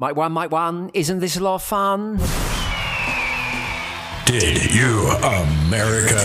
Mike 0.00 0.16
one, 0.16 0.32
Mike 0.32 0.50
one, 0.50 0.90
isn't 0.92 1.20
this 1.20 1.36
a 1.36 1.40
lot 1.40 1.54
of 1.54 1.62
fun? 1.62 2.16
Did 4.26 4.74
you, 4.74 5.06
America? 5.22 6.18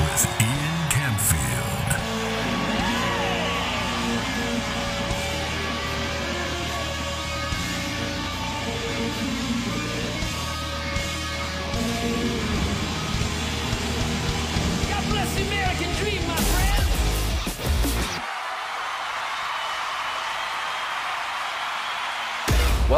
With 0.00 0.24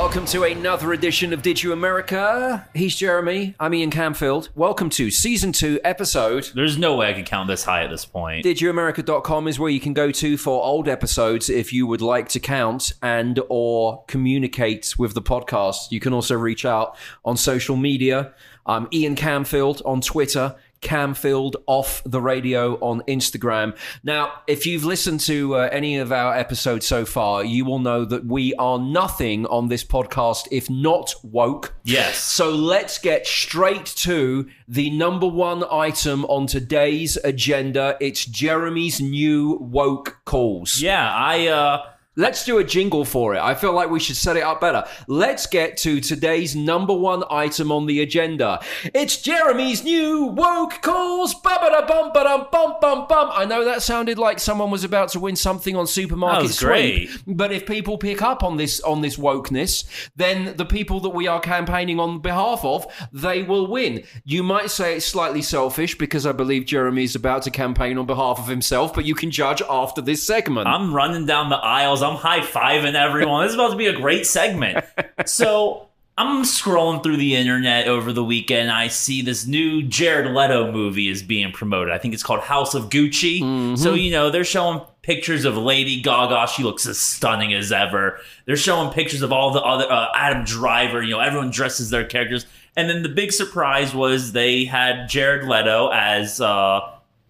Welcome 0.07 0.27
to 0.27 0.45
another 0.45 0.93
edition 0.93 1.33
of 1.33 1.43
Did 1.43 1.65
You 1.65 1.73
America? 1.73 2.69
He's 2.75 2.95
Jeremy. 2.95 3.57
I'm 3.59 3.75
Ian 3.75 3.91
Camfield. 3.91 4.51
Welcome 4.55 4.89
to 4.91 5.11
season 5.11 5.51
two 5.51 5.81
episode. 5.83 6.49
There's 6.55 6.79
no 6.79 6.95
way 6.95 7.11
I 7.11 7.13
could 7.13 7.27
count 7.27 7.49
this 7.49 7.65
high 7.65 7.83
at 7.83 7.91
this 7.91 8.05
point. 8.05 8.45
DidYouAmerica.com 8.45 9.49
is 9.49 9.59
where 9.59 9.69
you 9.69 9.81
can 9.81 9.95
go 9.95 10.13
to 10.13 10.37
for 10.37 10.63
old 10.63 10.87
episodes 10.87 11.51
if 11.51 11.73
you 11.73 11.89
would 11.89 12.03
like 12.03 12.29
to 12.31 12.41
count 12.41 12.93
and 13.03 13.41
or 13.49 14.05
communicate 14.07 14.95
with 14.97 15.15
the 15.15 15.23
podcast. 15.23 15.91
You 15.91 15.99
can 15.99 16.13
also 16.13 16.37
reach 16.37 16.65
out 16.65 16.97
on 17.25 17.37
social 17.37 17.77
media. 17.77 18.33
I'm 18.65 18.87
Ian 18.93 19.17
Camfield 19.17 19.83
on 19.85 20.01
Twitter. 20.01 20.55
Camfield 20.81 21.55
off 21.67 22.03
the 22.05 22.21
radio 22.21 22.75
on 22.81 23.03
Instagram. 23.03 23.77
Now, 24.03 24.33
if 24.47 24.67
you've 24.67 24.85
listened 24.85 25.21
to 25.21 25.57
uh, 25.57 25.69
any 25.73 25.99
of 25.99 26.13
our 26.13 26.35
episodes 26.35 26.87
so 26.87 27.05
far, 27.05 27.45
you 27.45 27.65
will 27.65 27.79
know 27.79 28.05
that 28.05 28.27
we 28.27 28.55
are 28.55 28.79
nothing 28.79 29.47
on 29.47 29.69
this 29.69 29.85
podcast 29.85 30.49
if 30.51 30.69
not 30.71 31.15
woke. 31.23 31.75
Yes. 31.85 32.19
So 32.19 32.51
let's 32.51 32.99
get 32.99 33.27
straight 33.27 33.87
to 33.87 34.49
the 34.69 34.91
number 34.91 35.27
one 35.27 35.65
item 35.71 36.25
on 36.27 36.47
today's 36.47 37.17
agenda. 37.25 37.97
It's 38.01 38.25
Jeremy's 38.25 39.01
new 39.01 39.59
woke 39.61 40.19
calls. 40.25 40.81
Yeah, 40.81 41.13
I 41.13 41.47
uh 41.49 41.83
Let's 42.19 42.47
do 42.47 42.57
a 42.57 42.65
jingle 42.65 43.05
for 43.05 43.35
it. 43.35 43.41
I 43.41 43.55
feel 43.55 43.73
like 43.73 43.91
we 43.91 44.01
should 44.01 44.17
set 44.17 44.39
it 44.39 44.43
up 44.43 44.61
better. 44.61 44.85
Let's 45.07 45.47
get 45.47 45.77
to 45.79 46.01
today's 46.01 46.57
number 46.57 46.95
one 46.95 47.25
item 47.31 47.71
on 47.71 47.85
the 47.85 48.01
agenda. 48.01 48.61
It's 48.95 49.21
Jeremy's 49.21 49.85
new 49.85 50.25
woke 50.25 50.81
calls. 50.81 51.35
Ba-ba-da-bum, 51.35 52.13
ba-dum, 52.15 52.47
bum, 52.51 52.75
bum, 52.81 53.07
bum. 53.07 53.31
I 53.33 53.45
know 53.45 53.67
that 53.67 53.83
sounded 53.83 54.19
like 54.19 54.41
someone 54.41 54.71
was 54.71 54.83
about 54.83 55.11
to 55.11 55.21
win 55.21 55.37
something 55.37 55.77
on 55.77 55.87
Supermarket 55.87 56.41
That 56.41 56.47
was 56.47 56.59
great. 56.59 57.11
Sweep, 57.11 57.23
but 57.27 57.53
if 57.53 57.67
people 57.67 57.99
pick 57.99 58.23
up 58.23 58.43
on 58.43 58.57
this 58.57 58.81
on 58.81 59.03
this 59.03 59.17
wokeness, 59.17 59.85
then 60.17 60.57
the 60.57 60.65
people 60.65 61.01
that 61.01 61.11
we 61.11 61.27
are 61.27 61.41
campaigning 61.41 62.01
on 62.01 62.21
behalf 62.21 62.65
of, 62.65 62.87
they 63.13 63.43
will 63.43 63.67
win. 63.67 64.05
You 64.25 64.43
might 64.43 64.71
say 64.71 64.97
it's 64.97 65.05
slightly 65.05 65.43
selfish 65.43 65.99
because 65.99 66.25
I 66.25 66.33
believe 66.33 66.65
Jeremy 66.65 67.05
is 67.05 67.15
about 67.15 67.43
to 67.43 67.51
campaign 67.51 67.99
on 67.99 68.07
behalf 68.07 68.39
of 68.39 68.49
himself, 68.49 68.95
but 68.95 69.05
you 69.05 69.15
can 69.15 69.31
judge 69.31 69.61
after 69.69 70.01
this 70.01 70.23
segment. 70.23 70.67
I'm 70.67 70.95
running 70.95 71.27
down 71.27 71.51
the 71.51 71.57
aisles, 71.57 72.03
I'm 72.07 72.17
high 72.17 72.41
fiving 72.41 72.95
everyone. 72.95 73.43
this 73.45 73.51
is 73.51 73.55
about 73.55 73.71
to 73.71 73.77
be 73.77 73.87
a 73.87 73.97
great 73.97 74.27
segment. 74.27 74.85
so 75.27 75.89
I'm 76.19 76.45
scrolling 76.45 77.03
through 77.03 77.19
the 77.19 77.37
internet 77.37 77.89
over 77.89 78.13
the 78.13 78.25
weekend. 78.25 78.71
I 78.71 78.89
see 78.89 79.21
this 79.21 79.47
new 79.47 79.83
Jared 79.83 80.35
Leto 80.35 80.73
movie 80.73 81.09
is 81.09 81.23
being 81.23 81.53
promoted. 81.53 81.93
I 81.93 81.99
think 81.99 82.15
it's 82.15 82.23
called 82.23 82.41
House 82.41 82.75
of 82.75 82.89
Gucci. 82.89 83.77
So, 83.77 83.93
you 83.95 84.11
know, 84.11 84.31
they're 84.31 84.45
showing 84.45 84.81
pictures 85.03 85.45
of 85.45 85.57
Lady 85.59 86.01
Gaga. 86.01 86.49
She 86.51 86.63
looks 86.63 86.87
as 86.87 86.99
stunning 86.99 87.53
as 87.53 87.71
ever. 87.71 88.19
They're 88.47 88.57
showing 88.57 88.93
pictures 88.93 89.21
of 89.21 89.31
all 89.31 89.53
the 89.53 89.61
other 89.63 89.91
uh, 89.93 90.09
Adam 90.15 90.45
Driver. 90.45 91.03
You 91.03 91.11
know, 91.11 91.21
everyone 91.21 91.51
dresses 91.51 91.91
their 91.91 92.05
characters. 92.05 92.47
And 92.79 92.89
then 92.89 93.03
the 93.03 93.09
big 93.11 93.31
surprise 93.33 93.95
was 93.95 94.33
they 94.33 94.65
had 94.65 95.09
Jared 95.09 95.47
Leto 95.47 95.89
as, 95.93 96.41
uh, 96.41 96.81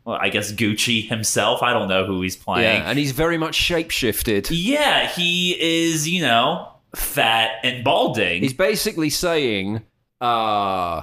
well, 0.06 0.18
I 0.20 0.28
guess 0.28 0.52
Gucci 0.52 1.06
himself. 1.08 1.62
I 1.64 1.72
don't 1.72 1.88
know 1.88 2.06
who 2.06 2.22
he's 2.22 2.36
playing. 2.36 2.62
yeah, 2.62 2.88
and 2.88 2.96
he's 2.98 3.10
very 3.10 3.36
much 3.36 3.58
shapeshifted. 3.58 4.48
Yeah, 4.52 5.08
he 5.08 5.56
is, 5.60 6.08
you 6.08 6.22
know, 6.22 6.68
fat 6.94 7.56
and 7.64 7.82
balding. 7.82 8.40
He's 8.42 8.54
basically 8.54 9.10
saying, 9.10 9.82
uh, 10.20 10.24
uh, 10.24 11.02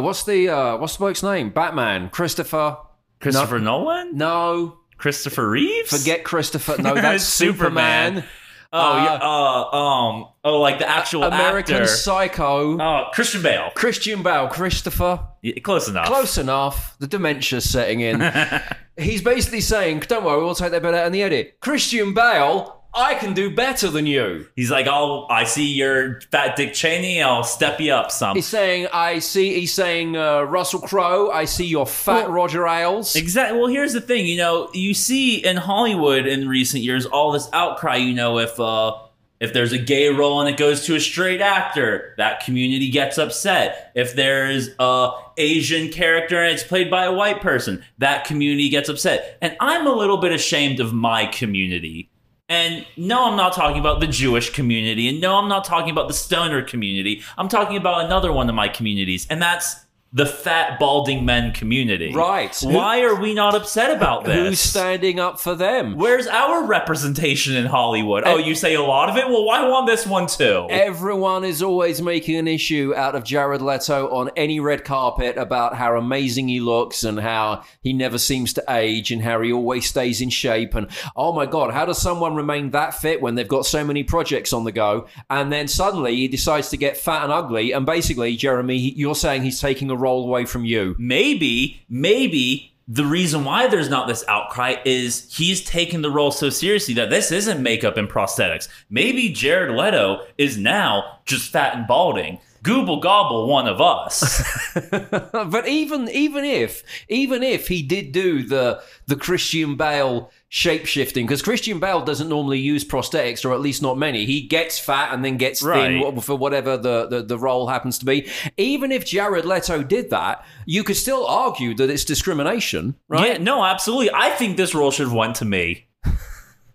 what's 0.00 0.24
the 0.24 0.48
uh, 0.48 0.76
what's 0.78 0.94
the 0.94 1.00
bloke's 1.00 1.22
name? 1.22 1.50
Batman, 1.50 2.08
Christopher. 2.08 2.78
Christopher 3.20 3.58
Nolan? 3.58 4.16
No, 4.16 4.78
Christopher 4.96 5.48
Reeves? 5.48 5.90
forget 5.90 6.24
Christopher. 6.24 6.80
No, 6.80 6.94
that's 6.94 7.24
Superman. 7.42 8.14
Superman. 8.14 8.28
Oh, 8.72 8.96
yeah. 8.96 9.18
Uh, 9.20 9.76
um, 9.76 10.28
oh, 10.44 10.60
like 10.60 10.78
the 10.78 10.88
actual 10.88 11.24
American 11.24 11.74
actor. 11.74 11.86
Psycho. 11.88 12.80
Oh, 12.80 13.08
Christian 13.12 13.42
Bale. 13.42 13.70
Christian 13.74 14.22
Bale, 14.22 14.48
Christopher. 14.48 15.26
Close 15.62 15.88
enough. 15.88 16.06
Close 16.06 16.38
enough. 16.38 16.96
The 16.98 17.06
dementia's 17.06 17.68
setting 17.68 18.00
in. 18.00 18.20
He's 18.98 19.22
basically 19.22 19.62
saying, 19.62 20.00
"Don't 20.00 20.24
worry, 20.24 20.44
we'll 20.44 20.54
take 20.54 20.72
that 20.72 20.82
bit 20.82 20.94
out 20.94 21.06
in 21.06 21.12
the 21.12 21.22
edit." 21.22 21.58
Christian 21.60 22.12
Bale, 22.12 22.80
I 22.92 23.14
can 23.14 23.34
do 23.34 23.54
better 23.54 23.88
than 23.88 24.04
you. 24.04 24.48
He's 24.56 24.70
like, 24.70 24.86
oh, 24.88 25.26
I 25.30 25.44
see 25.44 25.64
you're 25.64 26.20
fat 26.32 26.56
Dick 26.56 26.74
Cheney. 26.74 27.22
I'll 27.22 27.44
step 27.44 27.80
you 27.80 27.92
up 27.92 28.10
some. 28.10 28.34
He's 28.36 28.46
saying, 28.46 28.88
"I 28.92 29.20
see." 29.20 29.54
He's 29.54 29.72
saying, 29.72 30.16
uh, 30.16 30.42
"Russell 30.42 30.80
Crowe, 30.80 31.30
I 31.30 31.44
see 31.44 31.66
your 31.66 31.86
fat 31.86 32.24
Well, 32.24 32.32
Roger 32.32 32.66
Ailes." 32.66 33.16
Exactly. 33.16 33.58
Well, 33.58 33.68
here's 33.68 33.92
the 33.92 34.00
thing. 34.00 34.26
You 34.26 34.36
know, 34.38 34.70
you 34.74 34.92
see 34.92 35.36
in 35.36 35.56
Hollywood 35.56 36.26
in 36.26 36.48
recent 36.48 36.82
years 36.82 37.06
all 37.06 37.32
this 37.32 37.48
outcry. 37.52 37.96
You 37.96 38.14
know, 38.14 38.38
if 38.38 38.58
uh, 38.58 38.92
if 39.40 39.54
there's 39.54 39.72
a 39.72 39.78
gay 39.78 40.08
role 40.10 40.40
and 40.40 40.48
it 40.48 40.58
goes 40.58 40.84
to 40.84 40.94
a 40.94 41.00
straight 41.00 41.40
actor, 41.40 42.14
that 42.18 42.44
community 42.44 42.90
gets 42.90 43.16
upset. 43.16 43.90
If 43.94 44.14
there's 44.14 44.68
a 44.78 45.10
Asian 45.38 45.88
character 45.88 46.42
and 46.42 46.52
it's 46.52 46.62
played 46.62 46.90
by 46.90 47.06
a 47.06 47.12
white 47.12 47.40
person, 47.40 47.82
that 47.98 48.24
community 48.24 48.68
gets 48.68 48.90
upset. 48.90 49.38
And 49.40 49.56
I'm 49.58 49.86
a 49.86 49.92
little 49.92 50.18
bit 50.18 50.32
ashamed 50.32 50.78
of 50.78 50.92
my 50.92 51.24
community. 51.26 52.10
And 52.50 52.84
no, 52.96 53.30
I'm 53.30 53.36
not 53.36 53.54
talking 53.54 53.78
about 53.78 54.00
the 54.00 54.08
Jewish 54.08 54.50
community. 54.50 55.08
And 55.08 55.20
no, 55.20 55.36
I'm 55.36 55.48
not 55.48 55.64
talking 55.64 55.90
about 55.90 56.08
the 56.08 56.14
stoner 56.14 56.62
community. 56.62 57.22
I'm 57.38 57.48
talking 57.48 57.76
about 57.76 58.04
another 58.04 58.32
one 58.32 58.48
of 58.48 58.54
my 58.54 58.68
communities, 58.68 59.26
and 59.30 59.40
that's 59.40 59.76
the 60.12 60.26
fat 60.26 60.78
balding 60.80 61.24
men 61.24 61.52
community. 61.52 62.12
Right. 62.12 62.56
Why 62.62 63.02
are 63.02 63.14
we 63.14 63.32
not 63.32 63.54
upset 63.54 63.96
about 63.96 64.24
this? 64.24 64.34
Who's 64.34 64.60
standing 64.60 65.20
up 65.20 65.38
for 65.38 65.54
them? 65.54 65.96
Where's 65.96 66.26
our 66.26 66.64
representation 66.64 67.54
in 67.54 67.66
Hollywood? 67.66 68.24
Oh, 68.26 68.36
you 68.36 68.56
say 68.56 68.74
a 68.74 68.82
lot 68.82 69.08
of 69.08 69.16
it? 69.16 69.28
Well, 69.28 69.44
why 69.44 69.68
want 69.68 69.86
this 69.86 70.06
one 70.06 70.26
too? 70.26 70.66
Everyone 70.68 71.44
is 71.44 71.62
always 71.62 72.02
making 72.02 72.34
an 72.36 72.48
issue 72.48 72.92
out 72.96 73.14
of 73.14 73.22
Jared 73.22 73.62
Leto 73.62 74.08
on 74.08 74.30
any 74.36 74.58
red 74.58 74.84
carpet 74.84 75.36
about 75.36 75.76
how 75.76 75.96
amazing 75.96 76.48
he 76.48 76.58
looks 76.58 77.04
and 77.04 77.20
how 77.20 77.62
he 77.80 77.92
never 77.92 78.18
seems 78.18 78.52
to 78.54 78.64
age 78.68 79.12
and 79.12 79.22
how 79.22 79.40
he 79.40 79.52
always 79.52 79.88
stays 79.88 80.20
in 80.20 80.30
shape. 80.30 80.74
And 80.74 80.88
oh 81.14 81.32
my 81.32 81.46
God, 81.46 81.72
how 81.72 81.84
does 81.84 81.98
someone 81.98 82.34
remain 82.34 82.70
that 82.70 82.94
fit 82.94 83.22
when 83.22 83.36
they've 83.36 83.46
got 83.46 83.64
so 83.64 83.84
many 83.84 84.02
projects 84.02 84.52
on 84.52 84.64
the 84.64 84.72
go? 84.72 85.06
And 85.28 85.52
then 85.52 85.68
suddenly 85.68 86.16
he 86.16 86.26
decides 86.26 86.68
to 86.70 86.76
get 86.76 86.96
fat 86.96 87.22
and 87.22 87.32
ugly. 87.32 87.70
And 87.70 87.86
basically, 87.86 88.34
Jeremy, 88.34 88.76
you're 88.76 89.14
saying 89.14 89.42
he's 89.42 89.60
taking 89.60 89.88
a 89.90 89.99
role 90.00 90.24
away 90.26 90.44
from 90.44 90.64
you. 90.64 90.96
maybe, 90.98 91.82
maybe 91.88 92.70
the 92.92 93.04
reason 93.04 93.44
why 93.44 93.68
there's 93.68 93.88
not 93.88 94.08
this 94.08 94.24
outcry 94.26 94.74
is 94.84 95.32
he's 95.32 95.62
taking 95.62 96.02
the 96.02 96.10
role 96.10 96.32
so 96.32 96.50
seriously 96.50 96.92
that 96.94 97.08
this 97.08 97.30
isn't 97.30 97.62
makeup 97.62 97.96
and 97.96 98.08
prosthetics. 98.08 98.68
Maybe 98.90 99.28
Jared 99.28 99.76
Leto 99.76 100.24
is 100.38 100.58
now 100.58 101.20
just 101.24 101.52
fat 101.52 101.76
and 101.76 101.86
balding. 101.86 102.40
Gooble 102.64 103.00
gobble 103.00 103.46
one 103.46 103.68
of 103.68 103.80
us. 103.80 104.42
but 104.90 105.68
even 105.68 106.08
even 106.10 106.44
if 106.44 106.82
even 107.08 107.44
if 107.44 107.68
he 107.68 107.80
did 107.80 108.10
do 108.10 108.42
the 108.42 108.82
the 109.06 109.16
Christian 109.16 109.76
Bale 109.76 110.30
shape 110.50 110.84
shifting, 110.84 111.24
because 111.26 111.40
Christian 111.40 111.78
Bale 111.78 112.04
doesn't 112.04 112.28
normally 112.28 112.58
use 112.58 112.84
prosthetics, 112.84 113.44
or 113.44 113.54
at 113.54 113.60
least 113.60 113.80
not 113.80 113.96
many. 113.96 114.26
He 114.26 114.42
gets 114.42 114.78
fat 114.78 115.14
and 115.14 115.24
then 115.24 115.38
gets 115.38 115.62
thin 115.62 116.20
for 116.20 116.36
whatever 116.36 116.76
the, 116.76 117.06
the 117.06 117.22
the 117.22 117.38
role 117.38 117.68
happens 117.68 117.98
to 118.00 118.04
be. 118.04 118.28
Even 118.58 118.92
if 118.92 119.06
Jared 119.06 119.46
Leto 119.46 119.82
did 119.82 120.10
that, 120.10 120.44
you 120.66 120.84
could 120.84 120.96
still 120.96 121.24
argue 121.26 121.74
that 121.76 121.88
it's 121.88 122.04
discrimination, 122.04 122.96
right? 123.08 123.32
Yeah, 123.32 123.38
no, 123.38 123.64
absolutely. 123.64 124.10
I 124.12 124.30
think 124.30 124.56
this 124.56 124.74
role 124.74 124.90
should 124.90 125.06
have 125.06 125.16
went 125.16 125.36
to 125.36 125.46
me. 125.46 125.86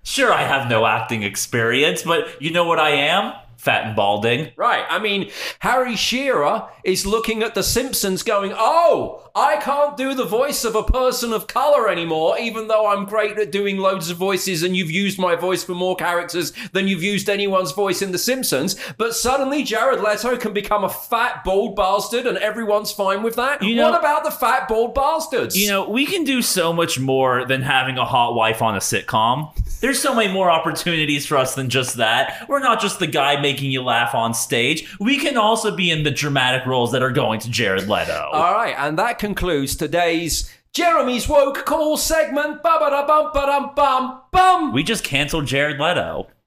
Sure, 0.08 0.32
I 0.32 0.44
have 0.44 0.70
no 0.70 0.86
acting 0.86 1.24
experience, 1.24 2.04
but 2.04 2.40
you 2.40 2.52
know 2.52 2.66
what 2.66 2.78
I 2.78 2.92
am? 2.92 3.34
Fat 3.66 3.86
and 3.88 3.96
balding. 3.96 4.52
Right. 4.56 4.86
I 4.90 5.00
mean, 5.00 5.32
Harry 5.60 5.96
Shearer 5.96 6.70
is 6.84 7.06
looking 7.06 7.42
at 7.44 7.56
The 7.56 7.64
Simpsons 7.64 8.22
going, 8.24 8.54
Oh, 8.56 9.24
I 9.36 9.58
can't 9.58 9.98
do 9.98 10.14
the 10.14 10.24
voice 10.24 10.64
of 10.64 10.76
a 10.76 10.84
person 10.84 11.34
of 11.34 11.48
color 11.48 11.90
anymore, 11.90 12.38
even 12.40 12.68
though 12.70 12.88
I'm 12.88 13.04
great 13.06 13.38
at 13.38 13.52
doing 13.52 13.78
loads 13.78 14.10
of 14.10 14.18
voices 14.18 14.64
and 14.64 14.78
you've 14.78 14.92
used 14.92 15.20
my 15.20 15.36
voice 15.36 15.64
for 15.64 15.74
more 15.74 15.96
characters 15.96 16.54
than 16.72 16.88
you've 16.88 17.04
used 17.04 17.28
anyone's 17.30 17.72
voice 17.72 18.02
in 18.02 18.12
The 18.14 18.18
Simpsons. 18.20 18.76
But 18.98 19.16
suddenly 19.16 19.64
Jared 19.64 20.00
Leto 20.00 20.38
can 20.38 20.54
become 20.54 20.84
a 20.84 20.90
fat, 20.90 21.44
bald 21.44 21.76
bastard 21.76 22.28
and 22.28 22.38
everyone's 22.38 22.92
fine 22.92 23.24
with 23.24 23.36
that. 23.36 23.62
You 23.64 23.76
know- 23.76 23.90
what 23.90 24.00
about 24.00 24.24
the 24.24 24.32
fat, 24.32 24.68
bald 24.70 24.94
bastards? 24.94 25.58
You 25.58 25.68
know, 25.70 25.90
we 25.90 26.06
can 26.06 26.24
do 26.24 26.42
so 26.44 26.72
much 26.72 27.00
more 27.00 27.46
than 27.46 27.64
having 27.64 27.98
a 27.98 28.06
hot 28.06 28.36
wife 28.36 28.62
on 28.62 28.76
a 28.76 28.80
sitcom. 28.80 29.52
There's 29.82 30.00
so 30.02 30.14
many 30.16 30.32
more 30.32 30.50
opportunities 30.50 31.26
for 31.26 31.36
us 31.38 31.56
than 31.56 31.70
just 31.70 31.98
that. 31.98 32.46
We're 32.48 32.60
not 32.60 32.80
just 32.80 33.00
the 33.00 33.08
guy 33.08 33.40
making 33.42 33.55
you 33.62 33.84
laugh 33.84 34.13
on 34.16 34.34
stage. 34.34 34.96
We 35.00 35.18
can 35.19 35.38
also 35.38 35.75
be 35.75 35.92
in 35.92 36.04
the 36.04 36.12
dramatic 36.12 36.66
roles 36.66 36.92
that 36.92 37.02
are 37.04 37.12
going 37.12 37.40
to 37.42 37.50
Jared 37.50 37.88
Leto. 37.88 38.30
All 38.31 38.54
right, 38.54 38.75
and 38.78 38.98
that 39.00 39.19
concludes 39.19 39.75
today's 39.75 40.52
Jeremy's 40.74 41.28
Woke 41.30 41.66
Call 41.66 41.98
segment. 41.98 42.62
Ba 42.63 42.78
ba 42.80 42.90
da 42.90 43.06
bum 43.07 43.31
ba 43.34 43.46
dum 43.46 43.72
bum 43.75 44.22
bum. 44.31 44.74
we 44.74 44.84
just 44.84 45.04
canceled 45.04 45.46
Jared 45.48 45.80
Leto. 45.80 46.28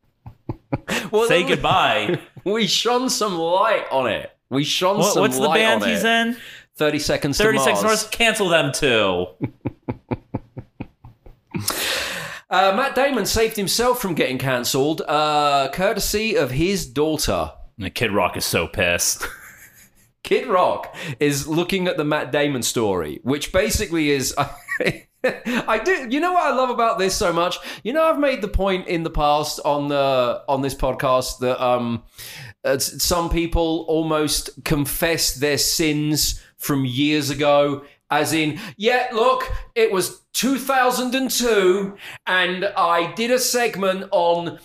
Well, 1.10 1.26
Say 1.28 1.44
goodbye. 1.44 2.18
We, 2.44 2.66
shone 2.66 3.08
some 3.10 3.38
light 3.38 3.84
on 3.90 4.06
it. 4.06 4.30
We 4.50 4.64
shone 4.64 4.98
What- 4.98 5.14
some 5.14 5.22
what's 5.22 5.38
the 5.38 5.48
band 5.48 5.82
on 5.82 5.88
he's 5.88 6.04
it. 6.04 6.08
in? 6.08 6.36
Thirty 6.76 6.98
seconds. 6.98 7.38
30 7.38 7.58
to 7.58 7.64
Seconds 7.64 7.82
Mars. 7.84 8.06
Cancel 8.08 8.48
them 8.48 8.72
too. 8.72 9.26
Uh, 12.50 12.72
Matt 12.74 12.94
Damon 12.94 13.26
saved 13.26 13.56
himself 13.56 14.00
from 14.00 14.14
getting 14.14 14.38
cancelled, 14.38 15.02
uh, 15.06 15.68
courtesy 15.70 16.34
of 16.34 16.50
his 16.52 16.86
daughter. 16.86 17.52
And 17.78 17.94
Kid 17.94 18.10
Rock 18.10 18.38
is 18.38 18.44
so 18.46 18.66
pissed. 18.66 19.26
Kid 20.22 20.46
Rock 20.46 20.94
is 21.20 21.46
looking 21.46 21.86
at 21.88 21.98
the 21.98 22.04
Matt 22.04 22.32
Damon 22.32 22.62
story, 22.62 23.20
which 23.22 23.52
basically 23.52 24.10
is. 24.10 24.34
I 25.24 25.78
do. 25.78 26.08
You 26.10 26.20
know 26.20 26.32
what 26.32 26.46
I 26.46 26.54
love 26.54 26.70
about 26.70 26.98
this 26.98 27.14
so 27.14 27.32
much? 27.32 27.58
You 27.82 27.92
know, 27.92 28.04
I've 28.04 28.18
made 28.18 28.40
the 28.40 28.48
point 28.48 28.88
in 28.88 29.02
the 29.02 29.10
past 29.10 29.60
on 29.64 29.88
the 29.88 30.42
on 30.48 30.62
this 30.62 30.74
podcast 30.74 31.40
that 31.40 31.62
um, 31.62 32.04
some 32.78 33.28
people 33.28 33.84
almost 33.88 34.64
confess 34.64 35.34
their 35.34 35.58
sins 35.58 36.42
from 36.56 36.84
years 36.86 37.30
ago. 37.30 37.84
As 38.10 38.32
in, 38.32 38.58
yeah, 38.78 39.08
look, 39.12 39.52
it 39.74 39.92
was 39.92 40.22
2002, 40.38 41.96
and 42.24 42.64
I 42.64 43.12
did 43.14 43.32
a 43.32 43.40
segment 43.40 44.04
on 44.12 44.60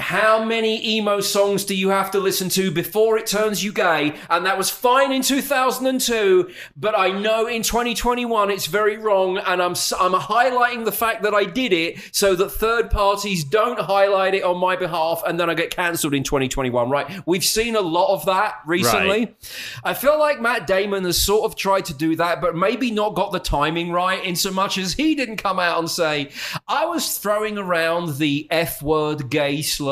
how 0.00 0.44
many 0.44 0.96
emo 0.96 1.20
songs 1.20 1.64
do 1.64 1.74
you 1.74 1.90
have 1.90 2.10
to 2.12 2.18
listen 2.18 2.48
to 2.50 2.70
before 2.70 3.18
it 3.18 3.26
turns 3.26 3.62
you 3.62 3.72
gay? 3.72 4.16
And 4.28 4.46
that 4.46 4.58
was 4.58 4.70
fine 4.70 5.12
in 5.12 5.22
2002, 5.22 6.50
but 6.76 6.98
I 6.98 7.10
know 7.10 7.46
in 7.46 7.62
2021 7.62 8.50
it's 8.50 8.66
very 8.66 8.96
wrong, 8.96 9.38
and 9.38 9.62
I'm 9.62 9.74
I'm 9.98 10.18
highlighting 10.20 10.84
the 10.84 10.92
fact 10.92 11.22
that 11.22 11.34
I 11.34 11.44
did 11.44 11.72
it 11.72 11.98
so 12.12 12.34
that 12.34 12.50
third 12.50 12.90
parties 12.90 13.44
don't 13.44 13.78
highlight 13.78 14.34
it 14.34 14.42
on 14.42 14.58
my 14.58 14.74
behalf, 14.74 15.22
and 15.26 15.38
then 15.38 15.50
I 15.50 15.54
get 15.54 15.70
cancelled 15.70 16.14
in 16.14 16.24
2021. 16.24 16.90
Right? 16.90 17.26
We've 17.26 17.44
seen 17.44 17.76
a 17.76 17.80
lot 17.80 18.12
of 18.14 18.24
that 18.26 18.56
recently. 18.66 19.18
Right. 19.26 19.36
I 19.84 19.94
feel 19.94 20.18
like 20.18 20.40
Matt 20.40 20.66
Damon 20.66 21.04
has 21.04 21.20
sort 21.20 21.44
of 21.44 21.56
tried 21.56 21.84
to 21.86 21.94
do 21.94 22.16
that, 22.16 22.40
but 22.40 22.56
maybe 22.56 22.90
not 22.90 23.14
got 23.14 23.32
the 23.32 23.38
timing 23.38 23.92
right 23.92 24.24
in 24.24 24.34
so 24.34 24.50
much 24.50 24.78
as 24.78 24.94
he 24.94 25.14
didn't 25.14 25.36
come 25.36 25.58
out 25.58 25.78
and 25.78 25.90
say, 25.90 26.30
I 26.66 26.86
was 26.86 27.18
throwing 27.18 27.58
around 27.58 28.16
the 28.16 28.46
F 28.50 28.82
word 28.82 29.28
gay 29.28 29.62
slur 29.62 29.89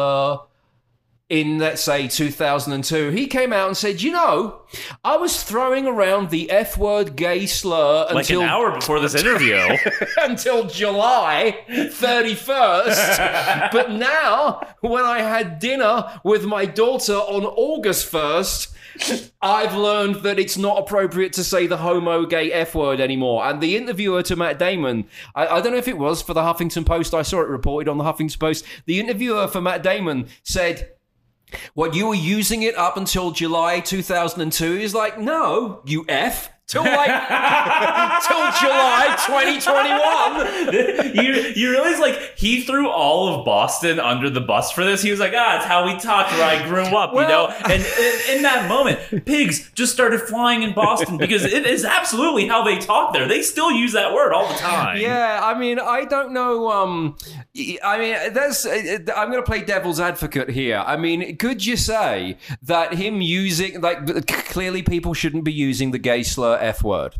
in, 1.29 1.59
let's 1.59 1.83
say, 1.83 2.09
2002. 2.09 3.11
He 3.11 3.27
came 3.27 3.53
out 3.53 3.69
and 3.69 3.77
said, 3.77 4.01
You 4.01 4.13
know, 4.13 4.63
I 5.05 5.17
was 5.17 5.43
throwing 5.43 5.87
around 5.87 6.31
the 6.31 6.51
F 6.51 6.79
word 6.79 7.17
gay 7.17 7.47
slur 7.47 8.07
Like 8.07 8.25
until 8.25 8.43
an 8.43 8.49
hour 8.49 8.73
before 8.73 9.01
this 9.01 9.15
interview. 9.15 9.77
until 10.23 10.67
July 10.67 11.65
31st. 11.69 13.71
but 13.73 13.91
now, 13.91 14.61
when 14.81 15.05
I 15.05 15.21
had 15.21 15.59
dinner 15.59 16.21
with 16.25 16.45
my 16.45 16.65
daughter 16.65 17.15
on 17.15 17.45
August 17.45 18.11
1st, 18.11 18.75
I've 19.41 19.75
learned 19.75 20.17
that 20.17 20.39
it's 20.39 20.57
not 20.57 20.79
appropriate 20.79 21.33
to 21.35 21.45
say 21.45 21.67
the 21.67 21.77
homo 21.79 22.27
gay 22.27 22.53
F 22.53 22.75
word 22.75 23.01
anymore. 23.01 23.45
And 23.45 23.61
the 23.61 23.77
interviewer 23.77 24.23
to 24.25 24.37
Matt 24.37 24.59
Damon, 24.59 25.07
I, 25.35 25.47
I 25.47 25.61
don't 25.61 25.73
know 25.73 25.79
if 25.79 25.89
it 25.89 25.99
was 25.99 26.23
for 26.23 26.35
the 26.35 26.43
Huffington 26.43 26.85
Post, 26.85 27.15
I 27.15 27.23
saw 27.23 27.41
it 27.41 27.49
reported 27.49 27.91
on 27.91 27.99
the 27.99 28.05
Huffington 28.05 28.39
Post. 28.39 28.65
The 28.87 29.01
interviewer 29.01 29.49
for 29.49 29.61
Matt 29.61 29.83
Damon 29.83 30.29
said, 30.43 30.93
what 31.75 31.95
you 31.95 32.09
were 32.09 32.15
using 32.15 32.63
it 32.63 32.77
up 32.77 32.97
until 32.97 33.31
July 33.31 33.81
2002 33.81 34.77
is 34.77 34.95
like, 34.95 35.19
no, 35.19 35.83
you 35.87 36.05
F. 36.09 36.51
Till 36.69 36.85
like 36.85 37.07
till 38.29 38.45
July 38.61 39.17
2021. 39.27 41.15
you 41.25 41.33
you 41.57 41.71
realize 41.71 41.99
like 41.99 42.37
he 42.37 42.61
threw 42.63 42.91
all 42.91 43.35
of 43.39 43.45
Boston 43.47 43.99
under 43.99 44.29
the 44.29 44.43
bus 44.43 44.71
for 44.71 44.85
this. 44.85 45.01
He 45.01 45.11
was 45.11 45.19
like, 45.19 45.33
ah, 45.35 45.57
it's 45.57 45.65
how 45.65 45.87
we 45.87 45.99
talked 45.99 46.31
where 46.33 46.45
I 46.45 46.69
grew 46.69 46.83
up, 46.83 47.13
you 47.15 47.21
know. 47.23 47.47
Well- 47.49 47.57
And 47.65 47.83
in, 47.83 48.37
in 48.37 48.43
that 48.43 48.69
moment, 48.69 49.25
pigs 49.25 49.71
just 49.75 49.93
started 49.95 50.21
flying 50.21 50.63
in 50.63 50.75
Boston 50.75 51.17
because 51.17 51.43
it 51.45 51.65
is 51.67 51.87
absolutely 51.87 52.47
how 52.47 52.63
they 52.63 52.79
talk 52.79 53.15
there. 53.15 53.27
They 53.27 53.41
still 53.41 53.71
use 53.73 53.93
that 53.95 54.13
word 54.13 54.35
all 54.35 54.47
the 54.49 54.59
time. 54.59 54.99
Yeah, 55.01 55.41
I 55.43 55.59
mean, 55.59 55.79
I 55.79 56.05
don't 56.05 56.33
know. 56.33 56.71
Um, 56.71 57.17
I 57.83 57.99
mean, 57.99 58.33
that's. 58.35 58.67
I'm 58.67 59.31
going 59.31 59.43
to 59.43 59.43
play 59.43 59.63
devil's 59.63 60.01
advocate 60.01 60.51
here. 60.51 60.85
I 60.87 60.99
mean, 60.99 61.37
could 61.39 61.65
you 61.65 61.79
say 61.79 62.37
that 62.63 62.93
him 62.93 63.23
using 63.23 63.81
like 63.81 64.27
clearly 64.51 64.83
people 64.83 65.15
shouldn't 65.15 65.45
be 65.45 65.53
using 65.53 65.93
the 65.93 65.99
gay 65.99 66.23
slur 66.23 66.58
f 66.61 66.83
word, 66.83 67.17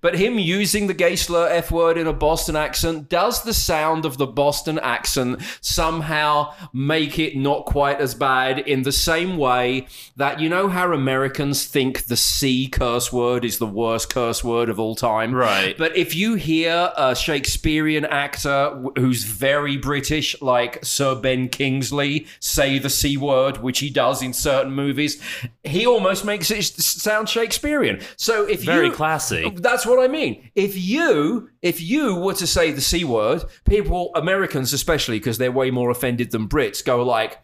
but 0.00 0.14
him 0.14 0.38
using 0.38 0.86
the 0.86 0.94
gay 0.94 1.16
slur 1.16 1.48
f 1.48 1.70
word 1.70 1.98
in 1.98 2.06
a 2.06 2.12
Boston 2.12 2.56
accent 2.56 3.08
does 3.08 3.42
the 3.42 3.54
sound 3.54 4.04
of 4.04 4.18
the 4.18 4.26
Boston 4.26 4.78
accent 4.78 5.40
somehow 5.60 6.54
make 6.72 7.18
it 7.18 7.36
not 7.36 7.66
quite 7.66 8.00
as 8.00 8.14
bad 8.14 8.58
in 8.60 8.82
the 8.82 8.92
same 8.92 9.36
way 9.36 9.86
that 10.16 10.40
you 10.40 10.48
know 10.48 10.68
how 10.68 10.92
Americans 10.92 11.64
think 11.64 12.04
the 12.04 12.16
C 12.16 12.68
curse 12.68 13.12
word 13.12 13.44
is 13.44 13.58
the 13.58 13.66
worst 13.66 14.12
curse 14.12 14.44
word 14.44 14.68
of 14.68 14.78
all 14.78 14.94
time, 14.94 15.34
Right. 15.34 15.76
But 15.76 15.96
if 15.96 16.14
you 16.14 16.34
hear 16.34 16.92
a 16.96 17.14
Shakespearean 17.14 18.04
actor 18.04 18.70
who's 18.96 19.24
very 19.24 19.76
British, 19.76 20.40
like 20.40 20.84
Sir 20.84 21.14
Ben 21.14 21.48
Kingsley, 21.48 22.26
say 22.40 22.78
the 22.78 22.90
C 22.90 23.16
word, 23.16 23.58
which 23.58 23.80
he 23.80 23.90
does 23.90 24.22
in 24.22 24.32
certain 24.32 24.72
movies, 24.72 25.20
he 25.64 25.86
almost 25.86 26.24
makes 26.24 26.50
it 26.50 26.64
sound 26.64 27.28
Shakespearean. 27.28 28.00
So 28.16 28.44
if 28.44 28.62
Very 28.62 28.81
you, 28.84 28.92
classy. 28.92 29.50
That's 29.50 29.86
what 29.86 30.02
I 30.02 30.08
mean. 30.08 30.50
If 30.54 30.76
you 30.76 31.50
if 31.62 31.80
you 31.80 32.16
were 32.16 32.34
to 32.34 32.46
say 32.46 32.72
the 32.72 32.80
C 32.80 33.04
word, 33.04 33.44
people, 33.64 34.10
Americans 34.14 34.72
especially, 34.72 35.18
because 35.18 35.38
they're 35.38 35.52
way 35.52 35.70
more 35.70 35.90
offended 35.90 36.30
than 36.30 36.48
Brits, 36.48 36.84
go 36.84 37.02
like, 37.02 37.38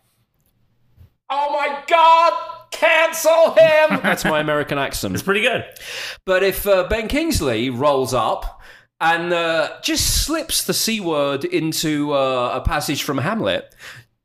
"Oh 1.30 1.52
my 1.52 1.82
god." 1.86 2.54
Cancel 2.70 3.52
him! 3.52 4.00
That's 4.02 4.26
my 4.26 4.40
American 4.40 4.78
accent. 4.78 5.14
It's 5.14 5.22
pretty 5.22 5.40
good. 5.40 5.64
But 6.26 6.42
if 6.42 6.66
uh, 6.66 6.86
Ben 6.86 7.08
Kingsley 7.08 7.70
rolls 7.70 8.12
up 8.12 8.60
and 9.00 9.32
uh, 9.32 9.80
just 9.82 10.24
slips 10.24 10.64
the 10.64 10.74
C 10.74 11.00
word 11.00 11.44
into 11.44 12.12
uh, 12.12 12.52
a 12.54 12.60
passage 12.60 13.02
from 13.02 13.18
Hamlet, 13.18 13.74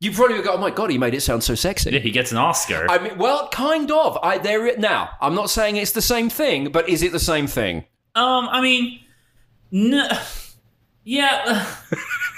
you 0.00 0.12
probably 0.12 0.36
would 0.36 0.44
go, 0.44 0.54
oh 0.54 0.58
my 0.58 0.70
God, 0.70 0.90
he 0.90 0.98
made 0.98 1.14
it 1.14 1.20
sound 1.20 1.42
so 1.42 1.54
sexy. 1.54 1.90
Yeah, 1.90 2.00
he 2.00 2.10
gets 2.10 2.32
an 2.32 2.38
Oscar. 2.38 2.86
I 2.90 2.98
mean, 2.98 3.16
well, 3.18 3.48
kind 3.48 3.90
of. 3.90 4.18
I 4.22 4.38
there 4.38 4.66
it 4.66 4.78
now. 4.78 5.10
I'm 5.20 5.34
not 5.34 5.50
saying 5.50 5.76
it's 5.76 5.92
the 5.92 6.02
same 6.02 6.28
thing, 6.28 6.70
but 6.70 6.88
is 6.88 7.02
it 7.02 7.12
the 7.12 7.20
same 7.20 7.46
thing? 7.46 7.84
Um, 8.14 8.48
I 8.50 8.60
mean, 8.60 9.00
no, 9.70 10.08
yeah, 11.04 11.66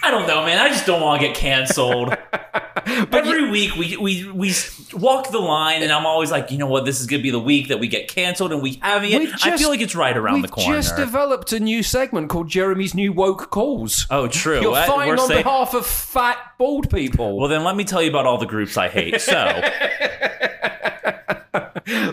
I 0.07 0.11
don't 0.13 0.27
know, 0.29 0.45
man. 0.45 0.59
I 0.59 0.69
just 0.69 0.87
don't 0.87 1.01
want 1.01 1.21
to 1.21 1.27
get 1.27 1.37
canceled. 1.37 2.09
but 2.31 3.15
Every 3.15 3.51
week 3.51 3.75
we, 3.75 3.97
we 3.97 4.31
we 4.31 4.53
walk 4.93 5.33
the 5.33 5.41
line, 5.41 5.83
and 5.83 5.91
I'm 5.91 6.07
always 6.07 6.31
like, 6.31 6.53
you 6.53 6.59
know 6.59 6.69
what, 6.69 6.85
this 6.85 7.01
is 7.01 7.07
gonna 7.09 7.23
be 7.23 7.33
the 7.33 7.41
week 7.41 7.67
that 7.69 7.81
we 7.81 7.89
get 7.89 8.07
canceled, 8.07 8.53
and 8.53 8.63
we 8.63 8.75
haven't 8.83 9.11
yet. 9.11 9.21
We've 9.21 9.35
I 9.43 9.57
feel 9.57 9.69
like 9.69 9.81
it's 9.81 9.97
right 9.97 10.17
around 10.17 10.43
the 10.43 10.49
corner. 10.49 10.71
We 10.71 10.77
just 10.77 10.97
developed 10.97 11.53
a 11.53 11.59
new 11.59 11.83
segment 11.83 12.31
called 12.31 12.49
Jeremy's 12.49 12.95
New 12.95 13.13
Woke 13.13 13.51
Calls. 13.51 14.07
oh, 14.11 14.29
true. 14.29 14.61
You're 14.61 14.71
What? 14.71 14.87
fine 14.89 15.11
on 15.19 15.27
saying- 15.27 15.43
behalf 15.43 15.75
of 15.75 15.85
fat 15.85 16.39
bald 16.59 16.89
people. 16.89 17.37
well, 17.37 17.49
then 17.49 17.65
let 17.65 17.75
me 17.75 17.83
tell 17.83 18.01
you 18.03 18.09
about 18.11 18.27
all 18.27 18.39
the 18.39 18.47
groups 18.47 18.77
I 18.77 18.89
hate. 18.89 19.21
So, 19.21 19.35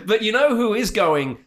But 0.05 0.21
you 0.21 0.31
know 0.31 0.55
who 0.55 0.73
is 0.73 0.91
going, 0.91 1.38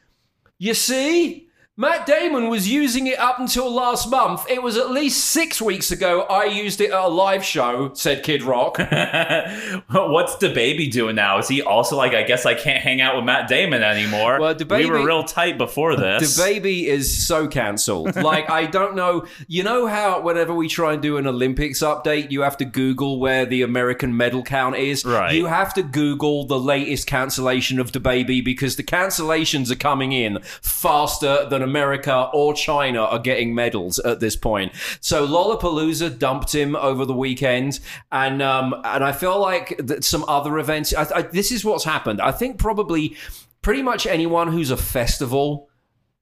you 0.59 0.75
see? 0.75 1.46
Matt 1.79 2.07
Damon 2.07 2.49
was 2.49 2.67
using 2.67 3.07
it 3.07 3.19
up 3.19 3.39
until 3.39 3.71
last 3.71 4.11
month. 4.11 4.47
It 4.49 4.63
was 4.63 4.79
at 4.79 4.91
least 4.91 5.23
six 5.23 5.61
weeks 5.61 5.91
ago. 5.91 6.23
I 6.23 6.47
used 6.47 6.81
it 6.81 6.91
at 6.91 6.99
a 6.99 7.07
live 7.07 7.45
show, 7.45 7.93
said 7.93 8.23
Kid 8.23 8.43
Rock. 8.43 8.79
What's 9.91 10.37
DaBaby 10.37 10.91
doing 10.91 11.17
now? 11.17 11.37
Is 11.37 11.49
he 11.49 11.61
also 11.61 11.95
like, 11.95 12.15
I 12.15 12.23
guess 12.23 12.47
I 12.47 12.55
can't 12.55 12.83
hang 12.83 13.03
out 13.03 13.15
with 13.15 13.27
Matt 13.27 13.47
Damon 13.47 13.83
anymore? 13.83 14.41
Well, 14.41 14.57
we 14.71 14.87
were 14.87 15.05
real 15.05 15.23
tight 15.23 15.59
before 15.59 15.97
this. 15.97 16.35
The 16.35 16.43
baby 16.43 16.89
is 16.89 17.27
so 17.27 17.47
cancelled. 17.47 18.17
Like, 18.27 18.51
I 18.51 18.67
don't 18.67 18.97
know. 18.97 19.27
You 19.47 19.63
know 19.63 19.87
how 19.87 20.21
whenever 20.21 20.53
we 20.53 20.69
try 20.69 20.95
and 20.95 21.03
do 21.03 21.17
an 21.17 21.27
Olympics 21.29 21.81
update, 21.81 22.31
you 22.33 22.41
have 22.41 22.57
to 22.57 22.65
Google 22.65 23.21
where 23.21 23.47
the 23.47 23.63
American 23.63 24.17
medal 24.17 24.43
count 24.43 24.75
is? 24.77 25.05
Right. 25.05 25.35
You 25.35 25.47
have 25.47 25.73
to 25.75 25.83
Google 25.83 26.45
the 26.47 26.59
latest 26.59 27.07
cancellation 27.07 27.79
of 27.79 27.93
DaBaby 27.93 28.45
because 28.45 28.75
the 28.77 28.83
cancellations 28.83 29.71
are 29.71 29.77
coming 29.77 30.11
in 30.13 30.41
faster 30.61 31.47
than 31.49 31.66
America 31.67 32.31
or 32.33 32.55
China 32.55 33.03
are 33.03 33.19
getting 33.19 33.55
medals 33.55 33.99
at 33.99 34.21
this 34.21 34.37
point. 34.37 34.73
So 35.01 35.27
Lollapalooza 35.27 36.19
dumped 36.19 36.55
him 36.55 36.75
over 36.77 37.05
the 37.05 37.15
weekend, 37.15 37.81
and 38.11 38.41
um, 38.41 38.75
and 38.85 39.05
I 39.05 39.13
feel 39.13 39.39
like 39.41 39.79
some 40.01 40.25
other 40.29 40.59
events. 40.59 40.95
I, 40.95 41.07
I, 41.15 41.23
this 41.23 41.53
is 41.53 41.65
what's 41.65 41.85
happened. 41.85 42.21
I 42.21 42.33
think 42.33 42.59
probably 42.59 43.17
pretty 43.63 43.83
much 43.83 44.07
anyone 44.07 44.49
who's 44.53 44.71
a 44.71 44.77
festival 44.77 45.69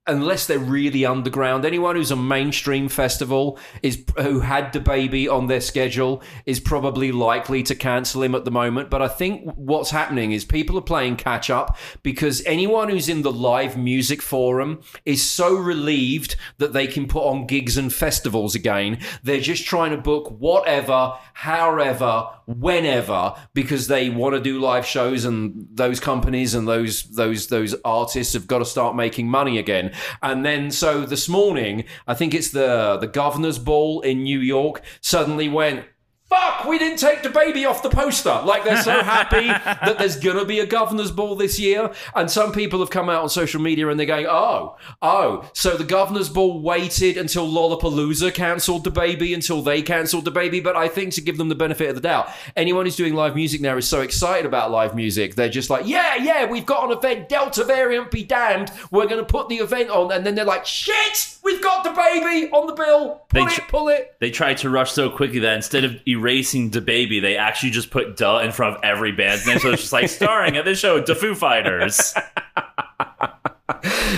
unless 0.06 0.46
they're 0.46 0.58
really 0.58 1.06
underground, 1.06 1.64
anyone 1.64 1.96
who's 1.96 2.11
a 2.11 2.16
mainstream 2.16 2.88
festival 2.88 3.58
is 3.82 4.04
who 4.18 4.40
had 4.40 4.73
DaBaby 4.73 5.30
on 5.30 5.46
their 5.46 5.61
schedule 5.61 6.23
is 6.44 6.61
probably 6.61 7.11
likely 7.11 7.62
to 7.62 7.75
cancel 7.75 8.23
him 8.23 8.34
at 8.34 8.44
the 8.44 8.50
moment. 8.50 8.90
But 8.90 9.00
I 9.00 9.08
think 9.08 9.50
what's 9.54 9.90
happening 9.90 10.32
is 10.32 10.44
people 10.44 10.76
are 10.76 10.82
playing 10.82 11.16
catch 11.16 11.49
up 11.49 11.78
because 12.02 12.44
anyone 12.44 12.90
who's 12.90 13.08
in 13.08 13.23
the 13.23 13.32
live 13.32 13.78
music 13.78 14.20
forum 14.20 14.82
is 15.06 15.23
so 15.23 15.54
relieved 15.54 16.37
that 16.58 16.75
they 16.75 16.87
can 16.87 17.08
put 17.08 17.25
on 17.25 17.46
gigs 17.46 17.78
and 17.78 17.92
festivals 17.92 18.54
again. 18.54 18.99
They're 19.23 19.40
just 19.40 19.64
trying 19.64 19.92
to 19.92 19.99
book 19.99 20.30
whatever, 20.38 21.14
however, 21.32 22.28
whenever 22.46 23.34
because 23.54 23.87
they 23.87 24.11
want 24.11 24.34
to 24.34 24.40
do 24.40 24.61
live 24.61 24.84
shows 24.84 25.25
and 25.25 25.66
those 25.73 25.99
companies 25.99 26.54
and 26.54 26.68
those 26.68 27.04
those 27.04 27.46
those 27.46 27.75
artists 27.84 28.34
have 28.34 28.46
got 28.46 28.58
to 28.58 28.66
start 28.66 28.94
making 28.94 29.28
money 29.28 29.58
again. 29.58 29.94
And 30.23 30.45
then 30.45 30.71
so 30.71 31.05
this 31.05 31.29
morning, 31.29 31.85
I 32.07 32.15
think 32.15 32.35
it's 32.35 32.51
the 32.51 32.99
the 33.01 33.07
governor's 33.07 33.59
ball 33.59 34.01
in 34.01 34.23
New 34.23 34.39
York 34.39 34.83
suddenly 35.01 35.49
went 35.49 35.85
Fuck, 36.26 36.64
we 36.64 36.78
didn't 36.78 36.99
take 36.99 37.23
DaBaby 37.23 37.69
off 37.69 37.83
the 37.83 37.90
poster. 37.90 38.40
Like 38.45 38.64
they're 38.64 38.83
so 38.83 39.02
happy 39.02 39.47
that 39.87 39.99
there's 39.99 40.16
gonna 40.16 40.45
be 40.47 40.59
a 40.61 40.66
governor's 40.66 41.11
ball 41.12 41.37
this 41.37 41.59
year. 41.61 41.93
And 42.16 42.31
some 42.31 42.50
people 42.50 42.81
have 42.81 42.88
come 42.90 43.11
out 43.11 43.23
on 43.23 43.28
social 43.28 43.61
media 43.61 43.88
and 43.88 44.00
they're 44.00 44.07
going, 44.07 44.26
oh, 44.26 44.76
oh, 45.02 45.49
so 45.52 45.76
the 45.76 45.85
governor's 45.85 46.31
ball 46.31 46.61
waited 46.62 47.19
until 47.19 47.47
Lollapalooza 47.47 48.33
cancelled 48.33 48.87
DaBaby 48.87 49.35
until 49.35 49.61
they 49.61 49.83
cancelled 49.83 50.25
DaBaby. 50.25 50.64
But 50.64 50.76
I 50.76 50.88
think 50.88 51.12
to 51.14 51.21
give 51.21 51.37
them 51.37 51.50
the 51.50 51.54
benefit 51.54 51.90
of 51.90 51.95
the 51.95 52.00
doubt, 52.00 52.31
anyone 52.57 52.87
who's 52.87 52.97
doing 52.97 53.14
live 53.14 53.35
music 53.37 53.61
now 53.61 53.76
is 53.76 53.87
so 53.87 54.00
excited 54.00 54.47
about 54.47 54.71
live 54.71 54.95
music. 54.95 55.35
They're 55.35 55.50
just 55.50 55.69
like, 55.69 55.87
yeah, 55.87 56.16
yeah, 56.16 56.47
we've 56.47 56.66
got 56.66 56.90
an 56.90 56.97
event, 56.97 57.28
Delta 57.28 57.64
variant 57.64 58.11
be 58.11 58.25
damned. 58.25 58.73
We're 58.90 59.07
gonna 59.09 59.25
put 59.25 59.50
the 59.50 59.57
event 59.57 59.90
on, 59.90 60.11
and 60.11 60.25
then 60.25 60.35
they're 60.35 60.45
like, 60.47 60.64
shit, 60.64 61.37
we've 61.45 61.62
got 61.62 61.85
DaBaby 61.85 62.50
on 62.52 62.66
the 62.66 62.73
bill. 62.75 63.21
Pull 63.28 63.45
They 63.47 63.52
it, 63.52 63.69
pull 63.69 63.88
it. 63.88 64.16
they 64.21 64.31
tried 64.31 64.57
to 64.59 64.71
rush 64.71 64.93
so 64.93 65.11
quickly 65.11 65.38
that 65.40 65.54
instead 65.57 65.85
of 65.85 65.97
erasing 66.14 66.71
DaBaby, 66.71 67.21
they 67.21 67.37
actually 67.37 67.71
just 67.71 67.90
put 67.90 68.16
"duh" 68.16 68.38
in 68.38 68.52
front 68.52 68.76
of 68.76 68.85
every 68.85 69.12
band's 69.12 69.47
name. 69.47 69.59
So 69.59 69.71
it's 69.71 69.83
just 69.83 69.92
like 69.92 70.09
starring 70.09 70.56
at 70.56 70.64
this 70.64 70.78
show, 70.78 71.00
the 71.00 71.14
Foo 71.14 71.35
Fighters. 71.35 72.14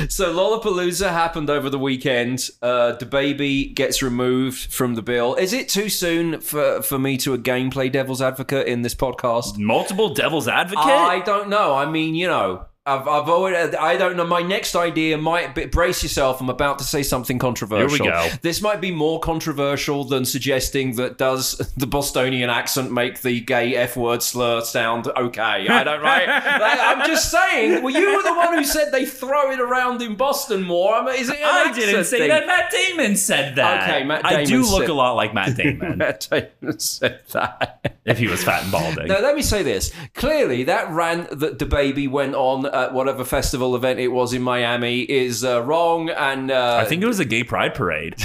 So 0.09 0.33
Lollapalooza 0.33 1.11
happened 1.11 1.51
over 1.51 1.69
the 1.69 1.79
weekend. 1.79 2.51
Uh, 2.63 2.97
DaBaby 2.99 3.75
gets 3.75 4.03
removed 4.03 4.73
from 4.73 4.95
the 4.95 5.03
bill. 5.03 5.35
Is 5.35 5.53
it 5.53 5.69
too 5.69 5.89
soon 5.89 6.41
for, 6.41 6.83
for 6.83 6.99
me 6.99 7.17
to 7.19 7.35
again 7.35 7.71
play 7.71 7.89
devil's 7.89 8.23
advocate 8.23 8.69
in 8.69 8.83
this 8.83 8.95
podcast? 8.95 9.59
Multiple 9.59 10.15
Devil's 10.15 10.49
Advocate. 10.49 10.85
I 10.85 11.21
don't 11.21 11.49
know. 11.49 11.75
I 11.75 11.87
mean, 11.91 12.15
you 12.15 12.29
know, 12.29 12.67
I've, 12.87 13.09
I've 13.09 13.29
always, 13.29 13.75
I 13.75 13.97
don't 13.97 14.17
know. 14.17 14.25
My 14.25 14.43
next 14.43 14.77
idea 14.77 15.19
might 15.19 15.57
be, 15.57 15.67
brace 15.67 16.05
yourself. 16.05 16.41
I'm 16.41 16.49
about 16.49 16.79
to 16.79 16.85
say 16.85 17.03
something 17.03 17.37
controversial. 17.37 17.89
Here 18.05 18.05
we 18.05 18.09
go. 18.11 18.29
This 18.43 18.63
might 18.63 18.81
be 18.81 18.93
more 18.93 19.19
controversial 19.19 20.05
than 20.05 20.25
suggesting 20.25 20.95
that 20.97 21.19
does 21.19 21.57
the 21.77 21.87
Bostonian 21.89 22.49
accent 22.49 22.93
make 22.93 23.23
the 23.23 23.41
gay 23.41 23.75
F 23.75 23.97
word 23.97 24.23
slur 24.23 24.61
sound 24.61 25.09
okay? 25.09 25.67
I 25.69 25.83
don't, 25.83 26.01
right? 26.01 26.27
Like, 26.67 26.79
I'm 26.81 27.07
just 27.07 27.31
saying, 27.31 27.83
well, 27.83 27.93
you 27.93 28.17
were 28.17 28.23
the 28.23 28.35
one 28.35 28.55
who 28.57 28.65
said 28.65 28.93
they 28.93 29.05
throw 29.05 29.51
it 29.51 29.61
around 29.61 30.01
in 30.01 30.15
Boston 30.15 30.63
more. 30.63 30.95
I 30.95 31.05
mean, 31.05 31.17
is 31.21 31.29
it 31.29 31.39
I 31.43 31.73
didn't 31.73 32.05
say 32.05 32.19
thing? 32.21 32.29
that. 32.29 32.47
Matt 32.47 32.71
Damon 32.71 33.17
said 33.17 33.57
that. 33.57 33.83
Okay, 33.89 34.05
Matt 34.05 34.23
Damon 34.23 34.39
I 34.41 34.45
do 34.45 34.61
look 34.63 34.83
said- 34.83 34.91
a 34.91 34.95
lot 34.95 35.15
like 35.17 35.35
Matt 35.35 35.57
Damon 35.57 35.99
Matt 35.99 36.29
Damon 36.31 36.79
said 36.79 37.21
that. 37.33 37.99
if 38.05 38.19
he 38.19 38.29
was 38.29 38.45
fat 38.45 38.63
and 38.63 38.71
balding. 38.73 39.09
Now, 39.09 39.21
let 39.21 39.35
me 39.35 39.43
say 39.43 39.63
this. 39.65 39.93
Clearly, 40.15 40.63
that 40.65 40.89
rant 40.91 41.31
that 41.41 41.59
DaBaby 41.59 42.09
went 42.09 42.35
on 42.37 42.67
at 42.85 42.93
whatever 42.93 43.25
festival 43.25 43.75
event 43.75 43.99
it 43.99 44.09
was 44.09 44.33
in 44.33 44.43
Miami 44.43 45.01
is 45.03 45.45
uh, 45.45 45.63
wrong. 45.63 46.11
And 46.11 46.51
uh, 46.51 46.81
I 46.81 46.85
think 46.85 47.03
it 47.03 47.07
was 47.07 47.21
a 47.21 47.25
gay 47.25 47.45
pride 47.45 47.75
parade. 47.75 48.15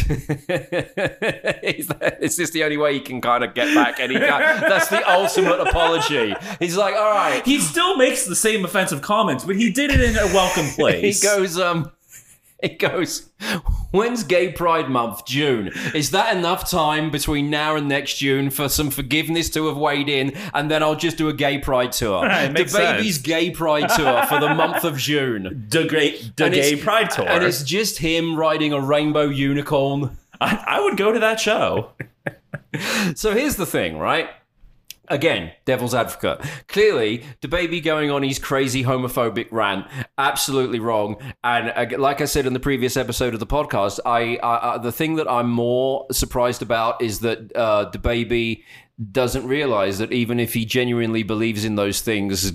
is 2.22 2.38
this 2.38 2.50
the 2.52 2.64
only 2.64 2.78
way 2.78 2.94
he 2.94 3.00
can 3.00 3.22
kind 3.22 3.44
of 3.44 3.54
get 3.54 3.74
back? 3.74 3.98
He 4.00 4.18
that's 4.18 4.90
the 4.90 5.10
ultimate 5.10 5.60
apology. 5.62 6.34
He's 6.60 6.78
like, 6.78 6.96
all 6.96 7.12
right. 7.12 7.46
he 7.46 7.60
still 7.60 7.98
makes 7.98 8.26
the 8.26 8.36
same 8.36 8.66
offensive 8.66 9.02
comments, 9.02 9.44
but 9.44 9.56
he 9.56 9.72
did 9.72 9.92
it 9.92 10.02
in 10.02 10.18
a 10.18 10.26
welcome 10.34 10.68
place. 10.76 11.22
He 11.22 11.28
goes, 11.28 11.58
um, 11.58 11.92
it 12.64 12.80
goes, 12.80 13.30
when's 13.92 14.24
Gay 14.24 14.52
Pride 14.52 14.90
Month? 14.90 15.26
June. 15.26 15.72
Is 15.94 16.12
that 16.12 16.36
enough 16.36 16.70
time 16.70 17.10
between 17.10 17.50
now 17.50 17.76
and 17.76 17.88
next 17.88 18.18
June 18.18 18.50
for 18.50 18.70
some 18.70 18.90
forgiveness 18.90 19.50
to 19.52 19.68
have 19.68 19.78
weighed 19.78 20.10
in? 20.10 20.36
And 20.54 20.70
then 20.70 20.84
I'll 20.84 20.96
just 20.96 21.18
do 21.18 21.30
a 21.30 21.34
Gay 21.34 21.58
Pride 21.58 21.92
tour. 21.92 22.22
Right, 22.32 22.54
DaBaby's. 22.54 23.18
Gay 23.18 23.52
Pride 23.52 23.90
tour 23.90 24.26
for 24.28 24.40
the 24.40 24.54
month 24.54 24.84
of 24.84 24.98
June. 24.98 25.68
the 25.70 25.86
great, 25.90 26.36
the 26.38 26.50
gay 26.50 26.76
pride 26.76 27.10
tour. 27.10 27.28
And 27.28 27.44
it's 27.44 27.64
just 27.64 27.98
him 27.98 28.36
riding 28.38 28.74
a 28.74 28.80
rainbow 28.80 29.24
unicorn. 29.26 30.18
I, 30.40 30.64
I 30.66 30.80
would 30.80 30.98
go 30.98 31.12
to 31.12 31.20
that 31.20 31.40
show. 31.40 31.92
So 33.16 33.34
here's 33.34 33.58
the 33.58 33.66
thing, 33.66 33.98
right? 33.98 34.30
Again, 35.12 35.52
devil's 35.66 35.94
advocate. 35.94 36.40
Clearly, 36.70 37.24
DaBaby 37.42 37.84
going 37.84 38.10
on 38.10 38.24
his 38.24 38.40
crazy 38.40 38.84
homophobic 38.86 39.48
rant, 39.52 39.86
absolutely 40.18 40.80
wrong. 40.80 41.18
And 41.44 41.74
uh, 41.76 41.98
like 42.00 42.22
I 42.22 42.26
said 42.26 42.46
in 42.46 42.54
the 42.54 42.60
previous 42.62 42.96
episode 42.96 43.34
of 43.34 43.42
the 43.42 43.46
podcast, 43.48 44.00
I, 44.06 44.38
I 44.38 44.56
uh, 44.56 44.78
the 44.78 44.92
thing 44.92 45.16
that 45.16 45.30
I'm 45.30 45.50
more 45.50 46.06
surprised 46.12 46.62
about 46.62 47.02
is 47.02 47.20
that 47.20 47.54
uh, 47.56 47.92
DaBaby 47.92 48.64
doesn't 49.12 49.46
realize 49.48 49.98
that 49.98 50.14
even 50.14 50.40
if 50.40 50.54
he 50.54 50.64
genuinely 50.64 51.24
believes 51.24 51.66
in 51.66 51.76
those 51.76 52.00
things, 52.02 52.54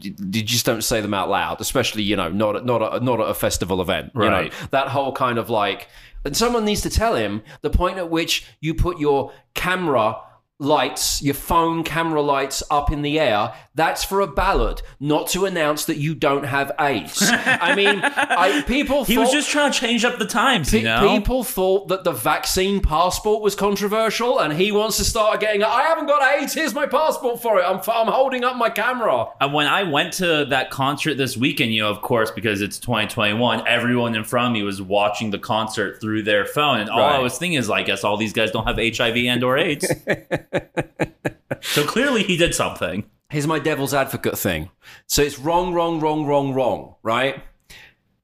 you 0.00 0.42
just 0.42 0.64
don't 0.64 0.82
say 0.82 1.00
them 1.02 1.12
out 1.12 1.28
loud. 1.28 1.60
Especially, 1.60 2.02
you 2.02 2.16
know, 2.16 2.30
not 2.30 2.56
at, 2.56 2.64
not 2.64 2.82
at, 2.82 3.02
not 3.02 3.20
at 3.20 3.28
a 3.28 3.34
festival 3.34 3.82
event. 3.82 4.12
You 4.14 4.22
Right. 4.22 4.50
know, 4.50 4.56
that 4.70 4.88
whole 4.88 5.12
kind 5.12 5.38
of 5.38 5.50
like, 5.50 5.88
and 6.24 6.36
someone 6.36 6.64
needs 6.64 6.80
to 6.82 6.90
tell 6.90 7.16
him 7.16 7.42
the 7.60 7.70
point 7.70 7.98
at 7.98 8.08
which 8.10 8.46
you 8.60 8.74
put 8.74 8.98
your 8.98 9.32
camera 9.54 10.16
lights, 10.60 11.22
your 11.22 11.34
phone 11.34 11.84
camera 11.84 12.20
lights 12.20 12.62
up 12.70 12.90
in 12.90 13.02
the 13.02 13.18
air, 13.20 13.54
that's 13.76 14.02
for 14.02 14.20
a 14.20 14.26
ballad, 14.26 14.82
not 14.98 15.28
to 15.28 15.44
announce 15.44 15.84
that 15.84 15.98
you 15.98 16.14
don't 16.14 16.44
have 16.44 16.72
AIDS. 16.80 17.22
I 17.30 17.76
mean, 17.76 18.00
I, 18.02 18.62
people 18.66 19.04
He 19.04 19.14
thought, 19.14 19.20
was 19.22 19.30
just 19.30 19.50
trying 19.50 19.70
to 19.70 19.78
change 19.78 20.04
up 20.04 20.18
the 20.18 20.26
times, 20.26 20.74
you 20.74 20.82
know? 20.82 21.08
people 21.08 21.44
thought 21.44 21.88
that 21.88 22.02
the 22.02 22.10
vaccine 22.10 22.80
passport 22.80 23.40
was 23.40 23.54
controversial, 23.54 24.40
and 24.40 24.52
he 24.52 24.72
wants 24.72 24.96
to 24.96 25.04
start 25.04 25.38
getting. 25.38 25.62
I 25.62 25.82
haven't 25.82 26.06
got 26.06 26.40
AIDS. 26.40 26.54
Here's 26.54 26.74
my 26.74 26.86
passport 26.86 27.40
for 27.40 27.60
it. 27.60 27.62
I'm, 27.62 27.80
I'm 27.88 28.12
holding 28.12 28.42
up 28.42 28.56
my 28.56 28.68
camera. 28.70 29.28
And 29.40 29.52
when 29.52 29.68
I 29.68 29.84
went 29.84 30.12
to 30.14 30.44
that 30.46 30.70
concert 30.70 31.14
this 31.14 31.36
weekend, 31.36 31.72
you 31.72 31.82
know, 31.82 31.90
of 31.90 32.02
course, 32.02 32.32
because 32.32 32.62
it's 32.62 32.80
2021, 32.80 33.66
everyone 33.68 34.16
in 34.16 34.24
front 34.24 34.48
of 34.48 34.52
me 34.54 34.64
was 34.64 34.82
watching 34.82 35.30
the 35.30 35.38
concert 35.38 36.00
through 36.00 36.24
their 36.24 36.44
phone. 36.44 36.80
And 36.80 36.90
all 36.90 37.00
I 37.00 37.18
was 37.18 37.38
thinking 37.38 37.58
is, 37.58 37.70
I 37.70 37.84
guess 37.84 38.02
all 38.02 38.16
these 38.16 38.32
guys 38.32 38.50
don't 38.50 38.66
have 38.66 38.76
HIV 38.76 39.16
and 39.16 39.44
or 39.44 39.56
AIDS. 39.56 39.88
so 41.60 41.84
clearly 41.84 42.22
he 42.22 42.36
did 42.36 42.54
something. 42.54 43.04
here's 43.30 43.46
my 43.46 43.58
devil's 43.58 43.94
advocate 43.94 44.38
thing. 44.38 44.70
So 45.06 45.22
it's 45.22 45.38
wrong, 45.38 45.72
wrong, 45.74 46.00
wrong, 46.00 46.24
wrong, 46.26 46.52
wrong, 46.54 46.94
right? 47.02 47.42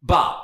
But 0.03 0.39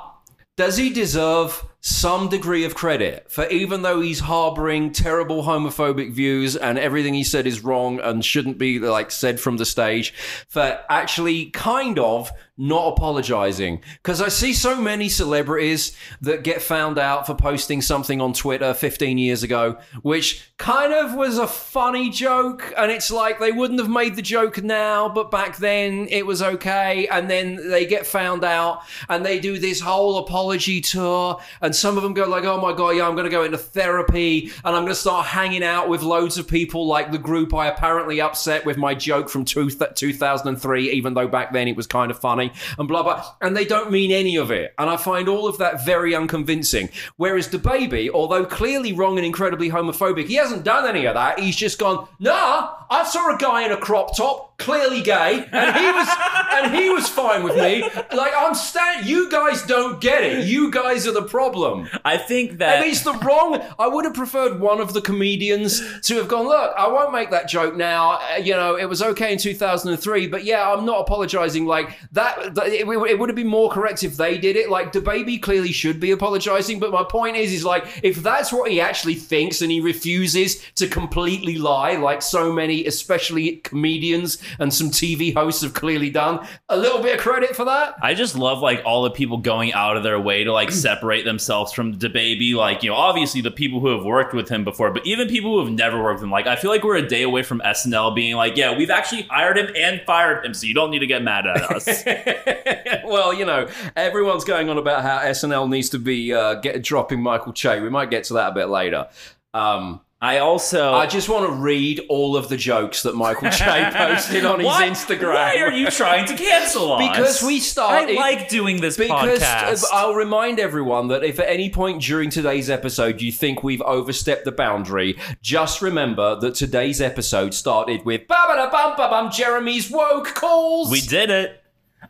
does 0.57 0.77
he 0.77 0.91
deserve 0.91 1.63
some 1.83 2.29
degree 2.29 2.63
of 2.63 2.75
credit 2.75 3.25
for 3.27 3.47
even 3.47 3.81
though 3.81 4.01
he's 4.01 4.19
harboring 4.19 4.91
terrible 4.91 5.41
homophobic 5.41 6.13
views 6.13 6.55
and 6.55 6.77
everything 6.77 7.15
he 7.15 7.23
said 7.23 7.47
is 7.47 7.63
wrong 7.63 7.99
and 8.01 8.23
shouldn't 8.23 8.59
be 8.59 8.77
like 8.77 9.09
said 9.09 9.39
from 9.39 9.57
the 9.57 9.65
stage 9.65 10.13
for 10.47 10.79
actually 10.89 11.47
kind 11.47 11.97
of 11.97 12.31
not 12.61 12.89
apologizing 12.89 13.81
because 14.03 14.21
I 14.21 14.27
see 14.27 14.53
so 14.53 14.79
many 14.79 15.09
celebrities 15.09 15.97
that 16.21 16.43
get 16.43 16.61
found 16.61 16.99
out 16.99 17.25
for 17.25 17.33
posting 17.33 17.81
something 17.81 18.21
on 18.21 18.33
Twitter 18.33 18.75
15 18.75 19.17
years 19.17 19.41
ago, 19.41 19.79
which 20.03 20.47
kind 20.57 20.93
of 20.93 21.15
was 21.15 21.39
a 21.39 21.47
funny 21.47 22.11
joke. 22.11 22.71
And 22.77 22.91
it's 22.91 23.09
like 23.09 23.39
they 23.39 23.51
wouldn't 23.51 23.79
have 23.79 23.89
made 23.89 24.15
the 24.15 24.21
joke 24.21 24.61
now, 24.61 25.09
but 25.09 25.31
back 25.31 25.57
then 25.57 26.07
it 26.11 26.27
was 26.27 26.43
okay. 26.43 27.07
And 27.07 27.31
then 27.31 27.71
they 27.71 27.87
get 27.87 28.05
found 28.05 28.43
out 28.43 28.81
and 29.09 29.25
they 29.25 29.39
do 29.39 29.57
this 29.57 29.81
whole 29.81 30.19
apology 30.19 30.81
tour. 30.81 31.41
And 31.61 31.70
some 31.75 31.97
of 31.97 32.03
them 32.03 32.13
go 32.13 32.27
like, 32.27 32.43
oh 32.43 32.59
my 32.59 32.73
God, 32.73 32.91
yeah, 32.91 33.07
I'm 33.07 33.15
going 33.15 33.25
to 33.25 33.31
go 33.31 33.43
into 33.43 33.57
therapy 33.57 34.51
and 34.63 34.75
I'm 34.75 34.83
going 34.83 34.87
to 34.87 34.95
start 34.95 35.25
hanging 35.27 35.63
out 35.63 35.89
with 35.89 36.01
loads 36.01 36.37
of 36.37 36.47
people 36.47 36.87
like 36.87 37.11
the 37.11 37.17
group 37.17 37.53
I 37.53 37.67
apparently 37.67 38.21
upset 38.21 38.65
with 38.65 38.77
my 38.77 38.93
joke 38.93 39.29
from 39.29 39.45
two 39.45 39.69
2003, 39.69 40.91
even 40.91 41.13
though 41.13 41.27
back 41.27 41.53
then 41.53 41.67
it 41.67 41.75
was 41.75 41.87
kind 41.87 42.11
of 42.11 42.19
funny 42.19 42.51
and 42.77 42.87
blah 42.87 43.03
blah. 43.03 43.25
And 43.41 43.55
they 43.55 43.65
don't 43.65 43.91
mean 43.91 44.11
any 44.11 44.35
of 44.35 44.51
it. 44.51 44.73
And 44.77 44.89
I 44.89 44.97
find 44.97 45.27
all 45.27 45.47
of 45.47 45.57
that 45.59 45.85
very 45.85 46.15
unconvincing. 46.15 46.89
Whereas 47.17 47.47
DaBaby, 47.47 48.09
although 48.09 48.45
clearly 48.45 48.93
wrong 48.93 49.17
and 49.17 49.25
incredibly 49.25 49.69
homophobic, 49.69 50.27
he 50.27 50.35
hasn't 50.35 50.63
done 50.63 50.87
any 50.87 51.05
of 51.05 51.15
that. 51.15 51.39
He's 51.39 51.55
just 51.55 51.79
gone, 51.79 52.07
nah, 52.19 52.75
I 52.89 53.03
saw 53.05 53.33
a 53.33 53.37
guy 53.37 53.65
in 53.65 53.71
a 53.71 53.77
crop 53.77 54.15
top, 54.15 54.50
clearly 54.61 55.01
gay, 55.01 55.47
and 55.51 55.75
he 55.75 55.91
was 55.91 56.07
and 56.53 56.75
he 56.75 56.89
was 56.89 57.07
fine 57.09 57.43
with 57.43 57.55
me. 57.55 57.81
Like 58.15 58.33
I'm 58.37 58.55
stand 58.55 59.05
you 59.05 59.29
guys 59.29 59.63
don't 59.63 59.99
get 59.99 60.23
it. 60.23 60.45
You 60.47 60.71
guys 60.71 61.07
are 61.07 61.11
the 61.11 61.23
problem. 61.23 61.89
I 62.05 62.17
think 62.17 62.57
that 62.59 62.77
And 62.77 62.85
he's 62.85 63.03
the 63.03 63.13
wrong. 63.13 63.61
I 63.79 63.87
would 63.87 64.05
have 64.05 64.13
preferred 64.13 64.59
one 64.59 64.79
of 64.79 64.93
the 64.93 65.01
comedians 65.01 65.81
to 66.01 66.15
have 66.15 66.27
gone. 66.27 66.47
Look, 66.47 66.73
I 66.77 66.87
won't 66.87 67.11
make 67.11 67.31
that 67.31 67.47
joke 67.49 67.75
now. 67.75 68.11
Uh, 68.13 68.37
You 68.41 68.53
know, 68.53 68.75
it 68.77 68.85
was 68.85 69.01
okay 69.01 69.31
in 69.33 69.37
2003, 69.37 70.27
but 70.27 70.43
yeah, 70.43 70.71
I'm 70.71 70.85
not 70.85 70.99
apologizing. 71.01 71.65
Like 71.65 71.97
that, 72.13 72.55
that- 72.55 72.67
it, 72.67 72.87
it 72.87 73.19
would 73.19 73.29
have 73.29 73.35
been 73.35 73.47
more 73.47 73.69
correct 73.71 74.03
if 74.03 74.17
they 74.17 74.37
did 74.37 74.55
it. 74.55 74.69
Like 74.69 74.91
DaBaby 74.93 75.41
clearly 75.41 75.71
should 75.71 75.99
be 75.99 76.11
apologizing, 76.11 76.79
but 76.79 76.91
my 76.91 77.03
point 77.03 77.35
is, 77.37 77.51
is 77.53 77.63
like 77.65 77.85
if 78.03 78.17
that's 78.23 78.51
what 78.53 78.69
he 78.71 78.79
actually 78.81 79.15
thinks 79.15 79.61
and 79.61 79.71
he 79.71 79.81
refuses 79.81 80.63
to 80.75 80.87
completely 80.87 81.57
lie, 81.57 81.95
like 81.95 82.21
so 82.21 82.51
many, 82.53 82.85
especially 82.85 83.57
comedians 83.57 84.37
and 84.59 84.73
some 84.73 84.89
TV 84.89 85.33
hosts 85.33 85.61
have 85.61 85.73
clearly 85.73 86.09
done, 86.09 86.45
a 86.69 86.77
little 86.77 87.01
bit 87.01 87.15
of 87.15 87.21
credit 87.21 87.55
for 87.55 87.65
that. 87.65 87.95
I 88.01 88.13
just 88.13 88.37
love 88.37 88.59
like 88.59 88.81
all 88.85 89.03
the 89.03 89.11
people 89.11 89.37
going 89.37 89.73
out 89.73 89.97
of 89.97 90.03
their 90.03 90.19
way 90.19 90.43
to 90.43 90.51
like 90.51 90.71
separate 90.81 91.25
themselves 91.25 91.71
from 91.71 91.97
DaBaby. 91.97 92.53
Like, 92.53 92.83
you 92.83 92.89
know, 92.89 92.95
obviously 92.95 93.41
the 93.41 93.51
people 93.51 93.79
who 93.79 93.95
have 93.95 94.03
worked 94.03 94.33
with 94.33 94.49
him 94.49 94.63
before, 94.63 94.91
but 94.91 95.05
even 95.05 95.27
people 95.27 95.51
who 95.51 95.65
have 95.65 95.73
never 95.73 96.01
worked 96.01 96.19
with 96.19 96.23
him. 96.23 96.31
Like, 96.31 96.47
I 96.47 96.55
feel 96.55 96.71
like 96.71 96.83
we're 96.83 96.97
a 96.97 97.07
day 97.07 97.23
away 97.23 97.43
from 97.43 97.61
SNL 97.61 98.15
being 98.15 98.35
like, 98.35 98.57
yeah, 98.57 98.77
we've 98.77 98.89
actually 98.89 99.23
hired 99.23 99.57
him 99.57 99.73
and 99.75 100.01
fired 100.05 100.45
him, 100.45 100.53
so 100.53 100.67
you 100.67 100.73
don't 100.73 100.91
need 100.91 100.99
to 100.99 101.07
get 101.07 101.23
mad 101.23 101.45
at 101.47 101.61
us. 101.71 102.03
well, 103.05 103.33
you 103.33 103.45
know, 103.45 103.67
everyone's 103.95 104.43
going 104.43 104.69
on 104.69 104.77
about 104.77 105.03
how 105.03 105.19
SNL 105.19 105.69
needs 105.69 105.89
to 105.89 105.99
be 105.99 106.33
uh, 106.33 106.55
get 106.55 106.81
dropping 106.83 107.21
Michael 107.21 107.53
Che. 107.53 107.79
We 107.79 107.89
might 107.89 108.09
get 108.09 108.23
to 108.25 108.33
that 108.33 108.51
a 108.51 108.55
bit 108.55 108.69
later. 108.69 109.07
Um, 109.53 110.01
I 110.23 110.37
also 110.37 110.93
I 110.93 111.07
just 111.07 111.29
want 111.29 111.47
to 111.49 111.51
read 111.55 111.99
all 112.07 112.37
of 112.37 112.47
the 112.47 112.55
jokes 112.55 113.01
that 113.03 113.15
Michael 113.15 113.49
Che 113.49 113.89
posted 113.93 114.45
on 114.45 114.59
his 114.59 114.67
Why- 114.67 114.87
Instagram. 114.87 115.33
Why 115.33 115.57
are 115.57 115.71
you 115.71 115.89
trying 115.89 116.27
to 116.27 116.35
cancel 116.35 116.93
us? 116.93 117.09
Because 117.09 117.41
we 117.41 117.59
started- 117.59 118.15
I 118.15 118.19
like 118.19 118.47
doing 118.47 118.81
this 118.81 118.97
Because 118.97 119.39
podcast. 119.39 119.83
uh, 119.85 119.87
I'll 119.95 120.13
remind 120.13 120.59
everyone 120.59 121.07
that 121.07 121.23
if 121.23 121.39
at 121.39 121.49
any 121.49 121.71
point 121.71 122.03
during 122.03 122.29
today's 122.29 122.69
episode 122.69 123.19
you 123.19 123.31
think 123.31 123.63
we've 123.63 123.81
overstepped 123.81 124.45
the 124.45 124.51
boundary, 124.51 125.17
just 125.41 125.81
remember 125.81 126.39
that 126.39 126.53
today's 126.53 127.01
episode 127.01 127.55
started 127.55 128.05
with 128.05 128.27
ba 128.27 128.35
ba 128.47 128.69
bum 128.71 128.95
ba 128.95 129.07
bum 129.09 129.31
Jeremy's 129.31 129.89
woke 129.89 130.35
calls. 130.35 130.91
We 130.91 131.01
did 131.01 131.31
it. 131.31 131.63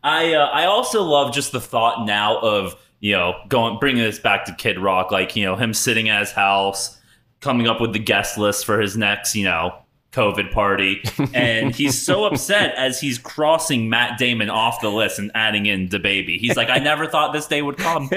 I 0.03 0.33
uh, 0.33 0.47
I 0.47 0.65
also 0.65 1.03
love 1.03 1.33
just 1.33 1.53
the 1.53 1.61
thought 1.61 2.05
now 2.05 2.39
of 2.39 2.75
you 2.99 3.13
know 3.13 3.35
going 3.47 3.79
bringing 3.79 4.03
this 4.03 4.19
back 4.19 4.43
to 4.45 4.53
Kid 4.53 4.77
Rock, 4.79 5.11
like 5.11 5.37
you 5.37 5.45
know 5.45 5.55
him 5.55 5.73
sitting 5.73 6.09
at 6.09 6.19
his 6.19 6.31
house, 6.31 6.97
coming 7.41 7.67
up 7.67 7.81
with 7.81 7.93
the 7.93 7.99
guest 7.99 8.37
list 8.37 8.65
for 8.65 8.79
his 8.79 8.95
next 8.95 9.35
you 9.35 9.43
know 9.43 9.75
COVID 10.11 10.51
party, 10.51 11.03
and 11.33 11.75
he's 11.75 12.01
so 12.01 12.25
upset 12.25 12.75
as 12.75 12.99
he's 12.99 13.17
crossing 13.17 13.89
Matt 13.89 14.17
Damon 14.17 14.49
off 14.49 14.81
the 14.81 14.89
list 14.89 15.19
and 15.19 15.31
adding 15.35 15.65
in 15.65 15.87
DaBaby. 15.87 16.37
He's 16.37 16.57
like, 16.57 16.69
I 16.69 16.79
never 16.79 17.07
thought 17.07 17.33
this 17.33 17.47
day 17.47 17.61
would 17.61 17.77
come. 17.77 18.09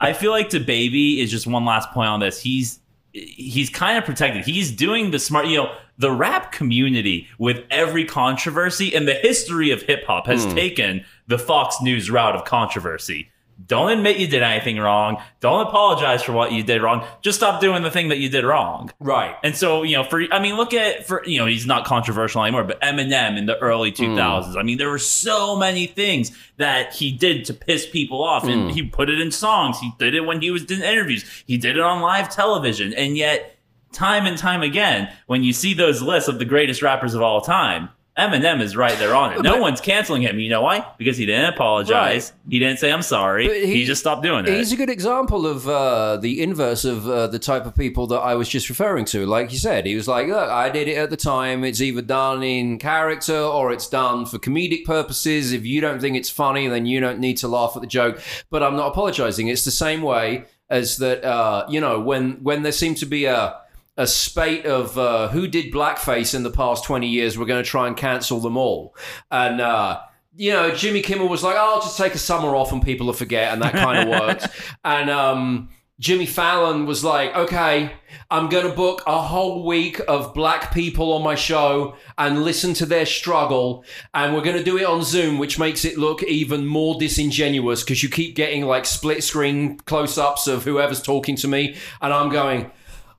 I 0.00 0.12
feel 0.14 0.30
like 0.30 0.50
DaBaby 0.50 1.18
is 1.18 1.30
just 1.30 1.46
one 1.46 1.64
last 1.64 1.90
point 1.92 2.08
on 2.08 2.20
this. 2.20 2.40
He's 2.40 2.80
he's 3.12 3.70
kind 3.70 3.98
of 3.98 4.04
protected. 4.04 4.44
He's 4.44 4.70
doing 4.70 5.10
the 5.10 5.18
smart, 5.18 5.46
you 5.46 5.56
know, 5.56 5.74
the 5.96 6.12
rap 6.12 6.52
community 6.52 7.26
with 7.38 7.64
every 7.70 8.04
controversy 8.04 8.94
and 8.94 9.08
the 9.08 9.14
history 9.14 9.70
of 9.70 9.82
hip 9.82 10.04
hop 10.04 10.26
has 10.26 10.44
hmm. 10.44 10.54
taken 10.54 11.04
the 11.26 11.38
Fox 11.38 11.80
News 11.80 12.10
route 12.10 12.36
of 12.36 12.44
controversy. 12.44 13.30
Don't 13.66 13.90
admit 13.90 14.18
you 14.18 14.28
did 14.28 14.42
anything 14.42 14.78
wrong. 14.78 15.20
Don't 15.40 15.66
apologize 15.66 16.22
for 16.22 16.32
what 16.32 16.52
you 16.52 16.62
did 16.62 16.80
wrong. 16.80 17.04
Just 17.22 17.38
stop 17.38 17.60
doing 17.60 17.82
the 17.82 17.90
thing 17.90 18.08
that 18.08 18.18
you 18.18 18.28
did 18.28 18.44
wrong. 18.44 18.90
right. 19.00 19.34
And 19.42 19.56
so, 19.56 19.82
you 19.82 19.96
know, 19.96 20.04
for 20.04 20.22
I 20.32 20.40
mean, 20.40 20.56
look 20.56 20.72
at 20.72 21.06
for 21.06 21.24
you 21.26 21.38
know, 21.38 21.46
he's 21.46 21.66
not 21.66 21.84
controversial 21.84 22.42
anymore, 22.42 22.64
but 22.64 22.80
Eminem 22.80 23.36
in 23.36 23.46
the 23.46 23.58
early 23.58 23.90
hmm. 23.90 24.16
2000s. 24.16 24.56
I 24.56 24.62
mean, 24.62 24.78
there 24.78 24.90
were 24.90 24.98
so 24.98 25.56
many 25.56 25.86
things 25.86 26.36
that 26.56 26.94
he 26.94 27.10
did 27.10 27.44
to 27.46 27.54
piss 27.54 27.86
people 27.86 28.22
off 28.22 28.44
and 28.44 28.64
hmm. 28.64 28.68
he 28.68 28.82
put 28.84 29.10
it 29.10 29.20
in 29.20 29.32
songs. 29.32 29.80
He 29.80 29.92
did 29.98 30.14
it 30.14 30.20
when 30.20 30.40
he 30.40 30.50
was 30.50 30.64
in 30.64 30.82
interviews. 30.82 31.24
He 31.46 31.58
did 31.58 31.76
it 31.76 31.82
on 31.82 32.00
live 32.00 32.30
television. 32.30 32.94
And 32.94 33.16
yet, 33.16 33.58
time 33.92 34.26
and 34.26 34.38
time 34.38 34.62
again, 34.62 35.12
when 35.26 35.42
you 35.42 35.52
see 35.52 35.74
those 35.74 36.00
lists 36.00 36.28
of 36.28 36.38
the 36.38 36.44
greatest 36.44 36.82
rappers 36.82 37.14
of 37.14 37.22
all 37.22 37.40
time, 37.40 37.88
Eminem 38.18 38.60
is 38.60 38.76
right 38.76 38.98
there 38.98 39.14
on 39.14 39.32
it. 39.32 39.42
No 39.42 39.58
one's 39.58 39.80
canceling 39.80 40.22
him. 40.22 40.38
You 40.38 40.50
know 40.50 40.62
why? 40.62 40.84
Because 40.98 41.16
he 41.16 41.24
didn't 41.26 41.54
apologize. 41.54 42.32
He 42.48 42.58
didn't 42.58 42.78
say 42.78 42.90
I'm 42.90 43.02
sorry. 43.02 43.48
He, 43.66 43.74
he- 43.74 43.84
just 43.84 44.00
stopped 44.00 44.22
doing 44.22 44.44
it. 44.46 44.50
He's 44.54 44.72
a 44.72 44.76
good 44.76 44.90
example 44.90 45.46
of 45.46 45.66
uh, 45.68 46.16
the 46.18 46.42
inverse 46.42 46.84
of 46.84 47.08
uh, 47.08 47.26
the 47.28 47.38
type 47.38 47.64
of 47.64 47.74
people 47.74 48.06
that 48.08 48.18
I 48.18 48.34
was 48.34 48.48
just 48.48 48.68
referring 48.68 49.04
to. 49.06 49.24
Like 49.24 49.52
you 49.52 49.58
said, 49.58 49.86
he 49.86 49.94
was 49.94 50.08
like, 50.08 50.26
"Look, 50.26 50.50
I 50.50 50.68
did 50.68 50.88
it 50.88 50.98
at 50.98 51.10
the 51.10 51.16
time. 51.16 51.64
It's 51.64 51.80
either 51.80 52.02
done 52.02 52.42
in 52.42 52.78
character 52.78 53.38
or 53.38 53.72
it's 53.72 53.88
done 53.88 54.26
for 54.26 54.38
comedic 54.38 54.84
purposes. 54.84 55.52
If 55.52 55.64
you 55.64 55.80
don't 55.80 56.00
think 56.00 56.16
it's 56.16 56.30
funny, 56.30 56.66
then 56.68 56.84
you 56.86 57.00
don't 57.00 57.20
need 57.20 57.36
to 57.38 57.48
laugh 57.48 57.72
at 57.76 57.82
the 57.82 57.86
joke. 57.88 58.20
But 58.50 58.62
I'm 58.62 58.76
not 58.76 58.88
apologizing. 58.88 59.48
It's 59.48 59.64
the 59.64 59.70
same 59.70 60.02
way 60.02 60.44
as 60.68 60.96
that. 60.98 61.24
Uh, 61.24 61.66
you 61.68 61.80
know, 61.80 62.00
when 62.00 62.42
when 62.42 62.62
there 62.62 62.72
seemed 62.72 62.96
to 62.98 63.06
be 63.06 63.24
a 63.26 63.56
a 63.98 64.06
spate 64.06 64.64
of 64.64 64.96
uh, 64.96 65.28
who 65.28 65.48
did 65.48 65.74
blackface 65.74 66.34
in 66.34 66.44
the 66.44 66.50
past 66.50 66.84
20 66.84 67.06
years, 67.08 67.36
we're 67.36 67.46
going 67.46 67.62
to 67.62 67.68
try 67.68 67.88
and 67.88 67.96
cancel 67.96 68.38
them 68.38 68.56
all. 68.56 68.94
And, 69.30 69.60
uh, 69.60 70.00
you 70.36 70.52
know, 70.52 70.70
Jimmy 70.70 71.02
Kimmel 71.02 71.28
was 71.28 71.42
like, 71.42 71.56
oh, 71.56 71.74
I'll 71.74 71.82
just 71.82 71.98
take 71.98 72.14
a 72.14 72.18
summer 72.18 72.54
off 72.54 72.70
and 72.70 72.80
people 72.80 73.06
will 73.06 73.12
forget. 73.12 73.52
And 73.52 73.60
that 73.60 73.74
kind 73.74 74.08
of 74.08 74.20
worked. 74.20 74.46
And 74.84 75.10
um, 75.10 75.70
Jimmy 75.98 76.26
Fallon 76.26 76.86
was 76.86 77.02
like, 77.02 77.34
okay, 77.34 77.90
I'm 78.30 78.48
going 78.48 78.68
to 78.68 78.72
book 78.72 79.02
a 79.04 79.20
whole 79.20 79.66
week 79.66 80.00
of 80.06 80.32
black 80.32 80.72
people 80.72 81.12
on 81.14 81.24
my 81.24 81.34
show 81.34 81.96
and 82.16 82.44
listen 82.44 82.74
to 82.74 82.86
their 82.86 83.04
struggle. 83.04 83.84
And 84.14 84.32
we're 84.32 84.42
going 84.42 84.56
to 84.56 84.62
do 84.62 84.78
it 84.78 84.86
on 84.86 85.02
Zoom, 85.02 85.38
which 85.38 85.58
makes 85.58 85.84
it 85.84 85.98
look 85.98 86.22
even 86.22 86.66
more 86.66 87.00
disingenuous 87.00 87.82
because 87.82 88.04
you 88.04 88.08
keep 88.08 88.36
getting 88.36 88.64
like 88.64 88.86
split 88.86 89.24
screen 89.24 89.78
close 89.78 90.16
ups 90.16 90.46
of 90.46 90.62
whoever's 90.62 91.02
talking 91.02 91.34
to 91.34 91.48
me. 91.48 91.74
And 92.00 92.12
I'm 92.12 92.28
going, 92.28 92.70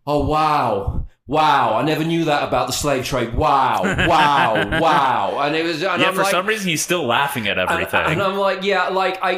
Oh 0.07 0.25
wow. 0.25 1.05
Wow, 1.29 1.75
I 1.75 1.83
never 1.83 2.03
knew 2.03 2.25
that 2.25 2.41
about 2.41 2.65
the 2.65 2.73
slave 2.73 3.05
trade. 3.05 3.35
Wow, 3.35 3.83
wow, 3.83 4.79
wow. 4.81 5.39
And 5.41 5.55
it 5.55 5.63
was 5.63 5.83
and 5.83 6.01
yeah, 6.01 6.07
I'm 6.07 6.15
for 6.15 6.23
like, 6.23 6.31
some 6.31 6.47
reason, 6.47 6.67
he's 6.67 6.81
still 6.81 7.05
laughing 7.05 7.47
at 7.47 7.59
everything. 7.59 7.99
and 8.03 8.19
I'm 8.19 8.35
like, 8.35 8.63
yeah, 8.63 8.87
like 8.87 9.19
I 9.21 9.37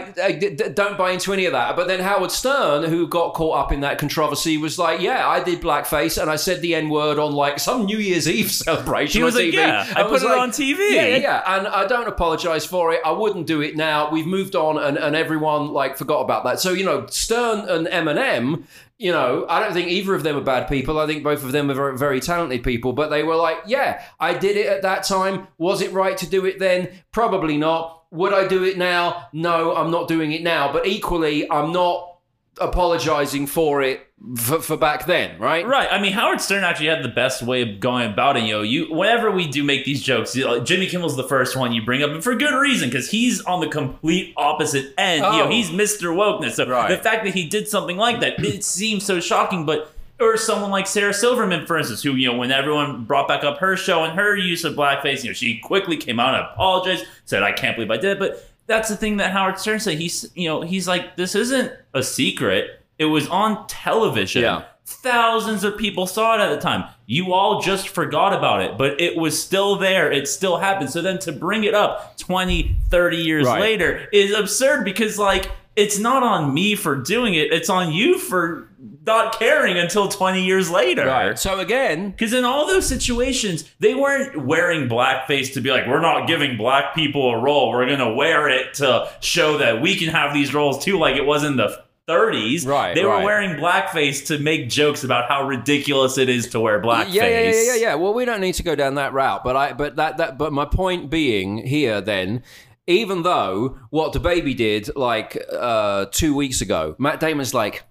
don't 0.73 0.97
buy 0.97 1.11
into 1.11 1.33
any 1.33 1.47
of 1.47 1.51
that. 1.51 1.75
But 1.75 1.89
then 1.89 1.99
Howard 1.99 2.31
Stern, 2.31 2.85
who 2.85 3.09
got 3.09 3.33
caught 3.33 3.57
up 3.59 3.71
in 3.73 3.81
that 3.81 3.97
controversy, 3.97 4.57
was 4.57 4.79
like, 4.79 5.01
yeah, 5.01 5.27
I 5.27 5.43
did 5.43 5.59
blackface 5.59 6.17
and 6.19 6.31
I 6.31 6.37
said 6.37 6.61
the 6.61 6.75
N 6.75 6.87
word 6.89 7.19
on 7.19 7.33
like 7.33 7.59
some 7.59 7.83
New 7.83 7.97
Year's 7.97 8.25
Eve 8.25 8.49
celebration. 8.53 9.19
He 9.19 9.25
was 9.25 9.35
on 9.35 9.41
like, 9.41 9.49
TV. 9.49 9.53
yeah, 9.55 9.93
I 9.93 9.99
And 9.99 10.09
put 10.09 10.21
it 10.21 10.25
like, 10.27 10.39
on 10.39 10.51
TV. 10.51 10.91
Yeah, 10.91 11.07
yeah, 11.07 11.17
yeah. 11.17 11.57
And 11.57 11.67
I 11.67 11.85
don't 11.87 12.07
apologize 12.07 12.65
for 12.65 12.93
it. 12.93 13.01
I 13.03 13.11
wouldn't 13.11 13.47
do 13.47 13.59
it 13.59 13.75
now. 13.75 14.09
We've 14.09 14.25
moved 14.25 14.55
on, 14.55 14.77
and, 14.77 14.97
and 14.97 15.13
everyone 15.13 15.73
like 15.73 15.97
forgot 15.97 16.21
about 16.21 16.45
that. 16.45 16.61
So 16.61 16.71
you 16.71 16.85
know, 16.85 17.05
Stern 17.07 17.67
and 17.67 17.85
Eminem. 17.87 18.63
You 19.01 19.11
know, 19.11 19.47
I 19.49 19.59
don't 19.59 19.73
think 19.73 19.89
either 19.89 20.13
of 20.13 20.21
them 20.21 20.37
are 20.37 20.41
bad 20.41 20.67
people. 20.69 20.99
I 20.99 21.07
think 21.07 21.23
both 21.23 21.43
of 21.43 21.51
them 21.51 21.71
are 21.71 21.73
very, 21.73 21.97
very 21.97 22.19
talented 22.19 22.63
people. 22.63 22.93
But 22.93 23.09
they 23.09 23.23
were 23.23 23.35
like, 23.35 23.57
yeah, 23.65 24.03
I 24.19 24.35
did 24.35 24.57
it 24.57 24.67
at 24.67 24.83
that 24.83 25.05
time. 25.05 25.47
Was 25.57 25.81
it 25.81 25.91
right 25.91 26.15
to 26.17 26.29
do 26.29 26.45
it 26.45 26.59
then? 26.59 26.87
Probably 27.11 27.57
not. 27.57 28.03
Would 28.11 28.31
I 28.31 28.47
do 28.47 28.63
it 28.63 28.77
now? 28.77 29.27
No, 29.33 29.75
I'm 29.75 29.89
not 29.89 30.07
doing 30.07 30.33
it 30.33 30.43
now. 30.43 30.71
But 30.71 30.85
equally, 30.85 31.49
I'm 31.49 31.71
not 31.71 32.10
apologizing 32.59 33.47
for 33.47 33.81
it 33.81 34.07
for, 34.37 34.59
for 34.61 34.77
back 34.77 35.05
then, 35.07 35.39
right? 35.39 35.65
Right. 35.65 35.87
I 35.91 35.99
mean, 35.99 36.11
Howard 36.13 36.41
Stern 36.41 36.63
actually 36.63 36.87
had 36.87 37.03
the 37.03 37.09
best 37.09 37.41
way 37.41 37.61
of 37.63 37.79
going 37.79 38.11
about 38.11 38.37
it. 38.37 38.43
You 38.43 38.53
know, 38.53 38.61
you 38.61 38.93
whenever 38.93 39.31
we 39.31 39.47
do 39.47 39.63
make 39.63 39.83
these 39.85 40.01
jokes, 40.03 40.35
you 40.35 40.45
know, 40.45 40.63
Jimmy 40.63 40.87
Kimmel's 40.87 41.15
the 41.15 41.23
first 41.27 41.55
one 41.55 41.71
you 41.73 41.83
bring 41.83 42.03
up, 42.03 42.11
and 42.11 42.23
for 42.23 42.35
good 42.35 42.53
reason, 42.59 42.89
because 42.89 43.09
he's 43.09 43.41
on 43.41 43.61
the 43.61 43.67
complete 43.67 44.33
opposite 44.37 44.93
end. 44.97 45.23
You 45.25 45.31
know, 45.31 45.43
Oh. 45.45 45.49
he's 45.49 45.69
Mr. 45.69 46.13
Wokeness. 46.15 46.51
So 46.53 46.67
Right. 46.67 46.89
the 46.89 46.97
fact 46.97 47.25
that 47.25 47.33
he 47.33 47.47
did 47.47 47.67
something 47.67 47.97
like 47.97 48.19
that, 48.19 48.39
it 48.43 48.63
seems 48.63 49.05
so 49.05 49.19
shocking, 49.19 49.65
but. 49.65 49.93
Or 50.19 50.37
someone 50.37 50.69
like 50.69 50.85
Sarah 50.85 51.15
Silverman, 51.15 51.65
for 51.65 51.79
instance, 51.79 52.03
who, 52.03 52.13
you 52.13 52.31
know, 52.31 52.37
when 52.37 52.51
everyone 52.51 53.05
brought 53.05 53.27
back 53.27 53.43
up 53.43 53.57
her 53.57 53.75
show 53.75 54.03
and 54.03 54.13
her 54.19 54.35
use 54.37 54.63
of 54.63 54.75
blackface, 54.75 55.23
you 55.23 55.31
know, 55.31 55.33
she 55.33 55.57
quickly 55.57 55.97
came 55.97 56.19
out 56.19 56.35
and 56.35 56.45
apologized, 56.53 57.05
said, 57.25 57.41
I 57.41 57.51
can't 57.53 57.75
believe 57.75 57.89
I 57.89 57.97
did 57.97 58.11
it. 58.11 58.19
But 58.19 58.47
that's 58.67 58.89
the 58.89 58.95
thing 58.95 59.17
that 59.17 59.31
Howard 59.31 59.59
Stern 59.59 59.79
said. 59.79 59.97
He's, 59.97 60.29
you 60.35 60.47
know, 60.47 60.61
he's 60.61 60.87
like, 60.87 61.15
this 61.17 61.35
isn't 61.35 61.71
a 61.93 62.03
secret. 62.03 62.81
It 62.99 63.05
was 63.05 63.27
on 63.27 63.67
television. 63.67 64.43
Yeah. 64.43 64.63
Thousands 64.85 65.63
of 65.63 65.77
people 65.77 66.05
saw 66.05 66.35
it 66.35 66.41
at 66.41 66.49
the 66.53 66.59
time. 66.59 66.83
You 67.05 67.33
all 67.33 67.61
just 67.61 67.89
forgot 67.89 68.33
about 68.33 68.61
it, 68.61 68.77
but 68.77 68.99
it 68.99 69.15
was 69.15 69.41
still 69.41 69.77
there. 69.77 70.11
It 70.11 70.27
still 70.27 70.57
happened. 70.57 70.89
So 70.89 71.01
then 71.01 71.17
to 71.19 71.31
bring 71.31 71.63
it 71.63 71.73
up 71.73 72.17
20, 72.17 72.75
30 72.89 73.17
years 73.17 73.47
Right. 73.47 73.61
later 73.61 74.07
is 74.11 74.33
absurd 74.33 74.83
because, 74.83 75.17
like, 75.17 75.49
it's 75.75 75.97
not 75.97 76.23
on 76.23 76.53
me 76.53 76.75
for 76.75 76.95
doing 76.95 77.33
it. 77.35 77.53
It's 77.53 77.69
on 77.69 77.93
you 77.93 78.17
for 78.17 78.67
not 79.05 79.37
caring 79.39 79.77
until 79.77 80.07
20 80.07 80.43
years 80.43 80.69
later. 80.69 81.05
Right. 81.05 81.37
So 81.37 81.59
again, 81.59 82.11
Because 82.11 82.33
in 82.33 82.45
all 82.45 82.67
those 82.67 82.87
situations, 82.87 83.63
they 83.79 83.95
weren't 83.95 84.45
wearing 84.45 84.87
blackface 84.87 85.53
to 85.53 85.61
be 85.61 85.71
like, 85.71 85.87
we're 85.87 86.01
not 86.01 86.27
giving 86.27 86.57
black 86.57 86.93
people 86.93 87.31
a 87.31 87.41
role. 87.41 87.71
We're 87.71 87.87
going 87.87 87.99
to 87.99 88.13
wear 88.13 88.47
it 88.49 88.75
to 88.75 89.09
show 89.19 89.57
that 89.57 89.81
we 89.81 89.95
can 89.95 90.09
have 90.09 90.33
these 90.33 90.53
roles 90.53 90.83
too, 90.83 90.99
like 90.99 91.15
it 91.15 91.25
was 91.25 91.43
in 91.43 91.57
the 91.57 91.83
30s. 92.07 92.67
Right, 92.67 92.93
They 92.93 93.05
were 93.05 93.23
wearing 93.23 93.57
blackface 93.57 94.27
to 94.27 94.37
make 94.37 94.69
jokes 94.69 95.03
about 95.03 95.29
how 95.29 95.47
ridiculous 95.47 96.17
it 96.17 96.29
is 96.29 96.47
to 96.49 96.59
wear 96.59 96.81
blackface. 96.81 97.13
Yeah, 97.13 97.27
yeah, 97.27 97.51
yeah, 97.51 97.63
yeah, 97.63 97.75
yeah. 97.75 97.95
Well, 97.95 98.13
we 98.13 98.25
don't 98.25 98.41
need 98.41 98.55
to 98.55 98.63
go 98.63 98.75
down 98.75 98.95
that 98.95 99.13
route, 99.13 99.43
but 99.43 99.55
I, 99.55 99.73
but 99.73 99.95
that, 99.95 100.17
that, 100.17 100.37
but 100.37 100.51
my 100.51 100.65
point 100.65 101.09
being 101.09 101.65
here, 101.65 102.01
then, 102.01 102.43
even 102.87 103.23
though 103.23 103.77
what 103.91 104.13
DaBaby 104.13 104.57
did 104.57 104.95
like 104.95 105.41
uh, 105.51 106.05
two 106.11 106.35
weeks 106.35 106.61
ago, 106.61 106.95
Matt 106.99 107.19
Damon's 107.19 107.53
like. 107.53 107.83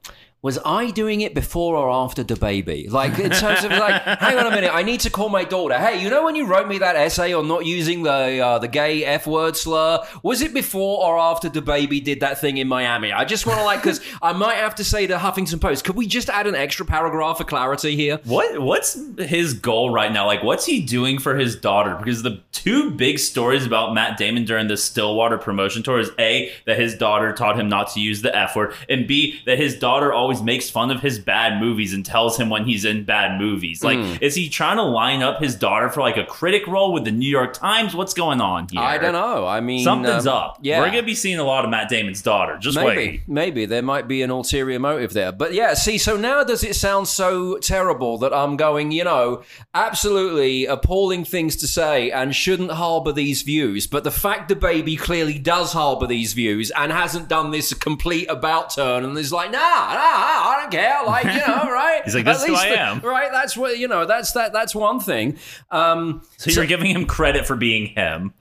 Was 0.42 0.58
I 0.64 0.90
doing 0.90 1.20
it 1.20 1.34
before 1.34 1.76
or 1.76 1.90
after 1.90 2.24
DaBaby? 2.24 2.90
Like 2.90 3.18
in 3.18 3.30
terms 3.30 3.62
of 3.62 3.72
like, 3.72 4.00
hang 4.20 4.38
on 4.38 4.46
a 4.46 4.50
minute, 4.50 4.74
I 4.74 4.82
need 4.82 5.00
to 5.00 5.10
call 5.10 5.28
my 5.28 5.44
daughter. 5.44 5.78
Hey, 5.78 6.02
you 6.02 6.08
know 6.08 6.24
when 6.24 6.34
you 6.34 6.46
wrote 6.46 6.66
me 6.66 6.78
that 6.78 6.96
essay 6.96 7.34
on 7.34 7.46
not 7.46 7.66
using 7.66 8.04
the 8.04 8.40
uh, 8.40 8.58
the 8.58 8.66
gay 8.66 9.04
f 9.04 9.26
word 9.26 9.54
slur? 9.54 10.02
Was 10.22 10.40
it 10.40 10.54
before 10.54 11.04
or 11.04 11.18
after 11.18 11.50
DaBaby 11.50 12.02
did 12.02 12.20
that 12.20 12.40
thing 12.40 12.56
in 12.56 12.68
Miami? 12.68 13.12
I 13.12 13.26
just 13.26 13.46
want 13.46 13.58
to 13.58 13.64
like 13.64 13.82
because 13.82 14.00
I 14.22 14.32
might 14.32 14.54
have 14.54 14.74
to 14.76 14.84
say 14.84 15.06
to 15.08 15.18
Huffington 15.18 15.60
Post, 15.60 15.84
could 15.84 15.96
we 15.96 16.06
just 16.06 16.30
add 16.30 16.46
an 16.46 16.54
extra 16.54 16.86
paragraph 16.86 17.36
for 17.36 17.44
clarity 17.44 17.94
here? 17.94 18.18
What 18.24 18.62
what's 18.62 18.98
his 19.18 19.52
goal 19.52 19.90
right 19.90 20.10
now? 20.10 20.24
Like, 20.24 20.42
what's 20.42 20.64
he 20.64 20.80
doing 20.80 21.18
for 21.18 21.36
his 21.36 21.54
daughter? 21.54 21.96
Because 21.96 22.22
the 22.22 22.40
two 22.52 22.90
big 22.92 23.18
stories 23.18 23.66
about 23.66 23.92
Matt 23.92 24.16
Damon 24.16 24.46
during 24.46 24.68
the 24.68 24.78
Stillwater 24.78 25.36
promotion 25.36 25.82
tour 25.82 25.98
is 25.98 26.10
a 26.18 26.50
that 26.64 26.78
his 26.78 26.96
daughter 26.96 27.34
taught 27.34 27.60
him 27.60 27.68
not 27.68 27.92
to 27.92 28.00
use 28.00 28.22
the 28.22 28.34
f 28.34 28.56
word, 28.56 28.74
and 28.88 29.06
b 29.06 29.38
that 29.44 29.58
his 29.58 29.78
daughter 29.78 30.14
always 30.14 30.29
makes 30.42 30.70
fun 30.70 30.90
of 30.90 31.00
his 31.00 31.18
bad 31.18 31.60
movies 31.60 31.94
and 31.94 32.04
tells 32.04 32.36
him 32.38 32.48
when 32.50 32.64
he's 32.64 32.84
in 32.84 33.04
bad 33.04 33.40
movies. 33.40 33.82
Like, 33.82 33.98
Hmm. 33.98 34.14
is 34.20 34.34
he 34.34 34.48
trying 34.48 34.76
to 34.76 34.82
line 34.82 35.22
up 35.22 35.40
his 35.40 35.54
daughter 35.54 35.88
for 35.88 36.00
like 36.00 36.16
a 36.16 36.24
critic 36.24 36.66
role 36.66 36.92
with 36.92 37.04
the 37.04 37.10
New 37.12 37.28
York 37.28 37.52
Times? 37.54 37.94
What's 37.94 38.14
going 38.14 38.40
on 38.40 38.68
here? 38.70 38.80
I 38.80 38.98
don't 38.98 39.12
know. 39.12 39.46
I 39.46 39.60
mean, 39.60 39.82
Something's 39.84 40.26
um, 40.26 40.36
up. 40.36 40.58
Yeah, 40.62 40.80
we're 40.80 40.90
gonna 40.90 41.02
be 41.02 41.14
seeing 41.14 41.38
a 41.38 41.44
lot 41.44 41.64
of 41.64 41.70
Matt 41.70 41.88
Damon's 41.88 42.22
daughter. 42.22 42.56
Just 42.58 42.76
maybe, 42.76 42.96
wait. 42.96 43.22
maybe 43.26 43.66
there 43.66 43.82
might 43.82 44.06
be 44.06 44.22
an 44.22 44.30
ulterior 44.30 44.78
motive 44.78 45.12
there. 45.12 45.32
But 45.32 45.54
yeah, 45.54 45.74
see, 45.74 45.98
so 45.98 46.16
now 46.16 46.44
does 46.44 46.62
it 46.62 46.76
sound 46.76 47.08
so 47.08 47.58
terrible 47.58 48.18
that 48.18 48.32
I'm 48.32 48.56
going, 48.56 48.92
you 48.92 49.04
know, 49.04 49.42
absolutely 49.74 50.66
appalling 50.66 51.24
things 51.24 51.56
to 51.56 51.66
say 51.66 52.10
and 52.10 52.34
shouldn't 52.34 52.70
harbor 52.72 53.12
these 53.12 53.42
views. 53.42 53.86
But 53.86 54.04
the 54.04 54.10
fact 54.10 54.50
DaBaby 54.50 54.98
clearly 54.98 55.38
does 55.38 55.72
harbor 55.72 56.06
these 56.06 56.32
views 56.32 56.70
and 56.76 56.92
hasn't 56.92 57.28
done 57.28 57.50
this 57.50 57.72
complete 57.72 58.26
about 58.28 58.70
turn 58.70 59.04
and 59.04 59.16
is 59.16 59.32
like, 59.32 59.50
nah, 59.50 59.58
nah, 59.58 59.96
I 60.22 60.58
don't 60.60 60.70
care. 60.70 61.02
Like, 61.04 61.24
you 61.24 61.40
know, 61.46 61.70
right? 61.70 62.02
He's 62.04 62.14
like, 62.14 62.26
At 62.26 62.32
"This 62.32 62.42
is 62.42 62.48
who 62.48 62.54
I 62.54 62.68
the- 62.70 62.80
am." 62.80 63.00
Right. 63.00 63.30
That's 63.32 63.56
what 63.56 63.78
you 63.78 63.88
know. 63.88 64.04
That's 64.06 64.32
that. 64.32 64.52
That's 64.52 64.74
one 64.74 65.00
thing. 65.00 65.38
Um, 65.70 66.22
So 66.36 66.50
you're 66.50 66.66
giving 66.66 66.90
him 66.90 67.06
credit 67.06 67.46
for 67.46 67.56
being 67.56 67.86
him. 67.86 68.34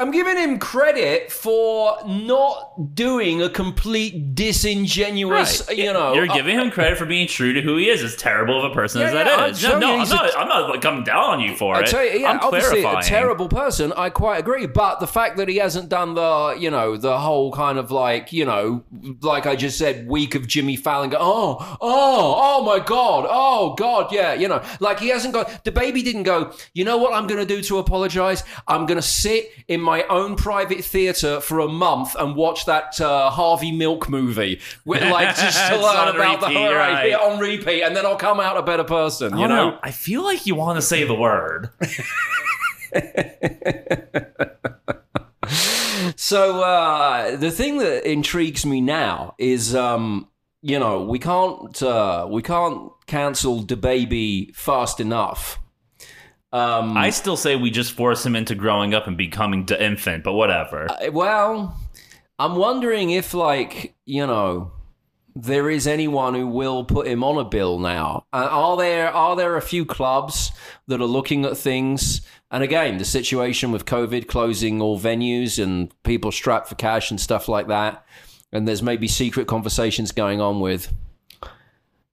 I'm 0.00 0.12
giving 0.12 0.36
him 0.36 0.60
credit 0.60 1.32
for 1.32 1.98
not 2.06 2.94
doing 2.94 3.42
a 3.42 3.50
complete 3.50 4.32
disingenuous, 4.36 5.66
Right. 5.66 5.76
you 5.76 5.92
know. 5.92 6.12
you're 6.14 6.30
uh, 6.30 6.34
giving 6.36 6.56
him 6.56 6.70
credit 6.70 6.96
for 6.96 7.04
being 7.04 7.26
true 7.26 7.52
to 7.52 7.60
who 7.60 7.76
he 7.78 7.88
is, 7.88 8.04
as 8.04 8.14
terrible 8.14 8.64
of 8.64 8.70
a 8.70 8.72
person 8.72 9.00
Yeah, 9.00 9.08
as 9.08 9.12
that 9.14 9.26
yeah, 9.26 9.46
is. 9.46 9.62
No, 9.64 9.78
no, 9.80 9.98
I'm 9.98 10.08
not. 10.08 10.38
I'm 10.38 10.46
not 10.48 10.82
coming 10.82 11.02
down 11.02 11.24
on 11.24 11.40
you 11.40 11.56
for 11.56 11.74
it. 11.74 11.78
I 11.78 11.80
it. 11.80 11.86
tell 11.88 12.04
you, 12.04 12.20
yeah, 12.20 12.30
I'm 12.30 12.38
obviously 12.40 12.82
clarifying. 12.82 13.04
a 13.04 13.08
terrible 13.08 13.48
person. 13.48 13.92
I 13.96 14.10
quite 14.10 14.38
agree, 14.38 14.66
but 14.66 15.00
the 15.00 15.08
fact 15.08 15.36
that 15.38 15.48
he 15.48 15.56
hasn't 15.56 15.88
done 15.88 16.14
the, 16.14 16.56
you 16.56 16.70
know, 16.70 16.96
the 16.96 17.18
whole 17.18 17.50
kind 17.50 17.76
of 17.76 17.90
like, 17.90 18.32
you 18.32 18.44
know, 18.44 18.84
like 19.20 19.46
I 19.46 19.56
just 19.56 19.78
said, 19.78 20.06
week 20.06 20.36
of 20.36 20.46
Jimmy 20.46 20.76
Fallon. 20.76 21.10
Go, 21.10 21.16
oh, 21.18 21.76
oh, 21.80 22.34
oh 22.40 22.62
my 22.64 22.78
god, 22.78 23.26
oh 23.28 23.74
god, 23.74 24.12
yeah, 24.12 24.32
you 24.34 24.46
know, 24.46 24.62
like 24.78 25.00
he 25.00 25.08
hasn't 25.08 25.34
got 25.34 25.64
DaBaby 25.64 26.04
didn't 26.04 26.22
go. 26.22 26.52
You 26.72 26.84
know 26.84 26.98
what 26.98 27.14
I'm 27.14 27.26
going 27.26 27.44
to 27.44 27.52
do 27.56 27.60
to 27.62 27.78
apologize? 27.78 28.44
I'm 28.68 28.86
going 28.86 28.94
to 28.98 29.02
sit 29.02 29.50
in 29.66 29.80
my 29.80 29.87
own 30.08 30.36
private 30.36 30.84
theater 30.84 31.40
for 31.40 31.60
a 31.60 31.68
month 31.68 32.14
and 32.14 32.36
watch 32.36 32.66
that 32.66 33.00
uh, 33.00 33.30
Harvey 33.30 33.72
Milk 33.72 34.08
movie, 34.08 34.60
with, 34.84 35.02
like 35.10 35.36
just 35.36 35.68
to 35.68 35.76
learn 35.76 36.14
about 36.14 36.40
repeat, 36.42 36.54
the 36.54 36.74
right. 36.74 37.14
on 37.20 37.38
repeat, 37.38 37.82
and 37.82 37.96
then 37.96 38.06
I'll 38.06 38.16
come 38.16 38.40
out 38.40 38.56
a 38.56 38.62
better 38.62 38.84
person. 38.84 39.32
You 39.36 39.48
don't 39.48 39.56
know. 39.56 39.70
know. 39.70 39.78
I 39.82 39.90
feel 39.90 40.22
like 40.22 40.46
you 40.46 40.54
want 40.54 40.76
to 40.76 40.82
say 40.82 41.04
the 41.04 41.14
word. 41.14 41.70
So 46.16 46.62
uh, 46.62 47.36
the 47.36 47.50
thing 47.50 47.78
that 47.78 48.08
intrigues 48.08 48.66
me 48.66 48.80
now 48.80 49.34
is, 49.38 49.74
um, 49.74 50.28
you 50.62 50.78
know, 50.78 51.04
we 51.04 51.18
can't 51.18 51.82
uh, 51.82 52.26
we 52.28 52.42
can't 52.42 52.90
cancel 53.06 53.62
DaBaby 53.62 54.54
fast 54.54 55.00
enough. 55.00 55.58
Um, 56.52 56.96
I 56.96 57.10
still 57.10 57.36
say 57.36 57.56
we 57.56 57.70
just 57.70 57.92
force 57.92 58.24
him 58.24 58.34
into 58.34 58.54
growing 58.54 58.94
up 58.94 59.06
and 59.06 59.16
becoming 59.16 59.66
the 59.66 59.82
infant, 59.82 60.24
but 60.24 60.32
whatever. 60.32 60.90
Uh, 60.90 61.10
well, 61.12 61.78
I'm 62.38 62.56
wondering 62.56 63.10
if, 63.10 63.34
like, 63.34 63.94
you 64.06 64.26
know, 64.26 64.72
there 65.34 65.70
is 65.70 65.86
anyone 65.86 66.34
who 66.34 66.46
will 66.46 66.84
put 66.84 67.06
him 67.06 67.22
on 67.22 67.38
a 67.38 67.44
bill 67.44 67.78
now. 67.78 68.24
Uh, 68.32 68.48
are 68.50 68.76
there 68.76 69.12
are 69.12 69.36
there 69.36 69.56
a 69.56 69.62
few 69.62 69.84
clubs 69.84 70.50
that 70.86 71.00
are 71.00 71.06
looking 71.06 71.44
at 71.44 71.56
things? 71.56 72.22
And 72.50 72.62
again, 72.62 72.98
the 72.98 73.04
situation 73.04 73.70
with 73.70 73.84
COVID 73.84 74.26
closing 74.26 74.80
all 74.80 74.98
venues 74.98 75.62
and 75.62 75.92
people 76.02 76.32
strapped 76.32 76.68
for 76.68 76.74
cash 76.74 77.10
and 77.10 77.20
stuff 77.20 77.46
like 77.46 77.68
that. 77.68 78.04
And 78.52 78.66
there's 78.66 78.82
maybe 78.82 79.06
secret 79.06 79.46
conversations 79.46 80.10
going 80.12 80.40
on 80.40 80.60
with. 80.60 80.92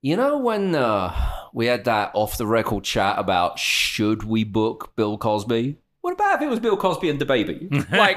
You 0.02 0.16
know 0.16 0.38
when 0.38 0.74
uh, 0.74 1.32
we 1.52 1.66
had 1.66 1.84
that 1.84 2.10
off 2.14 2.38
the 2.38 2.46
record 2.46 2.84
chat 2.84 3.18
about 3.18 3.58
should 3.58 4.24
we 4.24 4.44
book 4.44 4.94
Bill 4.96 5.16
Cosby? 5.18 5.76
What 6.02 6.12
about 6.12 6.36
if 6.36 6.42
it 6.42 6.48
was 6.48 6.60
Bill 6.60 6.76
Cosby 6.76 7.10
and 7.10 7.18
DaBaby? 7.20 7.90
Like, 7.90 8.14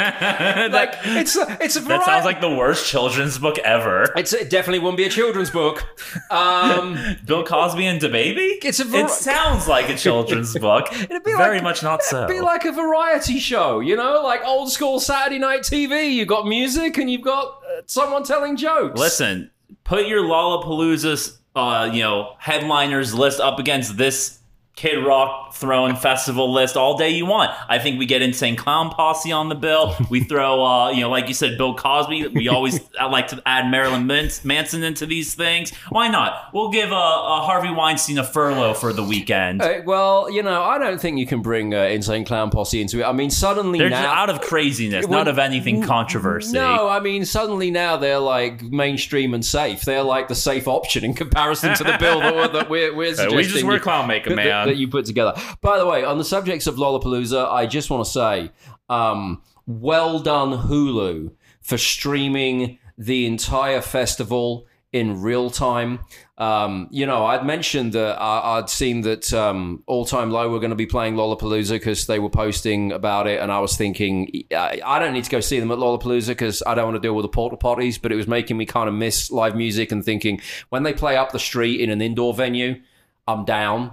like 0.72 0.94
it's 1.06 1.36
a, 1.36 1.58
it's 1.60 1.76
a 1.76 1.80
that 1.80 2.06
sounds 2.06 2.24
like 2.24 2.40
the 2.40 2.50
worst 2.56 2.86
children's 2.86 3.40
book 3.40 3.58
ever. 3.60 4.14
It's, 4.16 4.32
it 4.32 4.52
definitely 4.52 4.78
wouldn't 4.78 4.98
be 4.98 5.06
a 5.06 5.10
children's 5.10 5.50
book. 5.50 5.84
Um, 6.30 7.00
Bill 7.26 7.44
Cosby 7.44 7.88
and 7.88 8.00
DaBaby? 8.00 8.64
It's 8.64 8.80
a 8.80 8.84
vari- 8.84 9.06
It 9.06 9.10
sounds 9.10 9.68
like 9.68 9.90
a 9.90 9.96
children's 9.98 10.56
book. 10.60 10.88
It'd 10.94 11.24
be 11.24 11.32
Very 11.32 11.56
like- 11.56 11.64
much 11.64 11.82
not 11.82 12.04
so. 12.04 12.26
It'd 12.26 12.36
be 12.36 12.42
like 12.42 12.64
a 12.66 12.72
variety 12.72 13.40
show, 13.40 13.80
you 13.80 13.96
know, 13.96 14.22
like 14.22 14.46
old 14.46 14.72
school 14.72 15.00
Saturday 15.00 15.40
night 15.40 15.62
TV. 15.62 16.14
You've 16.14 16.28
got 16.28 16.46
music 16.46 17.00
and 17.00 17.10
you've 17.10 17.24
got 17.24 17.48
uh, 17.48 17.82
someone 17.88 18.24
telling 18.24 18.56
jokes. 18.56 19.00
Listen, 19.00 19.50
put 19.84 20.06
your 20.06 20.22
Lollapalooza, 20.24 21.39
uh, 21.56 21.90
you 21.92 22.02
know, 22.02 22.36
headliners 22.40 23.14
list 23.14 23.40
up 23.40 23.60
against 23.60 23.98
this 23.98 24.39
Kid 24.80 25.04
Rock 25.04 25.54
Throne 25.56 25.98
Festival 25.98 26.54
list 26.54 26.78
all 26.78 26.98
day 26.98 27.10
you 27.10 27.26
want. 27.26 27.52
I 27.68 27.80
think 27.80 28.00
we 28.00 28.06
get 28.06 28.22
Insane 28.22 28.56
Clown 28.56 28.90
Posse 28.90 29.30
on 29.30 29.50
the 29.50 29.56
bill. 29.56 29.94
We 30.10 30.22
throw, 30.24 30.66
uh, 30.66 30.92
you 30.92 31.02
know, 31.02 31.10
like 31.10 31.28
you 31.28 31.34
said, 31.34 31.58
Bill 31.58 31.76
Cosby. 31.76 32.30
We 32.30 32.48
always 32.48 32.80
I 33.00 33.08
like 33.08 33.28
to 33.28 33.42
add 33.46 33.70
Marilyn 33.70 34.08
Manson 34.08 34.84
into 34.84 35.06
these 35.06 35.34
things. 35.36 35.76
Why 35.90 36.08
not? 36.08 36.54
We'll 36.54 36.72
give 36.72 36.94
uh, 36.94 36.96
uh, 36.96 37.42
Harvey 37.42 37.72
Weinstein 37.72 38.20
a 38.20 38.24
furlough 38.24 38.74
for 38.74 38.94
the 38.94 39.04
weekend. 39.04 39.62
Uh, 39.62 39.82
well, 39.86 40.32
you 40.32 40.44
know, 40.44 40.64
I 40.64 40.78
don't 40.78 41.02
think 41.02 41.18
you 41.18 41.28
can 41.28 41.42
bring 41.42 41.74
uh, 41.74 41.80
Insane 41.80 42.24
Clown 42.24 42.50
Posse 42.50 42.80
into 42.80 43.02
it. 43.02 43.04
I 43.04 43.12
mean, 43.12 43.32
suddenly 43.32 43.80
They're 43.80 43.90
now. 43.90 44.02
just 44.02 44.16
out 44.16 44.30
of 44.30 44.40
craziness, 44.40 45.06
Well, 45.06 45.20
not 45.20 45.28
of 45.28 45.40
anything 45.40 45.82
controversy. 45.84 46.54
No, 46.54 46.88
I 46.88 47.02
mean, 47.02 47.26
suddenly 47.26 47.70
now 47.70 47.98
they're 47.98 48.20
like 48.20 48.62
mainstream 48.62 49.34
and 49.34 49.46
safe. 49.46 49.82
They're 49.82 50.04
like 50.04 50.30
the 50.30 50.36
safe 50.36 50.70
option 50.70 51.04
in 51.04 51.16
comparison 51.16 51.76
to 51.76 51.84
the 51.84 51.98
bill 52.00 52.22
that 52.22 52.34
we're, 52.34 52.48
that 52.48 52.70
we're, 52.70 52.96
we're 52.96 53.10
suggesting. 53.14 53.36
we 53.36 53.44
just 53.44 53.66
wear 53.66 53.78
clown 53.80 54.08
makeup, 54.08 54.38
man. 54.38 54.69
That 54.70 54.78
you 54.78 54.88
put 54.88 55.06
together. 55.06 55.34
By 55.62 55.78
the 55.78 55.86
way, 55.86 56.04
on 56.04 56.18
the 56.18 56.24
subjects 56.24 56.68
of 56.68 56.76
Lollapalooza, 56.76 57.52
I 57.52 57.66
just 57.66 57.90
want 57.90 58.06
to 58.06 58.12
say, 58.12 58.52
um, 58.88 59.42
well 59.66 60.20
done, 60.20 60.68
Hulu, 60.68 61.32
for 61.62 61.78
streaming 61.78 62.80
the 62.98 63.26
entire 63.26 63.82
festival 63.82 64.68
in 64.92 65.22
real 65.22 65.50
time. 65.52 66.00
Um, 66.38 66.88
you 66.90 67.06
know, 67.06 67.26
I'd 67.26 67.46
mentioned 67.46 67.94
that 67.94 68.20
I, 68.20 68.58
I'd 68.58 68.70
seen 68.70 69.02
that 69.02 69.32
um, 69.34 69.84
All 69.86 70.06
Time 70.06 70.32
Low 70.32 70.50
were 70.50 70.60
going 70.60 70.72
to 70.72 70.76
be 70.76 70.88
playing 70.88 71.16
Lollapalooza 71.16 71.72
because 71.72 72.08
they 72.08 72.18
were 72.18 72.30
posting 72.30 72.92
about 72.92 73.28
it, 73.28 73.40
and 73.40 73.52
I 73.52 73.60
was 73.60 73.78
thinking, 73.78 74.46
I, 74.52 74.82
I 74.84 75.00
don't 75.00 75.14
need 75.14 75.26
to 75.26 75.30
go 75.30 75.42
see 75.42 75.60
them 75.60 75.72
at 75.72 75.78
Lollapalooza 75.78 76.30
because 76.30 76.64
I 76.66 76.74
don't 76.74 76.86
want 76.86 76.96
to 76.96 77.06
deal 77.06 77.16
with 77.16 77.24
the 77.24 77.30
porta 77.30 77.58
potties. 77.58 78.02
But 78.02 78.12
it 78.12 78.16
was 78.16 78.28
making 78.28 78.58
me 78.58 78.66
kind 78.66 78.90
of 78.90 78.96
miss 78.96 79.30
live 79.30 79.56
music 79.56 79.92
and 79.92 80.04
thinking 80.04 80.42
when 80.70 80.84
they 80.84 80.94
play 80.94 81.18
up 81.18 81.32
the 81.32 81.40
street 81.40 81.82
in 81.82 81.90
an 81.90 82.02
indoor 82.02 82.34
venue, 82.34 82.82
I'm 83.28 83.46
down. 83.46 83.92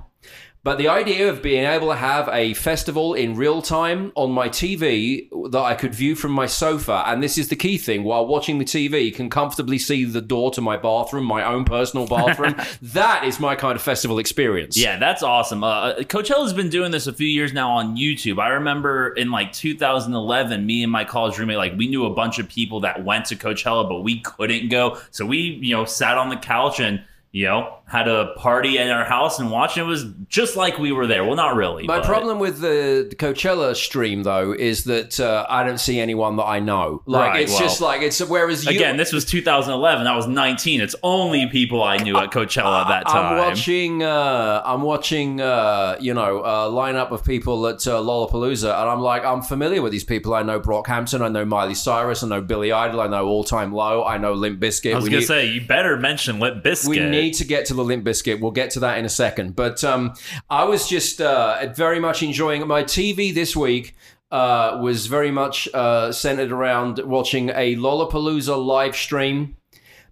But 0.66 0.79
the 0.79 0.88
idea 0.88 1.31
of 1.31 1.42
being 1.42 1.64
able 1.64 1.90
to 1.90 1.94
have 1.94 2.29
a 2.33 2.52
festival 2.55 3.14
in 3.14 3.37
real 3.37 3.62
time 3.62 4.11
on 4.16 4.33
my 4.33 4.48
TV 4.48 5.29
that 5.52 5.61
I 5.61 5.76
could 5.76 5.94
view 5.94 6.16
from 6.16 6.33
my 6.33 6.46
sofa, 6.46 7.05
and 7.07 7.22
this 7.22 7.38
is 7.38 7.46
the 7.46 7.55
key 7.55 7.79
thing, 7.79 8.02
while 8.02 8.26
watching 8.26 8.59
the 8.59 8.64
TV, 8.64 9.14
can 9.14 9.31
comfortably 9.31 9.79
see 9.79 10.05
the 10.05 10.20
door 10.20 10.50
to 10.50 10.61
my 10.61 10.76
bathroom, 10.76 11.24
my 11.24 11.44
own 11.44 11.66
personal 11.66 12.05
bathroom. 12.09 12.57
that 12.83 13.22
is 13.22 13.38
my 13.38 13.55
kind 13.55 13.76
of 13.76 13.83
festival 13.83 14.18
experience. 14.18 14.76
Yeah, 14.76 14.98
that's 14.98 15.22
awesome. 15.22 15.62
Uh, 15.62 15.98
Coachella's 15.98 16.52
been 16.52 16.68
doing 16.68 16.90
this 16.90 17.07
a 17.07 17.12
few 17.12 17.29
years 17.29 17.52
now 17.52 17.70
on 17.70 17.96
YouTube. 17.96 18.40
I 18.40 18.48
remember 18.48 19.11
in 19.11 19.31
like 19.31 19.52
2011, 19.52 20.66
me 20.66 20.83
and 20.83 20.90
my 20.90 21.05
college 21.05 21.38
roommate, 21.38 21.59
like 21.59 21.76
we 21.76 21.87
knew 21.87 22.07
a 22.07 22.12
bunch 22.12 22.40
of 22.40 22.48
people 22.48 22.81
that 22.81 23.05
went 23.05 23.26
to 23.26 23.37
Coachella, 23.37 23.88
but 23.88 24.00
we 24.00 24.18
couldn't 24.18 24.70
go. 24.70 24.98
So 25.12 25.26
we, 25.26 25.61
you 25.62 25.76
know, 25.76 25.85
sat 25.85 26.18
on 26.18 26.29
the 26.29 26.37
couch 26.37 26.81
and 26.81 27.05
you 27.37 27.44
know, 27.44 27.75
had 27.88 28.09
a 28.09 28.33
party 28.37 28.81
at 28.81 28.90
our 28.90 29.05
house 29.05 29.38
and 29.38 29.49
watching 29.49 29.85
it 29.85 29.87
was 29.87 30.05
just 30.29 30.57
like 30.57 30.77
we 30.77 30.90
were 30.90 31.07
there. 31.07 31.25
Well, 31.25 31.37
not 31.37 31.55
really. 31.55 31.87
My 31.87 31.99
but- 31.99 32.07
problem 32.07 32.40
with 32.40 32.61
the 32.61 33.14
Coachella 33.16 33.77
stream, 33.77 34.25
though, 34.25 34.53
is 34.53 34.83
that 34.85 35.20
uh, 35.20 35.46
I 35.49 35.62
don't 35.62 35.79
see 35.79 36.01
anyone 36.01 36.35
that 36.37 36.46
I 36.46 36.59
know. 36.59 37.03
Like 37.07 37.31
Right, 37.31 37.42
it's 37.42 37.53
well, 37.53 37.61
just 37.61 37.81
like 37.81 38.03
it's 38.03 38.18
whereas 38.27 38.64
you, 38.64 38.72
Again, 38.72 38.96
this 38.96 39.12
was 39.12 39.25
2011. 39.25 40.05
I 40.09 40.16
was 40.16 40.27
19. 40.27 40.81
It's 40.81 40.96
only 41.05 41.46
people 41.46 41.83
I 41.85 41.99
knew 41.99 42.16
at 42.16 42.33
Coachella 42.33 42.83
at 42.83 42.88
that 42.88 43.07
time. 43.07 43.35
I'm 43.35 43.38
watching. 43.38 44.03
Uh, 44.03 44.62
I'm 44.64 44.83
watching. 44.83 45.40
Uh, 45.40 45.96
you 46.01 46.12
know, 46.12 46.38
a 46.40 46.68
lineup 46.70 47.12
of 47.12 47.25
people 47.25 47.66
at 47.68 47.87
uh, 47.87 48.01
Lollapalooza, 48.01 48.64
and 48.81 48.90
I'm 48.90 49.01
like, 49.01 49.25
I'm 49.25 49.42
familiar 49.42 49.81
with 49.81 49.92
these 49.92 50.03
people. 50.05 50.35
I 50.35 50.42
know 50.42 50.59
Brockhampton. 50.59 51.20
I 51.22 51.29
know 51.29 51.44
Miley 51.44 51.75
Cyrus. 51.75 52.25
I 52.25 52.29
know 52.29 52.40
Billy 52.40 52.72
Idol. 52.72 53.01
I 53.01 53.07
know 53.07 53.27
All 53.29 53.44
Time 53.44 53.72
Low. 53.72 54.05
I 54.05 54.18
know 54.18 54.33
Limp 54.33 54.59
Bizkit. 54.61 54.92
I 54.92 54.96
was 54.96 55.05
We 55.05 55.11
gonna 55.11 55.20
need- 55.20 55.27
say 55.27 55.46
you 55.46 55.61
better 55.64 55.96
mention 55.96 56.40
Limp 56.40 56.64
Bizkit. 56.64 56.88
we 56.88 56.99
need 56.99 57.35
to 57.35 57.44
get 57.44 57.66
to 57.66 57.75
the 57.76 57.84
Limp 57.84 58.04
Bizkit. 58.04 58.40
We'll 58.40 58.50
get 58.50 58.70
to 58.70 58.80
that 58.80 58.98
in 58.98 59.04
a 59.04 59.10
second. 59.10 59.56
But 59.56 59.84
um, 59.84 60.14
I 60.50 60.64
was 60.64 60.88
just 60.88 61.20
uh, 61.20 61.72
very 61.74 62.00
much 62.00 62.22
enjoying 62.22 62.66
my 62.66 62.82
TV 62.82 63.34
this 63.34 63.54
week. 63.56 63.94
Uh, 64.30 64.78
was 64.82 65.06
very 65.06 65.30
much 65.30 65.68
uh, 65.72 66.10
centered 66.10 66.50
around 66.50 66.98
watching 67.04 67.50
a 67.50 67.76
Lollapalooza 67.76 68.56
live 68.64 68.96
stream, 68.96 69.56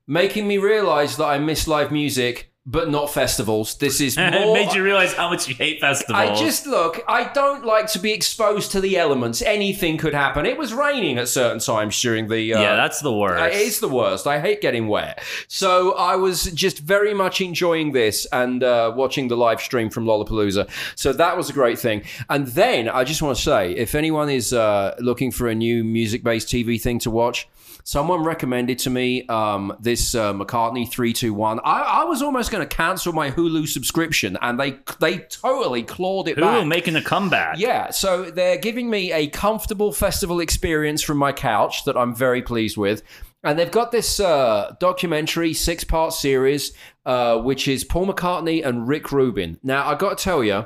making 0.07 0.47
me 0.47 0.57
realize 0.57 1.17
that 1.17 1.27
I 1.27 1.39
miss 1.39 1.67
live 1.67 1.91
music, 1.91 2.53
but 2.67 2.89
not 2.89 3.13
festivals. 3.13 3.77
This 3.77 4.01
is 4.01 4.17
it 4.19 4.31
more. 4.33 4.55
made 4.55 4.73
you 4.73 4.83
realize 4.83 5.13
how 5.13 5.29
much 5.29 5.49
you 5.49 5.55
hate 5.55 5.81
festivals. 5.81 6.17
I 6.19 6.35
just 6.35 6.67
look, 6.67 7.05
I 7.07 7.25
don't 7.33 7.65
like 7.65 7.89
to 7.89 7.99
be 7.99 8.13
exposed 8.13 8.73
to 8.73 8.81
the 8.81 8.97
elements. 8.97 9.43
Anything 9.43 9.99
could 9.99 10.15
happen. 10.15 10.47
It 10.47 10.57
was 10.57 10.73
raining 10.73 11.19
at 11.19 11.29
certain 11.29 11.59
times 11.59 12.01
during 12.01 12.29
the. 12.29 12.55
Uh, 12.55 12.61
yeah, 12.63 12.77
that's 12.77 13.01
the 13.01 13.13
worst. 13.13 13.43
uh, 13.43 13.49
It's 13.53 13.81
the 13.81 13.89
worst. 13.89 14.27
I 14.27 14.41
hate 14.41 14.61
getting 14.63 14.89
wet. 14.89 15.23
So 15.49 15.93
I 15.93 16.17
was 16.17 16.45
just 16.53 16.79
very 16.79 17.13
much 17.13 17.41
enjoying 17.43 17.93
this 17.93 18.27
and 18.33 18.65
uh, 18.65 18.93
watching 18.97 19.29
the 19.29 19.37
live 19.37 19.61
stream 19.61 19.91
from 19.91 20.07
Lollapalooza. 20.07 20.69
So 20.97 21.13
that 21.13 21.37
was 21.37 21.51
a 21.51 21.53
great 21.53 21.79
thing. 21.79 22.03
And 22.31 22.47
then 22.47 22.89
I 22.89 23.05
just 23.05 23.21
want 23.21 23.37
to 23.37 23.43
say 23.43 23.73
if 23.73 23.95
anyone 23.95 24.31
is 24.31 24.53
uh, 24.55 24.95
looking 25.01 25.31
for 25.33 25.49
a 25.49 25.55
new 25.55 25.85
music 25.85 26.23
based 26.25 26.49
TV 26.49 26.81
thing 26.81 26.99
to 27.01 27.11
watch, 27.11 27.47
Someone 27.87 28.25
recommended 28.25 28.79
to 28.81 28.91
me 28.91 29.27
um, 29.27 29.77
this 29.79 30.15
uh, 30.15 30.33
McCartney 30.33 30.91
three 30.91 31.13
two 31.13 31.35
one. 31.35 31.61
I, 31.61 31.83
I 31.83 32.05
was 32.05 32.23
almost 32.23 32.51
going 32.51 32.67
to 32.67 32.77
cancel 32.77 33.13
my 33.13 33.31
Hulu 33.31 33.69
subscription, 33.69 34.39
and 34.41 34.59
they 34.59 34.79
they 35.01 35.19
totally 35.19 35.83
clawed 35.83 36.29
it 36.29 36.37
back. 36.39 36.67
Making 36.67 36.97
a 36.97 37.03
comeback. 37.03 37.59
Yeah, 37.59 37.91
so 37.91 38.31
they're 38.31 38.57
giving 38.57 38.89
me 38.89 39.13
a 39.13 39.29
comfortable 39.29 39.93
festival 39.93 40.41
experience 40.41 41.03
from 41.03 41.19
my 41.19 41.33
couch 41.33 41.85
that 41.85 41.95
I'm 41.95 42.15
very 42.15 42.41
pleased 42.41 42.79
with. 42.79 43.03
And 43.43 43.59
they've 43.59 43.71
got 43.71 43.93
this 43.93 44.19
uh, 44.19 44.75
documentary 44.81 45.53
six 45.53 45.85
part 45.85 46.15
series, 46.15 46.73
uh, 47.05 47.37
which 47.37 47.69
is 47.69 47.85
Paul 47.85 48.07
McCartney 48.07 48.65
and 48.65 48.89
Rick 48.89 49.13
Rubin. 49.13 49.59
Now, 49.63 49.87
I 49.87 49.95
got 49.95 50.17
to 50.17 50.25
tell 50.25 50.43
you 50.43 50.65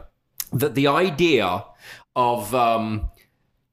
that 0.52 0.76
the 0.76 0.86
idea 0.86 1.64
of 2.14 2.54
um, 2.54 3.10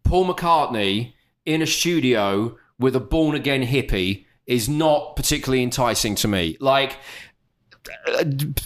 Paul 0.03 0.33
McCartney 0.33 1.13
in 1.45 1.61
a 1.61 1.67
studio 1.67 2.57
with 2.79 2.95
a 2.95 2.99
born 2.99 3.35
again 3.35 3.63
hippie 3.63 4.25
is 4.45 4.69
not 4.69 5.15
particularly 5.15 5.63
enticing 5.63 6.15
to 6.15 6.27
me. 6.27 6.57
Like, 6.59 6.97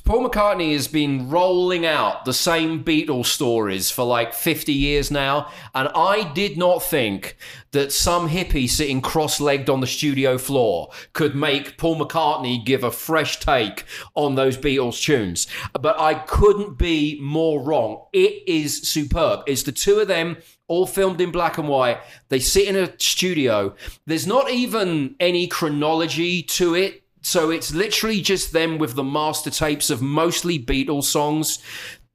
Paul 0.06 0.30
McCartney 0.30 0.74
has 0.74 0.88
been 0.88 1.30
rolling 1.30 1.86
out 1.86 2.24
the 2.24 2.34
same 2.34 2.84
Beatles 2.84 3.26
stories 3.26 3.92
for 3.92 4.06
like 4.06 4.34
50 4.34 4.72
years 4.72 5.12
now, 5.12 5.52
and 5.76 5.90
I 5.94 6.32
did 6.34 6.58
not 6.58 6.84
think 6.84 7.36
that 7.72 7.92
some 7.92 8.30
hippie 8.30 8.70
sitting 8.70 9.02
cross 9.02 9.42
legged 9.42 9.70
on 9.70 9.82
the 9.82 9.88
studio 9.88 10.38
floor 10.38 10.90
could 11.12 11.36
make 11.36 11.78
Paul 11.78 12.00
McCartney 12.00 12.66
give 12.66 12.84
a 12.84 12.92
fresh 12.92 13.40
take 13.40 13.84
on 14.16 14.36
those 14.36 14.58
Beatles 14.58 15.02
tunes. 15.02 15.48
But 15.74 16.00
I 16.00 16.14
couldn't 16.14 16.78
be 16.78 17.20
more 17.22 17.62
wrong. 17.62 18.06
It 18.14 18.48
is 18.48 18.82
superb. 18.84 19.42
It's 19.48 19.64
the 19.64 19.74
two 19.74 20.00
of 20.00 20.08
them 20.08 20.38
all 20.70 20.86
filmed 20.86 21.20
in 21.20 21.32
black 21.32 21.58
and 21.58 21.68
white. 21.68 22.00
They 22.30 22.40
sit 22.40 22.68
in 22.68 22.78
a 22.78 22.98
studio. 23.00 23.76
There's 24.06 24.28
not 24.28 24.50
even 24.50 25.16
any 25.20 25.48
chronology 25.48 26.42
to 26.44 26.76
it. 26.76 27.04
So 27.22 27.50
it's 27.50 27.74
literally 27.74 28.22
just 28.22 28.54
them 28.54 28.78
with 28.78 28.96
the 28.96 29.04
master 29.04 29.50
tapes 29.50 29.90
of 29.90 30.02
mostly 30.02 30.58
Beatles 30.58 31.04
songs. 31.04 31.60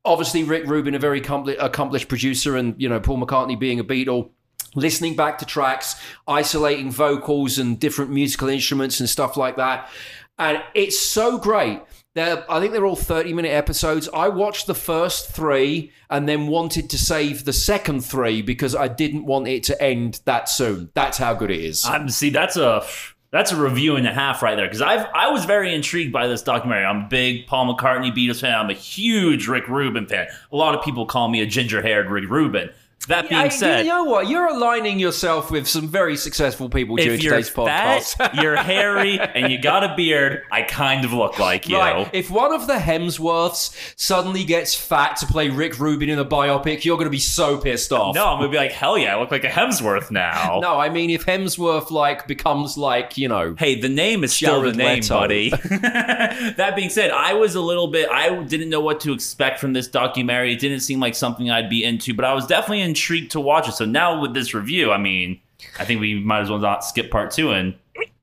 Obviously, 0.06 0.44
Rick 0.44 0.66
Rubin, 0.66 0.94
a 0.94 0.98
very 0.98 1.20
accomplished 1.20 2.08
producer, 2.08 2.56
and 2.56 2.74
you 2.80 2.88
know 2.88 3.00
Paul 3.00 3.18
McCartney 3.18 3.58
being 3.58 3.80
a 3.80 3.84
Beatle, 3.84 4.30
listening 4.74 5.16
back 5.16 5.38
to 5.38 5.44
tracks, 5.44 6.00
isolating 6.26 6.90
vocals 6.90 7.58
and 7.58 7.78
different 7.78 8.12
musical 8.12 8.48
instruments 8.48 9.00
and 9.00 9.08
stuff 9.08 9.36
like 9.36 9.56
that. 9.56 9.90
And 10.38 10.62
it's 10.74 10.98
so 10.98 11.38
great. 11.38 11.80
They're, 12.14 12.48
I 12.50 12.60
think 12.60 12.72
they're 12.72 12.86
all 12.86 12.94
30 12.94 13.32
minute 13.32 13.50
episodes. 13.50 14.08
I 14.14 14.28
watched 14.28 14.68
the 14.68 14.74
first 14.74 15.30
three 15.30 15.92
and 16.08 16.28
then 16.28 16.46
wanted 16.46 16.88
to 16.90 16.98
save 16.98 17.44
the 17.44 17.52
second 17.52 18.04
three 18.04 18.40
because 18.40 18.76
I 18.76 18.86
didn't 18.86 19.26
want 19.26 19.48
it 19.48 19.64
to 19.64 19.82
end 19.82 20.20
that 20.24 20.48
soon. 20.48 20.90
That's 20.94 21.18
how 21.18 21.34
good 21.34 21.50
it 21.50 21.60
is. 21.60 21.84
I'm 21.84 22.08
see 22.08 22.30
that's 22.30 22.56
a 22.56 22.86
that's 23.32 23.50
a 23.50 23.60
review 23.60 23.96
and 23.96 24.06
a 24.06 24.14
half 24.14 24.42
right 24.42 24.54
there 24.54 24.66
because 24.66 24.80
I've 24.80 25.06
I 25.12 25.32
was 25.32 25.44
very 25.44 25.74
intrigued 25.74 26.12
by 26.12 26.28
this 26.28 26.40
documentary. 26.40 26.84
I'm 26.84 27.06
a 27.06 27.08
big 27.08 27.48
Paul 27.48 27.74
McCartney 27.74 28.14
Beatles 28.16 28.40
fan. 28.40 28.54
I'm 28.54 28.70
a 28.70 28.74
huge 28.74 29.48
Rick 29.48 29.66
Rubin 29.66 30.06
fan. 30.06 30.28
A 30.52 30.56
lot 30.56 30.76
of 30.76 30.84
people 30.84 31.06
call 31.06 31.28
me 31.28 31.40
a 31.40 31.46
ginger 31.46 31.82
haired 31.82 32.08
Rick 32.08 32.30
Rubin. 32.30 32.70
That 33.08 33.28
being 33.28 33.40
I- 33.40 33.48
said, 33.48 33.84
you 33.84 33.92
know 33.92 34.04
what? 34.04 34.28
You're 34.28 34.46
aligning 34.46 34.98
yourself 34.98 35.50
with 35.50 35.66
some 35.68 35.88
very 35.88 36.16
successful 36.16 36.70
people 36.70 36.96
during 36.96 37.20
you're 37.20 37.32
today's 37.32 37.50
podcast. 37.50 38.16
fat, 38.16 38.34
you're 38.42 38.56
hairy, 38.56 39.20
and 39.20 39.52
you 39.52 39.60
got 39.60 39.84
a 39.84 39.94
beard, 39.94 40.42
I 40.50 40.62
kind 40.62 41.04
of 41.04 41.12
look 41.12 41.38
like 41.38 41.68
you. 41.68 41.76
Right. 41.76 42.08
If 42.14 42.30
one 42.30 42.54
of 42.54 42.66
the 42.66 42.76
Hemsworths 42.76 43.76
suddenly 43.96 44.42
gets 44.44 44.74
fat 44.74 45.16
to 45.16 45.26
play 45.26 45.50
Rick 45.50 45.78
Rubin 45.78 46.08
in 46.08 46.18
a 46.18 46.24
biopic, 46.24 46.86
you're 46.86 46.96
going 46.96 47.04
to 47.06 47.10
be 47.10 47.18
so 47.18 47.58
pissed 47.58 47.92
off. 47.92 48.14
No, 48.14 48.26
I'm 48.26 48.38
gonna 48.38 48.48
be 48.48 48.56
like, 48.56 48.72
hell 48.72 48.96
yeah, 48.96 49.14
I 49.16 49.20
look 49.20 49.30
like 49.30 49.44
a 49.44 49.48
Hemsworth 49.48 50.10
now. 50.10 50.60
No, 50.64 50.78
I 50.80 50.88
mean 50.88 51.10
if 51.10 51.26
Hemsworth 51.26 51.90
like 51.90 52.26
becomes 52.26 52.78
like 52.78 53.18
you 53.18 53.28
know. 53.28 53.54
Hey, 53.58 53.78
the 53.78 53.88
name 53.88 54.24
is 54.24 54.32
still 54.32 54.60
Jared 54.60 54.74
the 54.74 54.78
name, 54.78 54.94
Leto. 55.02 55.14
buddy. 55.14 55.50
that 55.50 56.72
being 56.74 56.88
said, 56.88 57.10
I 57.10 57.34
was 57.34 57.54
a 57.54 57.60
little 57.60 57.88
bit, 57.88 58.08
I 58.08 58.42
didn't 58.44 58.70
know 58.70 58.80
what 58.80 59.00
to 59.00 59.12
expect 59.12 59.60
from 59.60 59.72
this 59.74 59.88
documentary. 59.88 60.54
It 60.54 60.60
didn't 60.60 60.80
seem 60.80 61.00
like 61.00 61.14
something 61.14 61.50
I'd 61.50 61.68
be 61.68 61.84
into, 61.84 62.14
but 62.14 62.24
I 62.24 62.32
was 62.32 62.46
definitely 62.46 62.80
intrigued 62.84 63.32
to 63.32 63.40
watch 63.40 63.68
it. 63.68 63.72
So 63.72 63.84
now 63.84 64.20
with 64.20 64.34
this 64.34 64.54
review, 64.54 64.92
I 64.92 64.98
mean, 64.98 65.40
I 65.78 65.84
think 65.84 66.00
we 66.00 66.20
might 66.20 66.40
as 66.40 66.50
well 66.50 66.58
not 66.58 66.84
skip 66.84 67.10
part 67.10 67.30
two 67.30 67.50
and 67.50 67.74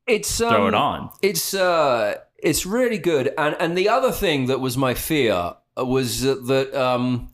It's 0.07 0.41
um, 0.41 0.49
throw 0.49 0.67
it 0.67 0.73
on. 0.73 1.09
It's 1.21 1.53
uh, 1.53 2.15
it's 2.37 2.65
really 2.65 2.97
good. 2.97 3.33
And 3.37 3.55
and 3.59 3.77
the 3.77 3.89
other 3.89 4.11
thing 4.11 4.47
that 4.47 4.59
was 4.59 4.77
my 4.77 4.93
fear 4.93 5.55
was 5.77 6.21
that, 6.21 6.47
that 6.47 6.73
um, 6.73 7.31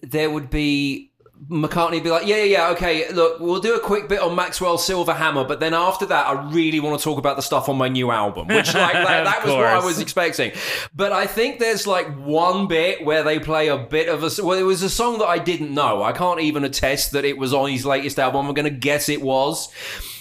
there 0.00 0.30
would 0.30 0.50
be 0.50 1.12
McCartney 1.48 2.02
be 2.02 2.10
like, 2.10 2.26
yeah, 2.26 2.36
yeah, 2.36 2.44
yeah, 2.44 2.70
okay, 2.70 3.10
look, 3.12 3.38
we'll 3.38 3.60
do 3.60 3.74
a 3.74 3.80
quick 3.80 4.08
bit 4.08 4.20
on 4.20 4.34
Maxwell 4.34 4.78
Silverhammer, 4.78 5.46
but 5.46 5.60
then 5.60 5.74
after 5.74 6.06
that, 6.06 6.26
I 6.26 6.50
really 6.50 6.80
want 6.80 6.98
to 6.98 7.04
talk 7.04 7.18
about 7.18 7.36
the 7.36 7.42
stuff 7.42 7.68
on 7.68 7.76
my 7.76 7.88
new 7.88 8.10
album, 8.10 8.48
which 8.48 8.72
like 8.74 8.94
that, 8.94 9.24
that 9.24 9.44
was 9.44 9.52
what 9.52 9.64
I 9.64 9.84
was 9.84 10.00
expecting. 10.00 10.52
But 10.94 11.12
I 11.12 11.26
think 11.26 11.58
there's 11.58 11.86
like 11.86 12.06
one 12.16 12.66
bit 12.66 13.04
where 13.04 13.22
they 13.22 13.38
play 13.38 13.68
a 13.68 13.76
bit 13.76 14.08
of 14.08 14.22
a 14.22 14.44
well, 14.44 14.58
it 14.58 14.62
was 14.62 14.82
a 14.82 14.90
song 14.90 15.18
that 15.18 15.26
I 15.26 15.38
didn't 15.38 15.74
know. 15.74 16.02
I 16.02 16.12
can't 16.12 16.40
even 16.40 16.64
attest 16.64 17.12
that 17.12 17.24
it 17.24 17.36
was 17.36 17.52
on 17.52 17.68
his 17.68 17.84
latest 17.84 18.18
album. 18.18 18.46
I'm 18.46 18.54
going 18.54 18.72
to 18.72 18.78
guess 18.78 19.08
it 19.08 19.20
was. 19.20 19.68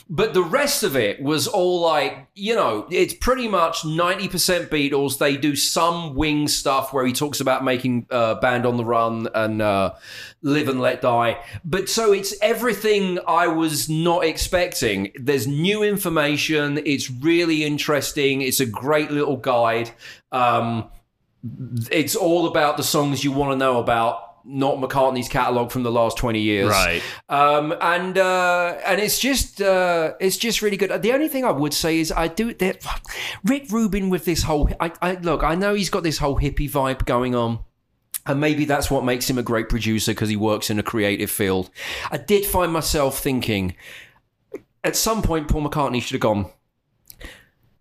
But 0.10 0.34
the 0.34 0.44
rest 0.44 0.84
of 0.84 0.96
it 0.96 1.22
was 1.22 1.48
all 1.48 1.82
like, 1.82 2.28
you 2.36 2.56
know, 2.56 2.86
it's 2.92 3.14
pretty 3.14 3.48
much 3.48 3.84
90% 3.84 4.68
Beatles. 4.70 5.18
They 5.18 5.38
do 5.38 5.56
some 5.56 6.16
wing 6.16 6.48
stuff 6.48 6.94
where 6.94 7.06
he 7.06 7.14
talks 7.14 7.40
about 7.40 7.64
making 7.64 8.08
uh, 8.10 8.36
Band 8.36 8.66
on 8.66 8.78
the 8.78 8.86
Run 8.86 9.28
and 9.34 9.62
uh, 9.62 9.94
Live 10.42 10.68
and 10.68 10.82
Let 10.82 11.02
Die. 11.02 11.38
But 11.64 11.90
so 11.90 12.12
it's 12.12 12.34
everything 12.42 13.20
I 13.28 13.48
was 13.48 13.90
not 13.90 14.26
expecting. 14.26 15.12
There's 15.16 15.48
new 15.48 15.84
information. 15.84 16.82
It's 16.86 17.10
really 17.10 17.64
interesting. 17.64 18.42
It's 18.42 18.60
a 18.60 18.66
great 18.66 19.10
little 19.10 19.38
guide. 19.38 19.92
Um, 20.32 20.90
it's 21.92 22.16
all 22.16 22.48
about 22.48 22.78
the 22.78 22.84
songs 22.84 23.24
you 23.24 23.32
want 23.32 23.52
to 23.52 23.58
know 23.58 23.80
about. 23.80 24.33
Not 24.46 24.78
McCartney's 24.78 25.30
catalog 25.30 25.72
from 25.72 25.84
the 25.84 25.92
last 25.92 26.18
twenty 26.18 26.42
years, 26.42 26.70
Right. 26.70 27.02
um, 27.30 27.74
and 27.80 28.18
uh, 28.18 28.78
and 28.86 29.00
it's 29.00 29.18
just 29.20 29.62
uh, 29.62 30.14
it's 30.20 30.38
just 30.38 30.62
really 30.62 30.76
good. 30.78 31.02
The 31.02 31.14
only 31.14 31.28
thing 31.30 31.46
I 31.46 31.52
would 31.52 31.74
say 31.74 32.00
is 32.00 32.12
I 32.12 32.28
do 32.28 32.54
that. 32.56 32.86
Rick 33.46 33.72
Rubin 33.72 34.10
with 34.10 34.26
this 34.26 34.44
whole. 34.44 34.70
I, 34.80 34.92
I 35.02 35.14
look. 35.16 35.44
I 35.44 35.56
know 35.56 35.74
he's 35.74 35.90
got 35.90 36.04
this 36.04 36.18
whole 36.18 36.38
hippie 36.40 36.70
vibe 36.70 37.06
going 37.06 37.36
on. 37.36 37.60
And 38.26 38.40
maybe 38.40 38.64
that's 38.64 38.90
what 38.90 39.04
makes 39.04 39.30
him 39.30 39.38
a 39.38 39.44
great 39.44 39.68
producer 39.68 40.12
because 40.12 40.30
he 40.30 40.38
works 40.38 40.70
in 40.70 40.80
a 40.80 40.84
creative 40.84 41.30
field. 41.30 41.70
I 42.10 42.16
did 42.18 42.46
find 42.46 42.72
myself 42.72 43.20
thinking 43.20 43.76
at 44.84 44.96
some 44.96 45.22
point 45.22 45.50
Paul 45.50 45.68
McCartney 45.68 46.02
should 46.02 46.14
have 46.14 46.22
gone. 46.22 46.46